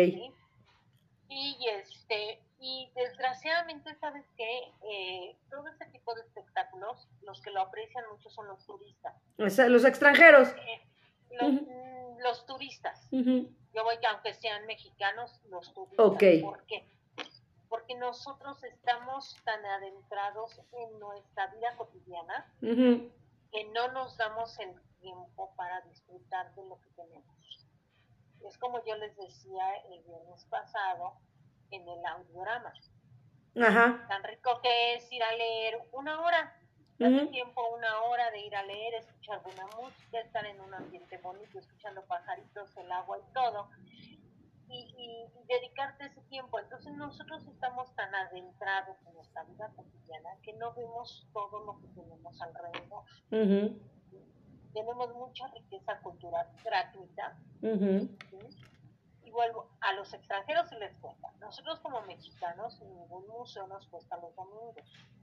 Y 1.32 1.56
este, 1.68 2.40
y 2.58 2.90
desgraciadamente, 2.96 3.94
¿sabes 4.00 4.24
que 4.36 4.72
eh, 4.82 5.36
todo 5.48 5.68
ese 5.68 5.86
tipo 5.86 6.12
de 6.14 6.22
espectáculos, 6.22 7.08
los 7.22 7.40
que 7.40 7.50
lo 7.52 7.60
aprecian 7.60 8.04
mucho 8.10 8.28
son 8.30 8.48
los 8.48 8.66
turistas. 8.66 9.14
los 9.36 9.84
extranjeros. 9.84 10.48
Eh, 10.48 10.82
mm, 11.40 12.18
los, 12.18 12.44
turistas. 12.46 13.08
Yo 13.12 13.84
voy, 13.84 13.94
aunque 14.10 14.34
sean 14.34 14.66
mexicanos, 14.66 15.40
los 15.50 15.72
turistas. 15.72 16.04
¿Por 16.04 16.18
qué? 16.18 16.84
Porque 17.68 17.94
nosotros 17.94 18.64
estamos 18.64 19.36
tan 19.44 19.64
adentrados 19.64 20.60
en 20.72 20.98
nuestra 20.98 21.46
vida 21.54 21.76
cotidiana 21.76 22.52
que 22.60 23.64
no 23.72 23.92
nos 23.92 24.16
damos 24.16 24.58
el 24.58 24.74
tiempo 25.00 25.54
para 25.56 25.80
disfrutar 25.82 26.52
de 26.56 26.64
lo 26.64 26.80
que 26.80 26.90
tenemos. 26.90 27.39
Es 28.46 28.58
como 28.58 28.84
yo 28.84 28.96
les 28.96 29.16
decía 29.16 29.64
el 29.90 30.02
viernes 30.02 30.44
pasado, 30.46 31.14
en 31.70 31.88
el 31.88 32.06
audiorama. 32.06 32.72
Ajá. 33.60 34.06
Tan 34.08 34.22
rico 34.24 34.60
que 34.62 34.94
es 34.94 35.12
ir 35.12 35.22
a 35.22 35.32
leer 35.34 35.78
una 35.92 36.20
hora, 36.20 36.56
Hace 37.00 37.28
tiempo, 37.28 37.62
una 37.74 38.02
hora 38.02 38.30
de 38.30 38.40
ir 38.40 38.54
a 38.54 38.62
leer, 38.62 38.92
escuchar 38.92 39.42
buena 39.42 39.66
música, 39.68 40.20
estar 40.20 40.44
en 40.44 40.60
un 40.60 40.74
ambiente 40.74 41.16
bonito, 41.16 41.58
escuchando 41.58 42.04
pajaritos, 42.04 42.76
el 42.76 42.92
agua 42.92 43.18
y 43.18 43.32
todo, 43.32 43.70
y, 44.68 45.24
dedicarte 45.48 46.04
ese 46.04 46.20
tiempo. 46.28 46.60
Entonces 46.60 46.92
nosotros 46.96 47.46
estamos 47.46 47.92
tan 47.96 48.14
adentrados 48.14 48.98
en 49.06 49.14
nuestra 49.14 49.44
vida 49.44 49.72
cotidiana 49.74 50.30
que 50.42 50.52
no 50.52 50.74
vemos 50.74 51.26
todo 51.32 51.64
lo 51.64 51.80
que 51.80 51.88
tenemos 51.88 52.38
alrededor. 52.42 53.04
Tenemos 54.72 55.14
mucha 55.14 55.46
riqueza 55.48 55.98
cultural 56.00 56.46
gratuita 56.64 57.36
vuelvo, 59.30 59.70
a 59.80 59.92
los 59.94 60.12
extranjeros 60.12 60.68
se 60.68 60.78
les 60.78 60.96
cuesta. 60.98 61.32
Nosotros 61.40 61.80
como 61.80 62.02
mexicanos, 62.02 62.80
ningún 62.80 63.26
museo 63.28 63.66
nos 63.66 63.86
cuesta 63.86 64.16
los 64.18 64.34
domingos. 64.34 64.76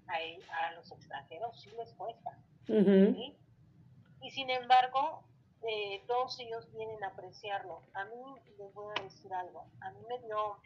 A, 0.07 0.67
a 0.67 0.71
los 0.73 0.91
extranjeros 0.91 1.59
sí 1.61 1.69
les 1.77 1.93
cuesta. 1.93 2.37
Y 2.67 4.31
sin 4.31 4.49
embargo, 4.49 5.23
eh, 5.67 6.03
todos 6.07 6.39
ellos 6.39 6.71
vienen 6.73 7.03
a 7.03 7.07
apreciarlo. 7.07 7.81
A 7.93 8.05
mí 8.05 8.15
les 8.57 8.73
voy 8.73 8.93
a 8.97 9.03
decir 9.03 9.33
algo. 9.33 9.65
A 9.81 9.91
mí 9.91 9.99
me 10.07 10.19
dio 10.19 10.57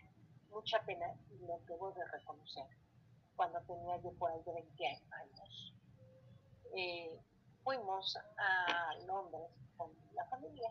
mucha 0.51 0.79
pena 0.85 1.07
y 1.31 1.45
lo 1.45 1.59
debo 1.67 1.91
de 1.91 2.05
reconocer. 2.07 2.65
Cuando 3.35 3.59
tenía 3.61 3.97
yo 3.97 4.11
por 4.13 4.31
ahí 4.31 4.41
de 4.43 4.53
20 4.53 4.85
años. 4.85 5.73
Eh, 6.75 7.19
fuimos 7.63 8.17
a 8.37 8.95
Londres 9.05 9.49
con 9.77 9.91
la 10.13 10.25
familia 10.25 10.69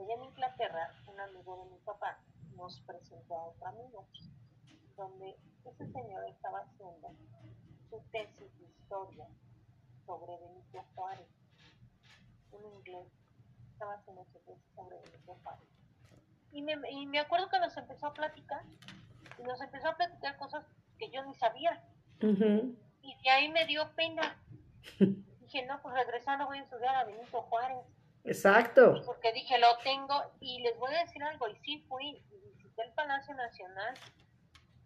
allá 0.00 0.14
en 0.14 0.24
Inglaterra, 0.24 0.94
un 1.06 1.20
amigo 1.20 1.64
de 1.64 1.70
mi 1.70 1.78
papá 1.80 2.18
nos 2.56 2.80
presentó 2.80 3.34
a 3.34 3.44
otro 3.46 3.66
amigo, 3.66 4.06
donde 4.96 5.36
ese 5.64 5.92
señor 5.92 6.24
estaba 6.28 6.60
haciendo 6.60 7.14
su 7.88 8.00
tesis 8.10 8.58
de 8.58 8.66
historia 8.66 9.26
sobre 10.06 10.36
Benito 10.38 10.84
Juárez, 10.94 11.26
un 12.52 12.64
inglés, 12.76 13.06
estaba 13.72 13.94
haciendo 13.94 14.24
su 14.32 14.38
tesis 14.40 14.64
sobre 14.74 14.96
Benito 14.98 15.38
Juárez. 15.42 15.68
Y 16.52 16.62
me, 16.62 16.74
y 16.90 17.06
me 17.06 17.20
acuerdo 17.20 17.48
que 17.48 17.60
nos 17.60 17.76
empezó 17.76 18.06
a 18.06 18.14
platicar, 18.14 18.64
y 19.38 19.42
nos 19.42 19.60
empezó 19.60 19.88
a 19.88 19.96
platicar 19.96 20.36
cosas 20.38 20.64
que 20.98 21.10
yo 21.10 21.24
ni 21.24 21.34
sabía. 21.34 21.82
Y 22.20 23.22
de 23.22 23.30
ahí 23.30 23.48
me 23.48 23.66
dio 23.66 23.90
pena. 23.94 24.36
Dije, 25.50 25.66
no, 25.66 25.82
pues 25.82 25.96
regresando 25.96 26.46
voy 26.46 26.58
a 26.58 26.62
estudiar 26.62 26.94
a 26.94 27.04
Benito 27.04 27.42
Juárez. 27.42 27.84
Exacto. 28.22 29.02
Porque 29.04 29.32
dije, 29.32 29.58
lo 29.58 29.66
tengo, 29.82 30.14
y 30.38 30.60
les 30.62 30.78
voy 30.78 30.94
a 30.94 31.00
decir 31.00 31.20
algo, 31.24 31.48
y 31.48 31.56
sí 31.64 31.84
fui, 31.88 32.22
y 32.30 32.40
visité 32.54 32.82
el 32.82 32.92
Palacio 32.92 33.34
Nacional 33.34 33.94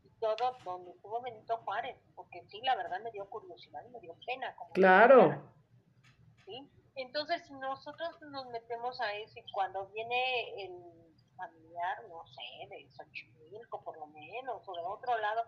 y 0.04 0.08
todo 0.20 0.56
donde 0.64 0.92
estuvo 0.92 1.20
Benito 1.20 1.58
Juárez, 1.58 1.98
porque 2.14 2.42
sí, 2.48 2.62
la 2.62 2.76
verdad 2.76 2.98
me 3.02 3.10
dio 3.10 3.28
curiosidad 3.28 3.84
y 3.84 3.90
me 3.90 4.00
dio 4.00 4.16
pena. 4.26 4.56
claro. 4.72 5.52
¿Sí? 6.46 6.66
Entonces, 6.94 7.42
si 7.46 7.52
nosotros 7.52 8.18
nos 8.30 8.46
metemos 8.46 8.98
a 9.02 9.12
eso 9.16 9.34
y 9.36 9.52
cuando 9.52 9.86
viene 9.88 10.64
el 10.64 10.72
familiar, 11.36 12.04
no 12.08 12.24
sé, 12.26 12.68
de 12.70 12.88
Xochimilco 12.90 13.84
por 13.84 13.98
lo 13.98 14.06
menos, 14.06 14.66
o 14.66 14.72
de 14.72 14.80
otro 14.80 15.18
lado, 15.18 15.42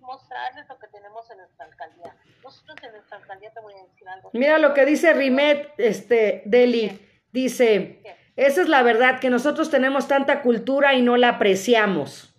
mostrarles 0.00 0.68
lo 0.68 0.78
que 0.78 0.88
tenemos 0.88 1.30
en 1.30 1.38
nuestra 1.38 1.66
alcaldía. 1.66 2.16
Nosotros 2.42 2.76
en 2.82 2.92
nuestra 2.92 3.18
alcaldía 3.18 3.50
te 3.52 3.60
voy 3.60 3.74
a 3.74 3.82
decir 3.82 4.08
algo. 4.08 4.30
Mira 4.32 4.58
lo 4.58 4.74
que 4.74 4.84
dice 4.84 5.12
Rimet, 5.12 5.74
este, 5.78 6.42
Deli. 6.46 7.02
Dice, 7.32 8.02
esa 8.36 8.62
es 8.62 8.68
la 8.68 8.82
verdad, 8.82 9.20
que 9.20 9.30
nosotros 9.30 9.70
tenemos 9.70 10.08
tanta 10.08 10.42
cultura 10.42 10.94
y 10.94 11.02
no 11.02 11.16
la 11.16 11.30
apreciamos. 11.30 12.34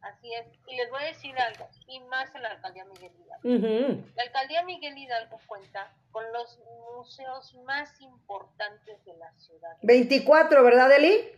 Así 0.00 0.32
es. 0.34 0.46
Y 0.66 0.76
les 0.76 0.90
voy 0.90 1.02
a 1.02 1.06
decir 1.06 1.38
algo, 1.38 1.68
y 1.86 2.00
más 2.00 2.34
en 2.34 2.42
la 2.42 2.50
alcaldía 2.50 2.84
Miguel 2.84 3.12
Hidalgo. 3.14 4.02
La 4.16 4.22
alcaldía 4.24 4.64
Miguel 4.64 4.98
Hidalgo 4.98 5.38
cuenta 5.46 5.92
con 6.10 6.24
los 6.32 6.58
museos 6.96 7.54
más 7.64 8.00
importantes 8.00 9.04
de 9.04 9.16
la 9.16 9.32
ciudad. 9.34 9.76
24, 9.82 10.64
¿verdad, 10.64 10.90
Eli? 10.92 11.30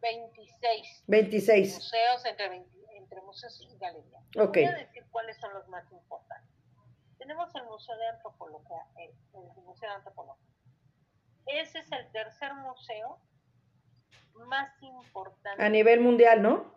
26. 0.00 1.04
26. 1.06 1.74
Museos 1.74 2.24
entre, 2.26 2.64
entre 3.12 3.24
museos 3.26 3.60
y 3.60 3.78
galerías. 3.78 4.24
Okay. 4.38 4.64
Voy 4.64 4.74
a 4.74 4.78
decir 4.78 5.04
cuáles 5.10 5.36
son 5.38 5.52
los 5.52 5.68
más 5.68 5.90
importantes. 5.92 6.50
Tenemos 7.18 7.54
el 7.54 7.64
Museo 7.64 7.96
de 7.96 8.08
Antropología, 8.08 8.86
el, 8.96 9.10
el 9.10 9.62
Museo 9.64 9.90
de 9.90 9.96
Antropología. 9.96 10.48
Ese 11.46 11.80
es 11.80 11.92
el 11.92 12.10
tercer 12.12 12.54
museo 12.54 13.18
más 14.46 14.70
importante. 14.82 15.62
A 15.62 15.68
nivel 15.68 16.00
mundial, 16.00 16.42
¿no? 16.42 16.72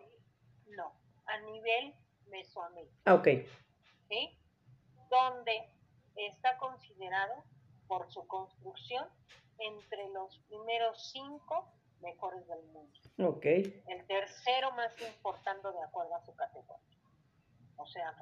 No, 0.76 0.92
a 1.26 1.38
nivel 1.40 1.94
Mesoamérica. 2.26 2.94
Ah, 3.06 3.14
ok. 3.14 3.28
¿sí? 4.08 4.38
Donde 5.08 5.72
está 6.16 6.58
considerado 6.58 7.44
por 7.88 8.10
su 8.12 8.26
construcción 8.26 9.08
entre 9.58 10.08
los 10.10 10.38
primeros 10.48 11.10
cinco 11.12 11.72
mejores 12.00 12.46
del 12.46 12.62
mundo. 12.64 12.98
Ok. 13.18 13.44
El 13.44 14.06
tercero 14.06 14.72
más 14.72 14.92
importante 15.00 15.68
de 15.72 15.82
acuerdo 15.82 16.14
a 16.14 16.24
su 16.24 16.34
categoría. 16.34 16.98
O 17.76 17.86
sea, 17.86 18.14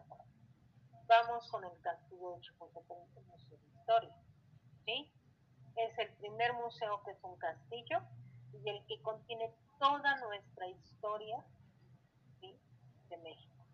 vamos 1.06 1.48
con 1.50 1.64
el 1.64 1.80
castillo 1.80 2.32
de 2.32 2.40
Chapultepec, 2.40 2.96
Museo 3.26 3.58
de 3.58 3.78
Historia. 3.78 4.16
¿sí? 4.84 5.12
Es 5.76 5.98
el 5.98 6.12
primer 6.14 6.52
museo 6.54 7.02
que 7.04 7.12
es 7.12 7.22
un 7.22 7.36
castillo 7.36 8.00
y 8.52 8.68
el 8.68 8.84
que 8.86 9.00
contiene 9.02 9.52
toda 9.78 10.16
nuestra 10.16 10.68
historia 10.68 11.44
¿sí? 12.40 12.58
de 13.08 13.16
México. 13.18 13.64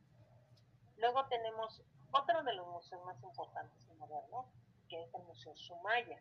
Luego 0.96 1.26
tenemos 1.28 1.82
otro 2.12 2.42
de 2.42 2.53
los 2.55 2.66
museos 2.66 3.05
más 3.05 3.22
importantes 3.22 3.88
y 3.90 3.94
modernos, 3.94 4.46
que 4.88 5.03
es 5.03 5.14
el 5.14 5.22
Museo 5.22 5.57
Sumaya. 5.57 6.20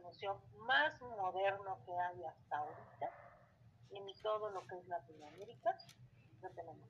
Museo 0.00 0.40
más 0.66 1.00
moderno 1.00 1.78
que 1.84 1.92
hay 1.92 2.24
hasta 2.24 2.58
ahorita 2.58 3.10
en 3.90 4.22
todo 4.22 4.50
lo 4.50 4.66
que 4.66 4.78
es 4.78 4.86
Latinoamérica. 4.88 5.76
Lo 6.40 6.50
tenemos. 6.50 6.88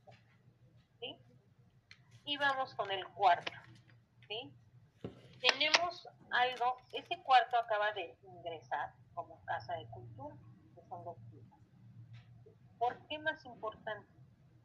¿sí? 1.01 1.17
Y 2.25 2.37
vamos 2.37 2.75
con 2.75 2.91
el 2.91 3.07
cuarto. 3.09 3.53
¿sí? 4.29 4.53
Tenemos 5.41 6.09
algo, 6.31 6.79
ese 6.93 7.21
cuarto 7.23 7.57
acaba 7.57 7.93
de 7.93 8.17
ingresar 8.23 8.95
como 9.15 9.45
Casa 9.45 9.75
de 9.75 9.87
Cultura, 9.89 10.37
que 10.75 10.83
son 10.89 11.05
dos 11.05 11.17
piezas. 11.31 11.59
¿Por 12.79 12.97
qué 13.09 13.19
más 13.19 13.45
importante? 13.45 14.09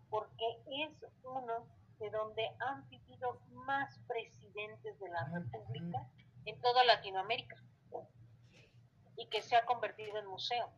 Porque 0.10 0.46
es 0.84 0.92
uno 1.24 1.68
de 2.00 2.10
donde 2.12 2.48
han 2.60 2.88
vivido 2.90 3.40
más 3.52 4.00
presidentes 4.08 5.00
de 5.00 5.10
la 5.10 5.26
República 5.26 6.08
en 6.46 6.62
toda 6.62 6.84
Latinoamérica 6.84 7.58
y 9.18 9.28
que 9.28 9.42
se 9.42 9.56
ha 9.56 9.66
convertido 9.66 10.18
en 10.18 10.28
museo. 10.28 10.70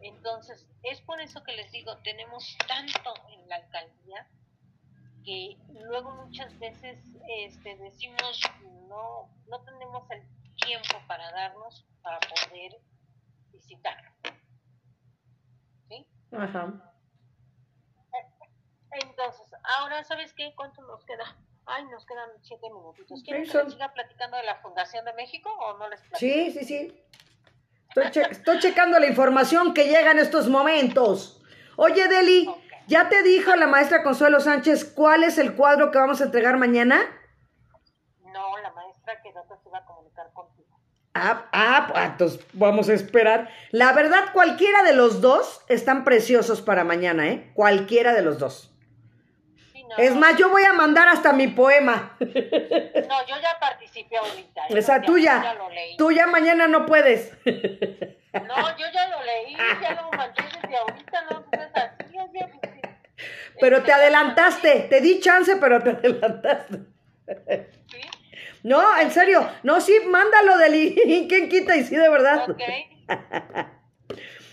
Entonces, 0.00 0.68
es 0.82 1.00
por 1.00 1.20
eso 1.20 1.42
que 1.42 1.52
les 1.52 1.72
digo, 1.72 1.96
tenemos 1.98 2.56
tanto 2.68 3.14
en 3.30 3.48
la 3.48 3.56
alcaldía 3.56 4.28
que 5.24 5.56
luego 5.88 6.14
muchas 6.14 6.56
veces 6.58 6.98
este, 7.28 7.76
decimos 7.78 8.40
no, 8.88 9.28
no 9.48 9.60
tenemos 9.64 10.08
el 10.10 10.22
tiempo 10.56 10.98
para 11.08 11.30
darnos 11.32 11.86
para 12.02 12.18
poder 12.20 12.76
visitarlo. 13.50 14.10
¿Sí? 15.88 16.06
Ajá. 16.32 16.92
Entonces, 18.92 19.52
ahora, 19.78 20.04
¿sabes 20.04 20.32
qué? 20.34 20.54
¿Cuánto 20.54 20.82
nos 20.82 21.04
queda? 21.04 21.36
Ay, 21.66 21.84
nos 21.86 22.06
quedan 22.06 22.30
siete 22.42 22.68
minutitos. 22.70 23.22
¿Quieren 23.24 23.44
que 23.44 23.58
les 23.58 23.72
siga 23.72 23.92
platicando 23.92 24.36
de 24.36 24.44
la 24.44 24.56
Fundación 24.56 25.04
de 25.04 25.12
México 25.14 25.50
o 25.50 25.76
no 25.78 25.88
les 25.88 26.00
platico? 26.00 26.18
Sí, 26.18 26.50
sí, 26.52 26.64
sí. 26.64 27.02
Estoy, 27.88 28.10
che- 28.10 28.30
estoy 28.30 28.58
checando 28.60 28.98
la 29.00 29.06
información 29.06 29.74
que 29.74 29.84
llega 29.84 30.10
en 30.12 30.18
estos 30.18 30.48
momentos. 30.48 31.42
Oye, 31.76 32.06
Deli. 32.08 32.48
¿ya 32.88 33.08
te 33.08 33.22
dijo 33.24 33.54
la 33.56 33.66
maestra 33.66 34.04
Consuelo 34.04 34.38
Sánchez 34.38 34.84
cuál 34.84 35.24
es 35.24 35.38
el 35.38 35.56
cuadro 35.56 35.90
que 35.90 35.98
vamos 35.98 36.20
a 36.20 36.24
entregar 36.24 36.56
mañana? 36.56 37.00
No, 38.32 38.58
la 38.58 38.70
maestra 38.72 39.20
que 39.22 39.32
no 39.32 39.42
se 39.44 39.54
iba 39.68 39.78
a 39.78 39.84
comunicar 39.84 40.30
contigo. 40.32 40.78
Ah, 41.14 41.48
ah, 41.52 41.88
pues, 41.90 42.04
entonces 42.04 42.46
vamos 42.52 42.88
a 42.88 42.92
esperar. 42.94 43.48
La 43.72 43.92
verdad, 43.92 44.32
cualquiera 44.32 44.84
de 44.84 44.92
los 44.92 45.20
dos 45.20 45.62
están 45.68 46.04
preciosos 46.04 46.60
para 46.62 46.84
mañana, 46.84 47.26
¿eh? 47.26 47.50
Cualquiera 47.54 48.12
de 48.14 48.22
los 48.22 48.38
dos. 48.38 48.72
No, 49.88 49.96
Es 49.98 50.14
más, 50.16 50.36
yo 50.36 50.48
voy 50.50 50.62
a 50.64 50.72
mandar 50.72 51.08
hasta 51.08 51.32
mi 51.32 51.46
poema. 51.48 52.16
No, 52.20 52.28
yo 53.26 53.36
ya 53.40 53.58
participé 53.60 54.16
ahorita. 54.16 54.62
¿eh? 54.68 54.78
Esa 54.78 55.00
Ya- 55.00 55.06
tuya. 55.06 55.42
Ya 55.42 55.54
lo 55.54 55.70
leí. 55.70 55.96
Tú 55.96 56.10
ya 56.12 56.26
mañana 56.26 56.66
no 56.66 56.86
puedes. 56.86 57.32
No, 57.44 58.76
yo 58.76 58.86
ya 58.92 59.08
lo 59.08 59.22
leí, 59.24 59.56
ya 59.80 59.94
lo 59.94 60.10
mandé 60.10 60.42
desde 60.62 60.76
ahorita, 60.76 61.22
no 61.30 61.44
así, 61.56 62.38
pues, 62.60 62.72
sí. 62.74 63.24
Pero 63.60 63.82
te 63.82 63.92
adelantaste. 63.92 64.80
Te 64.90 65.00
di 65.00 65.20
chance, 65.20 65.56
pero 65.56 65.82
te 65.82 65.90
adelantaste. 65.90 66.78
Sí, 67.90 68.00
No, 68.62 68.98
en 68.98 69.10
serio. 69.10 69.48
No, 69.62 69.80
sí, 69.80 69.94
mándalo, 70.06 70.58
Deli. 70.58 70.94
¿Quién 71.28 71.48
quita? 71.48 71.76
Y 71.76 71.84
sí, 71.84 71.96
de 71.96 72.08
verdad. 72.08 72.50
ok. 72.50 72.60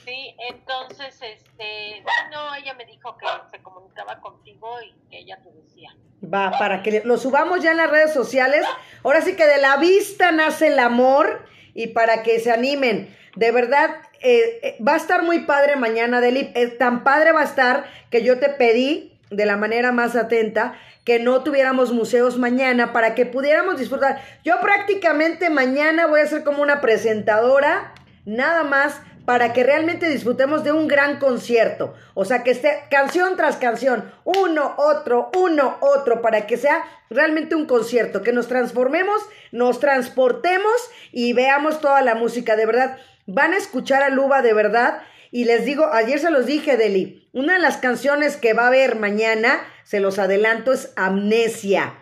Sí, 0.06 0.36
entonces, 0.50 1.16
este, 1.22 2.04
no, 2.32 2.56
ella 2.56 2.74
me 2.74 2.86
dijo 2.86 3.18
que 3.18 3.26
se 3.52 3.64
comunicaba 3.64 4.20
contigo 4.20 4.82
y 4.82 4.94
que 5.10 5.20
ella 5.20 5.40
te 5.42 5.52
decía. 5.52 5.96
Va, 6.24 6.52
para 6.58 6.84
que 6.84 7.02
lo 7.06 7.18
subamos 7.18 7.62
ya 7.62 7.72
en 7.72 7.78
las 7.78 7.90
redes 7.90 8.14
sociales. 8.14 8.66
Ahora 9.04 9.22
sí 9.22 9.36
que 9.36 9.46
de 9.46 9.60
la 9.60 9.78
vista 9.78 10.32
nace 10.32 10.68
el 10.68 10.80
amor 10.80 11.46
y 11.74 11.88
para 11.88 12.24
que 12.24 12.40
se 12.40 12.52
animen. 12.52 13.16
De 13.36 13.52
verdad, 13.52 13.90
eh, 14.22 14.60
eh, 14.62 14.78
va 14.86 14.94
a 14.94 14.98
estar 14.98 15.24
muy 15.24 15.40
padre 15.40 15.76
mañana, 15.76 16.22
Deli. 16.22 16.52
Eh, 16.56 16.68
tan 16.68 17.04
padre 17.04 17.32
va 17.32 17.42
a 17.42 17.46
estar 17.46 17.86
que 18.10 18.24
yo 18.24 18.40
te 18.40 18.50
pedí 18.50 19.20
de 19.30 19.46
la 19.46 19.58
manera 19.58 19.92
más 19.92 20.16
atenta 20.16 20.76
que 21.04 21.20
no 21.20 21.44
tuviéramos 21.44 21.92
museos 21.92 22.38
mañana 22.38 22.94
para 22.94 23.16
que 23.16 23.26
pudiéramos 23.26 23.80
disfrutar. 23.80 24.22
Yo 24.44 24.60
prácticamente 24.62 25.50
mañana 25.50 26.08
voy 26.08 26.22
a 26.22 26.28
ser 26.28 26.44
como 26.44 26.62
una 26.62 26.80
presentadora, 26.80 27.94
nada 28.26 28.64
más 28.64 29.02
para 29.26 29.54
que 29.54 29.64
realmente 29.64 30.10
disfrutemos 30.10 30.64
de 30.64 30.72
un 30.72 30.88
gran 30.88 31.20
concierto. 31.20 31.94
O 32.14 32.26
sea, 32.26 32.44
que 32.44 32.52
esté 32.52 32.84
canción 32.92 33.38
tras 33.38 33.58
canción, 33.58 34.12
uno, 34.24 34.76
otro, 34.78 35.32
uno, 35.38 35.78
otro, 35.80 36.22
para 36.22 36.46
que 36.46 36.58
sea 36.58 36.84
realmente 37.10 37.56
un 37.56 37.66
concierto, 37.66 38.22
que 38.22 38.34
nos 38.34 38.48
transformemos, 38.48 39.22
nos 39.52 39.80
transportemos 39.80 40.74
y 41.12 41.34
veamos 41.34 41.80
toda 41.80 42.02
la 42.02 42.16
música. 42.16 42.56
De 42.56 42.66
verdad, 42.66 42.98
van 43.26 43.54
a 43.54 43.58
escuchar 43.58 44.04
a 44.04 44.10
Luba 44.10 44.42
de 44.42 44.54
verdad. 44.54 45.02
Y 45.32 45.46
les 45.46 45.66
digo, 45.66 45.90
ayer 45.94 46.20
se 46.20 46.30
los 46.30 46.46
dije, 46.46 46.78
Deli, 46.78 47.30
una 47.34 47.54
de 47.54 47.60
las 47.60 47.78
canciones 47.78 48.38
que 48.38 48.54
va 48.54 48.66
a 48.66 48.68
haber 48.68 48.98
mañana, 48.98 49.62
se 49.84 50.00
los 50.00 50.20
adelanto, 50.20 50.74
es 50.74 50.92
Amnesia. 50.96 51.96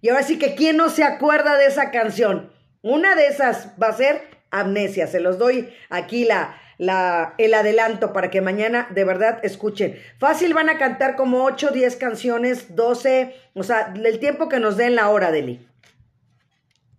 Y 0.00 0.08
ahora 0.08 0.22
sí 0.22 0.38
que, 0.38 0.54
¿quién 0.54 0.76
no 0.76 0.88
se 0.88 1.04
acuerda 1.04 1.58
de 1.58 1.66
esa 1.66 1.90
canción? 1.90 2.52
Una 2.80 3.14
de 3.14 3.26
esas 3.26 3.74
va 3.80 3.88
a 3.88 3.96
ser 3.96 4.29
Amnesia. 4.50 5.06
Se 5.06 5.20
los 5.20 5.38
doy 5.38 5.72
aquí 5.90 6.24
la, 6.24 6.58
la, 6.78 7.34
el 7.38 7.54
adelanto 7.54 8.12
para 8.12 8.30
que 8.30 8.40
mañana 8.40 8.86
de 8.90 9.04
verdad 9.04 9.38
escuchen. 9.44 10.00
Fácil 10.18 10.54
van 10.54 10.68
a 10.70 10.78
cantar 10.78 11.14
como 11.16 11.44
8, 11.44 11.70
10 11.70 11.96
canciones, 11.96 12.74
12, 12.76 13.34
o 13.54 13.62
sea, 13.62 13.92
el 13.96 14.18
tiempo 14.18 14.48
que 14.48 14.58
nos 14.60 14.76
den 14.76 14.94
la 14.96 15.08
hora, 15.10 15.30
Deli. 15.30 15.66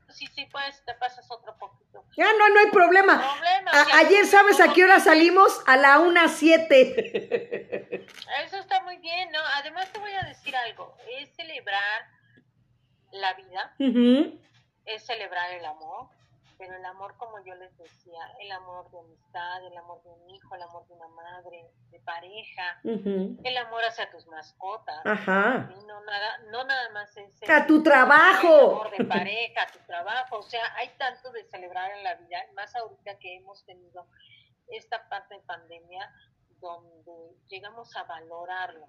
Sí, 0.10 0.28
sí, 0.36 0.48
pues 0.52 0.84
te 0.86 0.94
pasas 0.96 1.26
otro 1.32 1.56
poquito. 1.58 2.04
Ya 2.16 2.28
no, 2.38 2.50
no 2.50 2.60
hay 2.60 2.70
problema. 2.72 3.20
Problema, 3.22 3.72
A- 3.72 3.88
ya. 3.88 3.98
ayer, 4.08 4.26
¿sabes 4.28 4.60
a 4.62 4.72
qué 4.74 4.84
hora 4.84 5.00
salimos? 5.00 5.62
A 5.66 5.78
la 5.78 5.98
1.07. 6.00 8.06
Eso 8.46 8.58
está 8.58 8.82
muy 8.84 8.98
bien, 8.98 9.32
¿no? 9.32 9.40
Además 9.56 9.92
te 9.92 10.00
voy 10.00 10.12
a 10.12 10.22
decir 10.28 10.56
algo, 10.56 10.96
es 11.20 11.30
celebrar 11.36 12.06
la 13.14 13.34
vida, 13.34 13.74
es 14.86 15.04
celebrar 15.06 15.52
el 15.54 15.66
amor, 15.66 16.08
pero 16.62 16.76
el 16.78 16.86
amor, 16.86 17.18
como 17.18 17.44
yo 17.44 17.56
les 17.56 17.76
decía, 17.76 18.20
el 18.40 18.52
amor 18.52 18.88
de 18.92 19.00
amistad, 19.00 19.66
el 19.66 19.76
amor 19.76 20.00
de 20.04 20.10
un 20.12 20.30
hijo, 20.30 20.54
el 20.54 20.62
amor 20.62 20.86
de 20.88 20.94
una 20.94 21.08
madre, 21.08 21.72
de 21.90 22.00
pareja, 22.02 22.80
el 22.84 23.58
amor 23.58 23.84
hacia 23.84 24.12
tus 24.12 24.28
mascotas. 24.28 25.04
Ajá. 25.04 25.68
¿sí? 25.74 25.86
No, 25.88 26.00
nada, 26.04 26.38
no 26.52 26.64
nada 26.64 26.90
más 26.92 27.18
es 27.18 27.42
el- 27.42 27.50
A 27.52 27.66
tu 27.66 27.78
el 27.78 27.84
trabajo. 27.84 28.74
amor 28.74 28.92
de 28.92 29.04
pareja, 29.26 29.64
a 29.64 29.72
tu 29.72 29.80
trabajo, 29.88 30.38
o 30.38 30.44
sea, 30.44 30.62
hay 30.76 30.90
tanto 31.00 31.32
de 31.32 31.44
celebrar 31.46 31.90
en 31.98 32.04
la 32.04 32.14
vida, 32.14 32.38
más 32.54 32.76
ahorita 32.76 33.18
que 33.18 33.38
hemos 33.38 33.66
tenido 33.66 34.06
esta 34.68 35.10
parte 35.10 35.34
de 35.34 35.42
pandemia 35.42 36.14
donde 36.60 37.36
llegamos 37.48 37.96
a 37.98 38.04
valorarlo. 38.04 38.86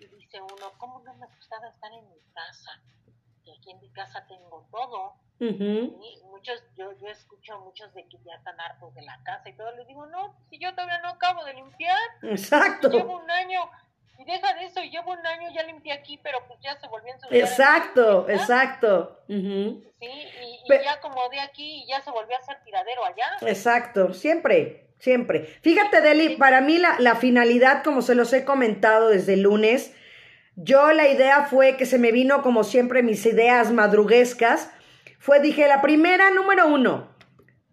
Y 0.00 0.06
dice 0.08 0.40
uno, 0.40 0.72
¿cómo 0.78 1.00
no 1.00 1.12
me 1.16 1.26
gustaba 1.26 1.68
estar 1.68 1.92
en 1.92 2.08
mi 2.08 2.20
casa? 2.32 2.70
Y 3.46 3.56
aquí 3.56 3.70
en 3.70 3.80
mi 3.80 3.88
casa 3.90 4.26
tengo 4.26 4.66
todo. 4.70 5.14
Ujú. 5.38 5.98
¿sí? 6.02 6.22
Muchos, 6.30 6.62
yo, 6.76 6.92
yo 7.00 7.08
escucho 7.08 7.54
a 7.54 7.58
muchos 7.60 7.92
de 7.94 8.04
que 8.08 8.18
ya 8.24 8.34
están 8.34 8.60
hartos 8.60 8.94
de 8.94 9.02
la 9.02 9.18
casa 9.24 9.48
y 9.48 9.56
todo. 9.56 9.70
Les 9.76 9.86
digo, 9.86 10.04
no, 10.06 10.34
si 10.50 10.58
yo 10.58 10.70
todavía 10.74 10.98
no 11.00 11.10
acabo 11.10 11.44
de 11.44 11.54
limpiar, 11.54 11.98
Exacto. 12.22 12.90
llevo 12.90 13.16
un 13.18 13.30
año. 13.30 13.60
Y 14.18 14.24
deja 14.24 14.54
de 14.54 14.64
eso, 14.64 14.80
llevo 14.80 15.12
un 15.12 15.26
año, 15.26 15.48
ya 15.54 15.62
limpié 15.64 15.92
aquí, 15.92 16.18
pero 16.22 16.38
pues 16.48 16.58
ya 16.62 16.74
se 16.80 16.88
volvió 16.88 17.12
a. 17.12 17.36
Exacto, 17.36 18.28
exacto. 18.30 19.20
Ujú. 19.28 19.82
Sí, 20.00 20.06
y, 20.06 20.60
y 20.64 20.68
Pe- 20.68 20.82
ya 20.84 20.94
acomodé 20.94 21.38
aquí 21.40 21.82
y 21.84 21.86
ya 21.86 22.00
se 22.00 22.10
volvió 22.10 22.34
a 22.34 22.40
hacer 22.40 22.56
tiradero 22.64 23.04
allá. 23.04 23.26
Exacto, 23.42 24.14
siempre, 24.14 24.88
siempre. 24.98 25.40
Fíjate, 25.62 26.00
Deli, 26.00 26.36
para 26.36 26.62
mí 26.62 26.78
la, 26.78 26.96
la 26.98 27.14
finalidad, 27.16 27.84
como 27.84 28.00
se 28.02 28.14
los 28.14 28.32
he 28.32 28.44
comentado 28.46 29.08
desde 29.10 29.34
el 29.34 29.42
lunes, 29.42 29.94
yo 30.56 30.90
la 30.92 31.08
idea 31.08 31.46
fue 31.46 31.76
que 31.76 31.86
se 31.86 31.98
me 31.98 32.12
vino 32.12 32.42
como 32.42 32.64
siempre 32.64 33.02
mis 33.02 33.24
ideas 33.26 33.72
madruguescas. 33.72 34.70
Fue, 35.18 35.40
dije, 35.40 35.68
la 35.68 35.82
primera, 35.82 36.30
número 36.30 36.66
uno, 36.66 37.08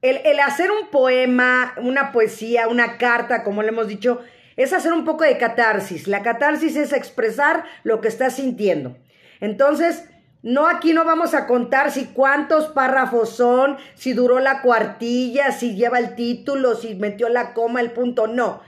el, 0.01 0.17
el, 0.25 0.39
hacer 0.39 0.69
un 0.69 0.89
poema, 0.89 1.73
una 1.81 2.11
poesía, 2.11 2.67
una 2.67 2.97
carta, 2.97 3.43
como 3.43 3.61
le 3.61 3.69
hemos 3.69 3.87
dicho, 3.87 4.21
es 4.57 4.73
hacer 4.73 4.91
un 4.91 5.05
poco 5.05 5.23
de 5.23 5.37
catarsis. 5.37 6.07
La 6.07 6.21
catarsis 6.23 6.75
es 6.75 6.91
expresar 6.93 7.63
lo 7.83 8.01
que 8.01 8.09
estás 8.09 8.35
sintiendo. 8.35 8.97
Entonces, 9.39 10.05
no 10.41 10.67
aquí 10.67 10.91
no 10.91 11.05
vamos 11.05 11.33
a 11.33 11.47
contar 11.47 11.89
si 11.89 12.07
cuántos 12.07 12.67
párrafos 12.67 13.29
son, 13.29 13.77
si 13.95 14.11
duró 14.11 14.39
la 14.39 14.61
cuartilla, 14.61 15.53
si 15.53 15.75
lleva 15.75 15.99
el 15.99 16.15
título, 16.15 16.75
si 16.75 16.95
metió 16.95 17.29
la 17.29 17.53
coma, 17.53 17.79
el 17.79 17.91
punto, 17.91 18.27
no. 18.27 18.61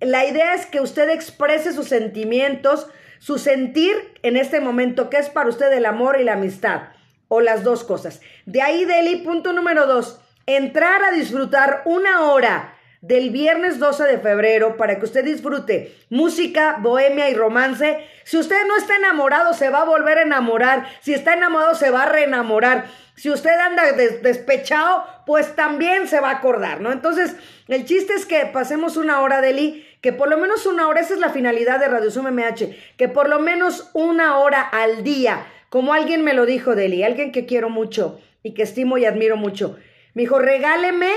La 0.00 0.26
idea 0.26 0.52
es 0.52 0.66
que 0.66 0.82
usted 0.82 1.08
exprese 1.08 1.72
sus 1.72 1.88
sentimientos, 1.88 2.88
su 3.24 3.38
sentir 3.38 3.94
en 4.22 4.36
este 4.36 4.60
momento, 4.60 5.08
que 5.08 5.16
es 5.16 5.30
para 5.30 5.48
usted 5.48 5.72
el 5.72 5.86
amor 5.86 6.20
y 6.20 6.24
la 6.24 6.34
amistad, 6.34 6.88
o 7.28 7.40
las 7.40 7.64
dos 7.64 7.82
cosas. 7.82 8.20
De 8.44 8.60
ahí, 8.60 8.84
Deli, 8.84 9.16
punto 9.16 9.54
número 9.54 9.86
dos, 9.86 10.20
entrar 10.44 11.02
a 11.02 11.10
disfrutar 11.10 11.80
una 11.86 12.24
hora 12.24 12.74
del 13.00 13.30
viernes 13.30 13.78
12 13.78 14.04
de 14.04 14.18
febrero 14.18 14.76
para 14.76 14.98
que 14.98 15.06
usted 15.06 15.24
disfrute 15.24 15.96
música, 16.10 16.76
bohemia 16.80 17.30
y 17.30 17.34
romance. 17.34 18.06
Si 18.24 18.36
usted 18.36 18.66
no 18.66 18.76
está 18.76 18.96
enamorado, 18.96 19.54
se 19.54 19.70
va 19.70 19.80
a 19.80 19.86
volver 19.86 20.18
a 20.18 20.22
enamorar. 20.22 20.86
Si 21.00 21.14
está 21.14 21.32
enamorado, 21.32 21.74
se 21.74 21.88
va 21.88 22.02
a 22.02 22.08
reenamorar. 22.10 22.88
Si 23.14 23.30
usted 23.30 23.58
anda 23.58 23.92
despechado, 23.92 25.06
pues 25.24 25.56
también 25.56 26.08
se 26.08 26.20
va 26.20 26.28
a 26.28 26.36
acordar, 26.36 26.82
¿no? 26.82 26.92
Entonces, 26.92 27.36
el 27.68 27.86
chiste 27.86 28.12
es 28.12 28.26
que 28.26 28.44
pasemos 28.46 28.98
una 28.98 29.22
hora, 29.22 29.40
Deli, 29.40 29.86
que 30.04 30.12
por 30.12 30.28
lo 30.28 30.36
menos 30.36 30.66
una 30.66 30.86
hora, 30.86 31.00
esa 31.00 31.14
es 31.14 31.18
la 31.18 31.30
finalidad 31.30 31.80
de 31.80 31.88
Radio 31.88 32.10
Zoom 32.10 32.26
MH, 32.26 32.76
que 32.98 33.08
por 33.08 33.26
lo 33.30 33.40
menos 33.40 33.88
una 33.94 34.36
hora 34.36 34.60
al 34.60 35.02
día, 35.02 35.46
como 35.70 35.94
alguien 35.94 36.22
me 36.22 36.34
lo 36.34 36.44
dijo, 36.44 36.74
Deli, 36.74 37.02
alguien 37.02 37.32
que 37.32 37.46
quiero 37.46 37.70
mucho 37.70 38.20
y 38.42 38.52
que 38.52 38.64
estimo 38.64 38.98
y 38.98 39.06
admiro 39.06 39.38
mucho. 39.38 39.78
Me 40.12 40.20
dijo, 40.20 40.38
regáleme, 40.38 41.10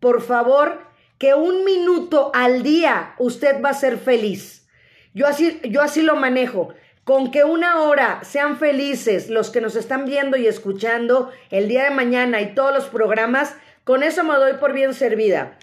por 0.00 0.20
favor, 0.20 0.82
que 1.16 1.32
un 1.32 1.64
minuto 1.64 2.30
al 2.34 2.62
día 2.62 3.14
usted 3.18 3.62
va 3.64 3.70
a 3.70 3.72
ser 3.72 3.96
feliz. 3.96 4.68
Yo 5.14 5.26
así, 5.26 5.58
yo 5.70 5.80
así 5.80 6.02
lo 6.02 6.14
manejo. 6.16 6.74
Con 7.04 7.30
que 7.30 7.42
una 7.42 7.84
hora 7.84 8.20
sean 8.22 8.58
felices 8.58 9.30
los 9.30 9.48
que 9.48 9.62
nos 9.62 9.76
están 9.76 10.04
viendo 10.04 10.36
y 10.36 10.46
escuchando 10.46 11.32
el 11.48 11.68
día 11.68 11.84
de 11.84 11.90
mañana 11.90 12.42
y 12.42 12.54
todos 12.54 12.74
los 12.74 12.84
programas, 12.84 13.56
con 13.84 14.02
eso 14.02 14.24
me 14.24 14.34
doy 14.34 14.58
por 14.60 14.74
bien 14.74 14.92
servida. 14.92 15.56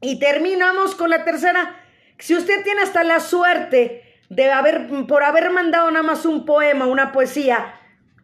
Y 0.00 0.18
terminamos 0.18 0.96
con 0.96 1.10
la 1.10 1.24
tercera. 1.24 1.84
Si 2.18 2.34
usted 2.34 2.62
tiene 2.64 2.82
hasta 2.82 3.04
la 3.04 3.20
suerte 3.20 4.02
de 4.28 4.50
haber, 4.50 4.88
por 5.06 5.22
haber 5.22 5.50
mandado 5.50 5.90
nada 5.90 6.02
más 6.02 6.26
un 6.26 6.44
poema, 6.44 6.86
una 6.86 7.12
poesía, 7.12 7.74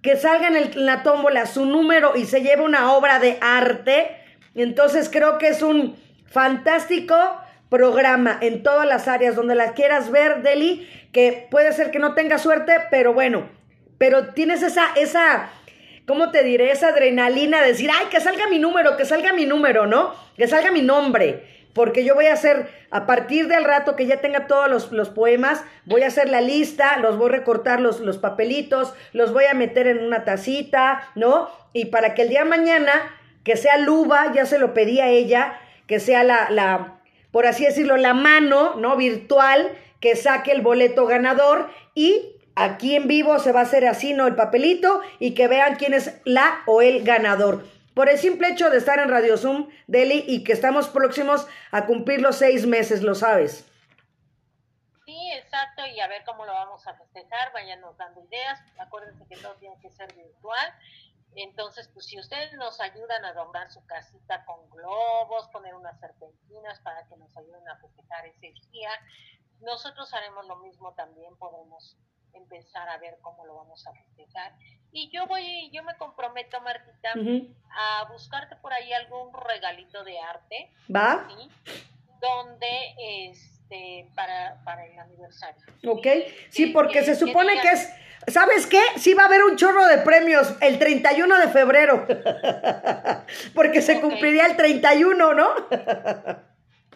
que 0.02 0.16
salga 0.16 0.48
en, 0.48 0.84
la 0.84 1.02
tómbola 1.02 1.46
su 1.46 1.64
número 1.64 2.14
y 2.16 2.26
se 2.26 2.42
lleve 2.42 2.62
una 2.62 2.92
obra 2.92 3.20
de 3.20 3.38
arte, 3.40 4.16
entonces 4.54 5.08
creo 5.10 5.38
que 5.38 5.48
es 5.48 5.62
un 5.62 5.96
fantástico 6.26 7.16
programa 7.70 8.36
en 8.40 8.62
todas 8.62 8.86
las 8.86 9.08
áreas 9.08 9.34
donde 9.34 9.54
la 9.54 9.72
quieras 9.72 10.10
ver, 10.10 10.42
Deli, 10.42 10.88
que 11.12 11.46
puede 11.50 11.72
ser 11.72 11.90
que 11.90 11.98
no 11.98 12.14
tenga 12.14 12.38
suerte, 12.38 12.74
pero 12.90 13.14
bueno, 13.14 13.48
pero 13.96 14.34
tienes 14.34 14.62
esa, 14.62 14.88
esa, 14.96 15.48
¿cómo 16.06 16.30
te 16.30 16.42
diré? 16.42 16.70
Esa 16.70 16.88
adrenalina 16.88 17.62
de 17.62 17.68
decir, 17.68 17.90
ay, 17.90 18.06
que 18.10 18.20
salga 18.20 18.48
mi 18.48 18.58
número, 18.58 18.96
que 18.96 19.04
salga 19.04 19.32
mi 19.32 19.46
número, 19.46 19.86
¿no? 19.86 20.14
Que 20.36 20.48
salga 20.48 20.70
mi 20.70 20.82
nombre. 20.82 21.53
Porque 21.74 22.04
yo 22.04 22.14
voy 22.14 22.26
a 22.26 22.34
hacer, 22.34 22.68
a 22.90 23.04
partir 23.04 23.48
del 23.48 23.64
rato 23.64 23.96
que 23.96 24.06
ya 24.06 24.20
tenga 24.20 24.46
todos 24.46 24.70
los, 24.70 24.92
los 24.92 25.10
poemas, 25.10 25.64
voy 25.84 26.02
a 26.02 26.06
hacer 26.06 26.28
la 26.28 26.40
lista, 26.40 26.98
los 26.98 27.18
voy 27.18 27.28
a 27.28 27.32
recortar 27.32 27.80
los, 27.80 28.00
los 28.00 28.18
papelitos, 28.18 28.94
los 29.12 29.32
voy 29.32 29.44
a 29.44 29.54
meter 29.54 29.88
en 29.88 30.04
una 30.04 30.24
tacita, 30.24 31.10
¿no? 31.16 31.50
Y 31.72 31.86
para 31.86 32.14
que 32.14 32.22
el 32.22 32.28
día 32.28 32.44
de 32.44 32.50
mañana, 32.50 32.92
que 33.42 33.56
sea 33.56 33.76
Luba, 33.78 34.32
ya 34.32 34.46
se 34.46 34.58
lo 34.58 34.72
pedí 34.72 35.00
a 35.00 35.08
ella, 35.08 35.58
que 35.88 35.98
sea 35.98 36.22
la, 36.22 36.48
la, 36.50 37.00
por 37.32 37.46
así 37.46 37.64
decirlo, 37.64 37.96
la 37.96 38.14
mano, 38.14 38.74
¿no? 38.76 38.96
Virtual, 38.96 39.72
que 39.98 40.14
saque 40.14 40.52
el 40.52 40.62
boleto 40.62 41.06
ganador 41.06 41.68
y 41.94 42.36
aquí 42.54 42.94
en 42.94 43.08
vivo 43.08 43.38
se 43.38 43.52
va 43.52 43.60
a 43.60 43.64
hacer 43.64 43.86
así, 43.86 44.14
¿no? 44.14 44.26
El 44.26 44.36
papelito 44.36 45.00
y 45.18 45.32
que 45.32 45.48
vean 45.48 45.76
quién 45.76 45.94
es 45.94 46.20
la 46.24 46.62
o 46.66 46.82
el 46.82 47.02
ganador. 47.02 47.64
Por 47.94 48.08
el 48.08 48.18
simple 48.18 48.48
hecho 48.48 48.70
de 48.70 48.78
estar 48.78 48.98
en 48.98 49.08
Radio 49.08 49.36
Zoom, 49.36 49.70
Deli, 49.86 50.24
y 50.26 50.44
que 50.44 50.52
estamos 50.52 50.88
próximos 50.88 51.46
a 51.70 51.86
cumplir 51.86 52.20
los 52.20 52.36
seis 52.36 52.66
meses, 52.66 53.02
lo 53.02 53.14
sabes. 53.14 53.64
Sí, 55.04 55.32
exacto, 55.34 55.86
y 55.86 56.00
a 56.00 56.08
ver 56.08 56.24
cómo 56.24 56.44
lo 56.44 56.52
vamos 56.52 56.86
a 56.86 56.94
festejar, 56.94 57.52
váyanos 57.52 57.96
dando 57.96 58.24
ideas, 58.24 58.58
acuérdense 58.78 59.24
que 59.28 59.36
todo 59.36 59.54
tiene 59.56 59.76
que 59.80 59.90
ser 59.90 60.12
virtual, 60.14 60.74
entonces, 61.36 61.88
pues 61.92 62.06
si 62.06 62.18
ustedes 62.18 62.52
nos 62.54 62.80
ayudan 62.80 63.24
a 63.24 63.30
adornar 63.30 63.70
su 63.70 63.84
casita 63.86 64.44
con 64.44 64.70
globos, 64.70 65.48
poner 65.48 65.74
unas 65.74 65.98
serpentinas 65.98 66.80
para 66.80 67.06
que 67.08 67.16
nos 67.16 67.36
ayuden 67.36 67.68
a 67.68 67.76
festejar 67.78 68.26
ese 68.26 68.54
día, 68.70 68.90
nosotros 69.60 70.12
haremos 70.14 70.46
lo 70.46 70.56
mismo 70.56 70.94
también, 70.94 71.36
podemos 71.36 71.96
empezar 72.34 72.88
a 72.88 72.98
ver 72.98 73.16
cómo 73.20 73.44
lo 73.46 73.54
vamos 73.54 73.86
a 73.86 73.92
festejar. 73.92 74.52
Y 74.92 75.10
yo 75.10 75.26
voy, 75.26 75.70
yo 75.72 75.82
me 75.82 75.96
comprometo, 75.96 76.60
Martita, 76.60 77.14
a 77.70 78.04
buscarte 78.10 78.56
por 78.56 78.72
ahí 78.72 78.92
algún 78.92 79.32
regalito 79.32 80.04
de 80.04 80.18
arte. 80.20 80.70
¿Va? 80.94 81.26
¿sí? 81.28 81.50
Donde, 82.20 82.94
este, 83.28 84.08
para, 84.14 84.62
para 84.64 84.86
el 84.86 84.98
aniversario. 84.98 85.64
Ok, 85.86 86.06
sí, 86.50 86.66
porque 86.66 87.02
se 87.02 87.16
supone 87.16 87.60
que 87.60 87.70
es 87.70 87.92
¿Sabes 88.26 88.66
qué? 88.66 88.80
Sí 88.96 89.14
va 89.14 89.24
a 89.24 89.26
haber 89.26 89.44
un 89.44 89.56
chorro 89.56 89.84
de 89.86 89.98
premios 89.98 90.54
el 90.60 90.78
31 90.78 91.40
de 91.40 91.48
febrero. 91.48 92.06
Porque 93.54 93.82
se 93.82 94.00
cumpliría 94.00 94.46
el 94.46 94.56
31, 94.56 95.34
¿no? 95.34 95.54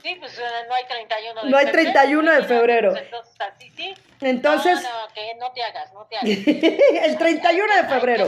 Sí, 0.02 0.16
pues 0.18 0.40
no 0.68 0.74
hay 0.74 0.86
31 0.86 1.42
de 1.42 1.50
No 1.50 1.56
hay 1.56 1.66
31 1.66 2.32
de 2.32 2.44
febrero. 2.44 2.96
Entonces, 2.96 3.34
así 3.40 3.70
sí. 3.76 3.94
Entonces. 4.20 4.82
No, 4.82 5.06
no, 5.06 5.14
que 5.14 5.34
no 5.36 5.52
te 5.52 5.62
hagas, 5.62 5.92
no 5.92 6.06
te 6.06 6.16
hagas. 6.16 6.28
el 7.04 7.18
31 7.18 7.76
de 7.76 7.84
febrero. 7.84 8.26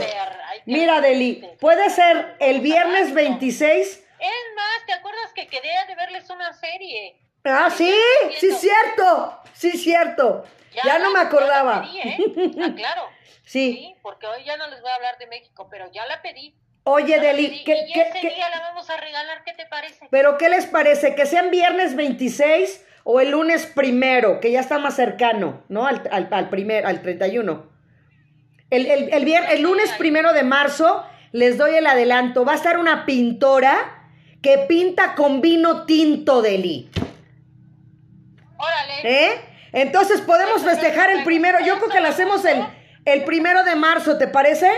Mira, 0.65 1.01
Deli, 1.01 1.47
puede 1.59 1.89
ser 1.89 2.35
el 2.39 2.61
viernes 2.61 3.13
26. 3.13 3.87
Es 3.87 4.55
más, 4.55 4.85
¿te 4.85 4.93
acuerdas 4.93 5.33
que 5.33 5.47
quedé 5.47 5.69
de 5.87 5.95
verles 5.95 6.29
una 6.29 6.53
serie? 6.53 7.17
Ah, 7.43 7.69
sí, 7.75 7.93
sí, 8.37 8.51
cierto. 8.51 9.39
Sí, 9.53 9.71
cierto. 9.71 10.43
Ya, 10.73 10.83
ya 10.85 10.99
no 10.99 11.11
me 11.11 11.19
acordaba. 11.19 11.89
Ya 11.91 12.05
la 12.05 12.15
pedí, 12.15 12.45
¿eh? 12.45 12.53
Ah, 12.61 12.73
claro. 12.75 13.09
Sí. 13.43 13.73
sí. 13.73 13.95
Porque 14.01 14.27
hoy 14.27 14.43
ya 14.43 14.57
no 14.57 14.67
les 14.67 14.81
voy 14.81 14.91
a 14.91 14.95
hablar 14.95 15.17
de 15.17 15.27
México, 15.27 15.67
pero 15.69 15.91
ya 15.91 16.05
la 16.05 16.21
pedí. 16.21 16.55
Oye, 16.83 17.19
Deli, 17.19 17.63
¿qué, 17.63 17.85
y 17.87 17.99
ese 17.99 18.19
día 18.19 18.49
la 18.49 18.59
vamos 18.59 18.89
a 18.89 18.97
regalar, 18.97 19.43
¿qué 19.43 19.53
te 19.53 19.67
parece? 19.67 20.07
Pero, 20.09 20.37
¿qué 20.39 20.49
les 20.49 20.65
parece? 20.65 21.13
¿Que 21.13 21.27
sean 21.27 21.51
viernes 21.51 21.95
26 21.95 22.83
o 23.03 23.19
el 23.19 23.31
lunes 23.31 23.65
primero, 23.65 24.39
que 24.39 24.51
ya 24.51 24.59
está 24.59 24.79
más 24.79 24.95
cercano, 24.95 25.63
¿no? 25.69 25.87
Al, 25.87 26.03
al, 26.11 26.27
al 26.31 26.49
primer, 26.49 26.85
al 26.85 27.01
31. 27.01 27.69
El, 28.69 28.85
el, 28.85 29.13
el, 29.13 29.25
vier, 29.25 29.43
el 29.51 29.61
lunes 29.61 29.91
primero 29.97 30.33
de 30.33 30.43
marzo, 30.43 31.03
les 31.31 31.57
doy 31.57 31.75
el 31.75 31.87
adelanto, 31.87 32.45
va 32.45 32.53
a 32.53 32.55
estar 32.55 32.77
una 32.77 33.05
pintora 33.05 34.07
que 34.41 34.59
pinta 34.67 35.15
con 35.15 35.41
vino 35.41 35.85
tinto, 35.85 36.41
Deli. 36.41 36.89
Órale. 38.57 39.01
¿Eh? 39.25 39.41
Entonces 39.73 40.21
podemos 40.21 40.63
festejar 40.63 41.11
el 41.11 41.23
primero. 41.23 41.59
Yo 41.65 41.77
creo 41.77 41.89
que 41.89 42.01
lo 42.01 42.07
hacemos 42.07 42.45
el, 42.45 42.65
el 43.05 43.23
primero 43.23 43.63
de 43.63 43.75
marzo, 43.75 44.17
¿te 44.17 44.27
parece? 44.27 44.69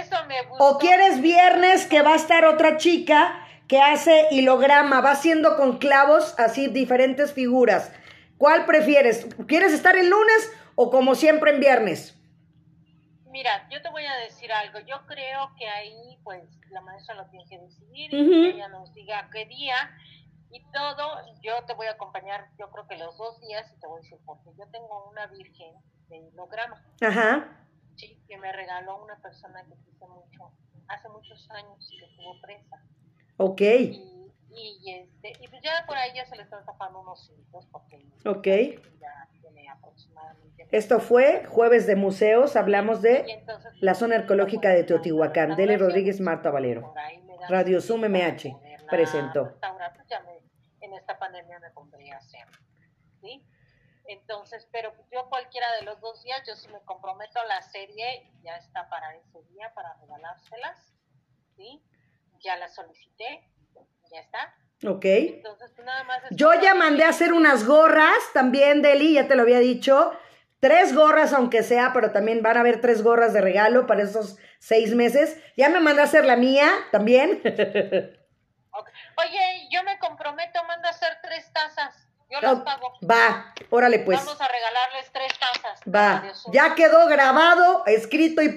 Eso 0.00 0.16
me 0.26 0.42
gusta. 0.42 0.64
O 0.64 0.78
quieres 0.78 1.20
viernes 1.20 1.86
que 1.86 2.02
va 2.02 2.12
a 2.12 2.16
estar 2.16 2.44
otra 2.44 2.76
chica 2.76 3.43
que 3.68 3.80
hace 3.80 4.28
hilograma, 4.30 5.00
va 5.00 5.12
haciendo 5.12 5.56
con 5.56 5.78
clavos 5.78 6.34
así 6.38 6.68
diferentes 6.68 7.32
figuras. 7.32 7.92
¿Cuál 8.38 8.66
prefieres? 8.66 9.26
¿Quieres 9.46 9.72
estar 9.72 9.96
el 9.96 10.10
lunes 10.10 10.52
o 10.74 10.90
como 10.90 11.14
siempre 11.14 11.52
en 11.52 11.60
viernes? 11.60 12.18
Mira, 13.30 13.68
yo 13.70 13.82
te 13.82 13.90
voy 13.90 14.04
a 14.04 14.16
decir 14.16 14.52
algo. 14.52 14.78
Yo 14.80 15.04
creo 15.06 15.50
que 15.58 15.68
ahí, 15.68 16.18
pues, 16.22 16.44
la 16.70 16.80
maestra 16.82 17.14
lo 17.14 17.26
tiene 17.30 17.44
que 17.48 17.58
decidir 17.58 18.12
y 18.12 18.16
uh 18.16 18.24
-huh. 18.24 18.42
que 18.42 18.56
ella 18.56 18.68
nos 18.68 18.92
diga 18.94 19.28
qué 19.32 19.46
día 19.46 19.76
y 20.54 20.62
todo, 20.70 21.20
yo 21.42 21.64
te 21.66 21.74
voy 21.74 21.88
a 21.88 21.92
acompañar, 21.92 22.48
yo 22.60 22.70
creo 22.70 22.86
que 22.86 22.96
los 22.96 23.18
dos 23.18 23.40
días, 23.40 23.66
y 23.76 23.80
te 23.80 23.88
voy 23.88 23.98
a 23.98 24.02
decir, 24.02 24.18
porque 24.24 24.50
yo 24.56 24.64
tengo 24.70 25.10
una 25.10 25.26
virgen 25.26 25.74
de 26.08 26.18
hilograma. 26.18 26.80
Ajá. 27.00 27.58
Sí, 27.96 28.22
que 28.28 28.36
me 28.38 28.52
regaló 28.52 29.02
una 29.02 29.16
persona 29.16 29.64
que 29.64 29.74
quise 29.84 30.06
mucho, 30.06 30.52
hace 30.86 31.08
muchos 31.08 31.50
años, 31.50 31.90
que 31.90 32.06
estuvo 32.06 32.40
presa. 32.40 32.80
Ok. 33.36 33.60
Y, 33.60 34.02
y, 34.56 34.90
este, 34.94 35.32
y 35.40 35.48
pues 35.48 35.62
ya 35.62 35.84
por 35.86 35.96
ahí 35.96 36.12
ya 36.14 36.24
se 36.26 36.36
le 36.36 36.42
están 36.42 36.64
tapando 36.64 37.00
unos 37.00 37.26
cintos, 37.26 37.66
porque 37.72 38.06
Ok. 38.24 38.46
ya 39.00 39.28
tiene 39.40 39.68
aproximadamente... 39.68 40.68
Esto 40.70 41.00
fue 41.00 41.44
Jueves 41.46 41.86
de 41.86 41.96
Museos, 41.96 42.56
hablamos 42.56 43.02
de 43.02 43.24
entonces, 43.28 43.72
la 43.80 43.94
zona 43.94 44.16
arqueológica 44.16 44.70
de 44.70 44.84
Teotihuacán. 44.84 45.56
Dele 45.56 45.76
Rodríguez, 45.76 46.20
Marta 46.20 46.50
Valero. 46.50 46.94
Radio 47.48 47.80
Zoom 47.80 48.02
MH 48.06 48.56
presentó. 48.88 49.58
Ya 50.08 50.20
me, 50.20 50.96
esta 50.96 51.18
pandemia 51.18 51.58
me 51.58 51.70
pondría 51.70 52.16
a 52.16 52.18
hacer. 52.18 52.46
¿Sí? 53.20 53.44
Entonces, 54.06 54.68
pero 54.70 54.92
yo 55.10 55.28
cualquiera 55.30 55.66
de 55.80 55.82
los 55.82 56.00
dos 56.00 56.22
días, 56.22 56.42
yo 56.46 56.54
sí 56.54 56.68
me 56.68 56.80
comprometo 56.80 57.40
a 57.40 57.46
la 57.46 57.62
serie, 57.62 58.30
ya 58.42 58.56
está 58.56 58.88
para 58.88 59.14
ese 59.16 59.42
día, 59.44 59.72
para 59.74 59.94
regalárselas, 59.94 60.94
¿sí? 61.56 61.82
Ya 62.44 62.56
la 62.56 62.68
solicité, 62.68 63.50
ya 64.12 64.20
está. 64.20 64.54
Ok. 64.86 65.04
Entonces, 65.04 65.74
tú 65.74 65.82
nada 65.82 66.04
más... 66.04 66.20
Yo 66.30 66.52
ya 66.60 66.74
mandé 66.74 67.04
a 67.04 67.08
hacer 67.08 67.32
unas 67.32 67.66
gorras 67.66 68.18
también, 68.34 68.82
Deli, 68.82 69.14
ya 69.14 69.26
te 69.26 69.34
lo 69.34 69.42
había 69.42 69.60
dicho. 69.60 70.12
Tres 70.60 70.94
gorras, 70.94 71.32
aunque 71.32 71.62
sea, 71.62 71.92
pero 71.94 72.12
también 72.12 72.42
van 72.42 72.56
a 72.56 72.60
haber 72.60 72.80
tres 72.80 73.02
gorras 73.02 73.32
de 73.32 73.40
regalo 73.40 73.86
para 73.86 74.02
esos 74.02 74.38
seis 74.58 74.94
meses. 74.94 75.38
Ya 75.56 75.68
me 75.68 75.80
mandé 75.80 76.02
a 76.02 76.04
hacer 76.04 76.24
la 76.24 76.36
mía 76.36 76.70
también. 76.90 77.40
Oye, 79.16 79.68
yo 79.70 79.82
me 79.84 79.98
comprometo, 79.98 80.62
manda 80.64 80.88
a 80.88 80.90
hacer 80.90 81.18
tres 81.22 81.50
tazas. 81.52 82.08
Yo 82.30 82.40
las 82.40 82.60
pago. 82.60 82.92
Va, 83.08 83.54
órale 83.70 84.00
pues. 84.00 84.18
Vamos 84.18 84.40
a 84.40 84.48
regalarles 84.48 85.10
tres 85.12 85.32
tazas. 85.38 85.80
Va, 85.82 86.32
ya 86.52 86.74
quedó 86.74 87.06
grabado, 87.06 87.84
escrito 87.86 88.42
y 88.42 88.48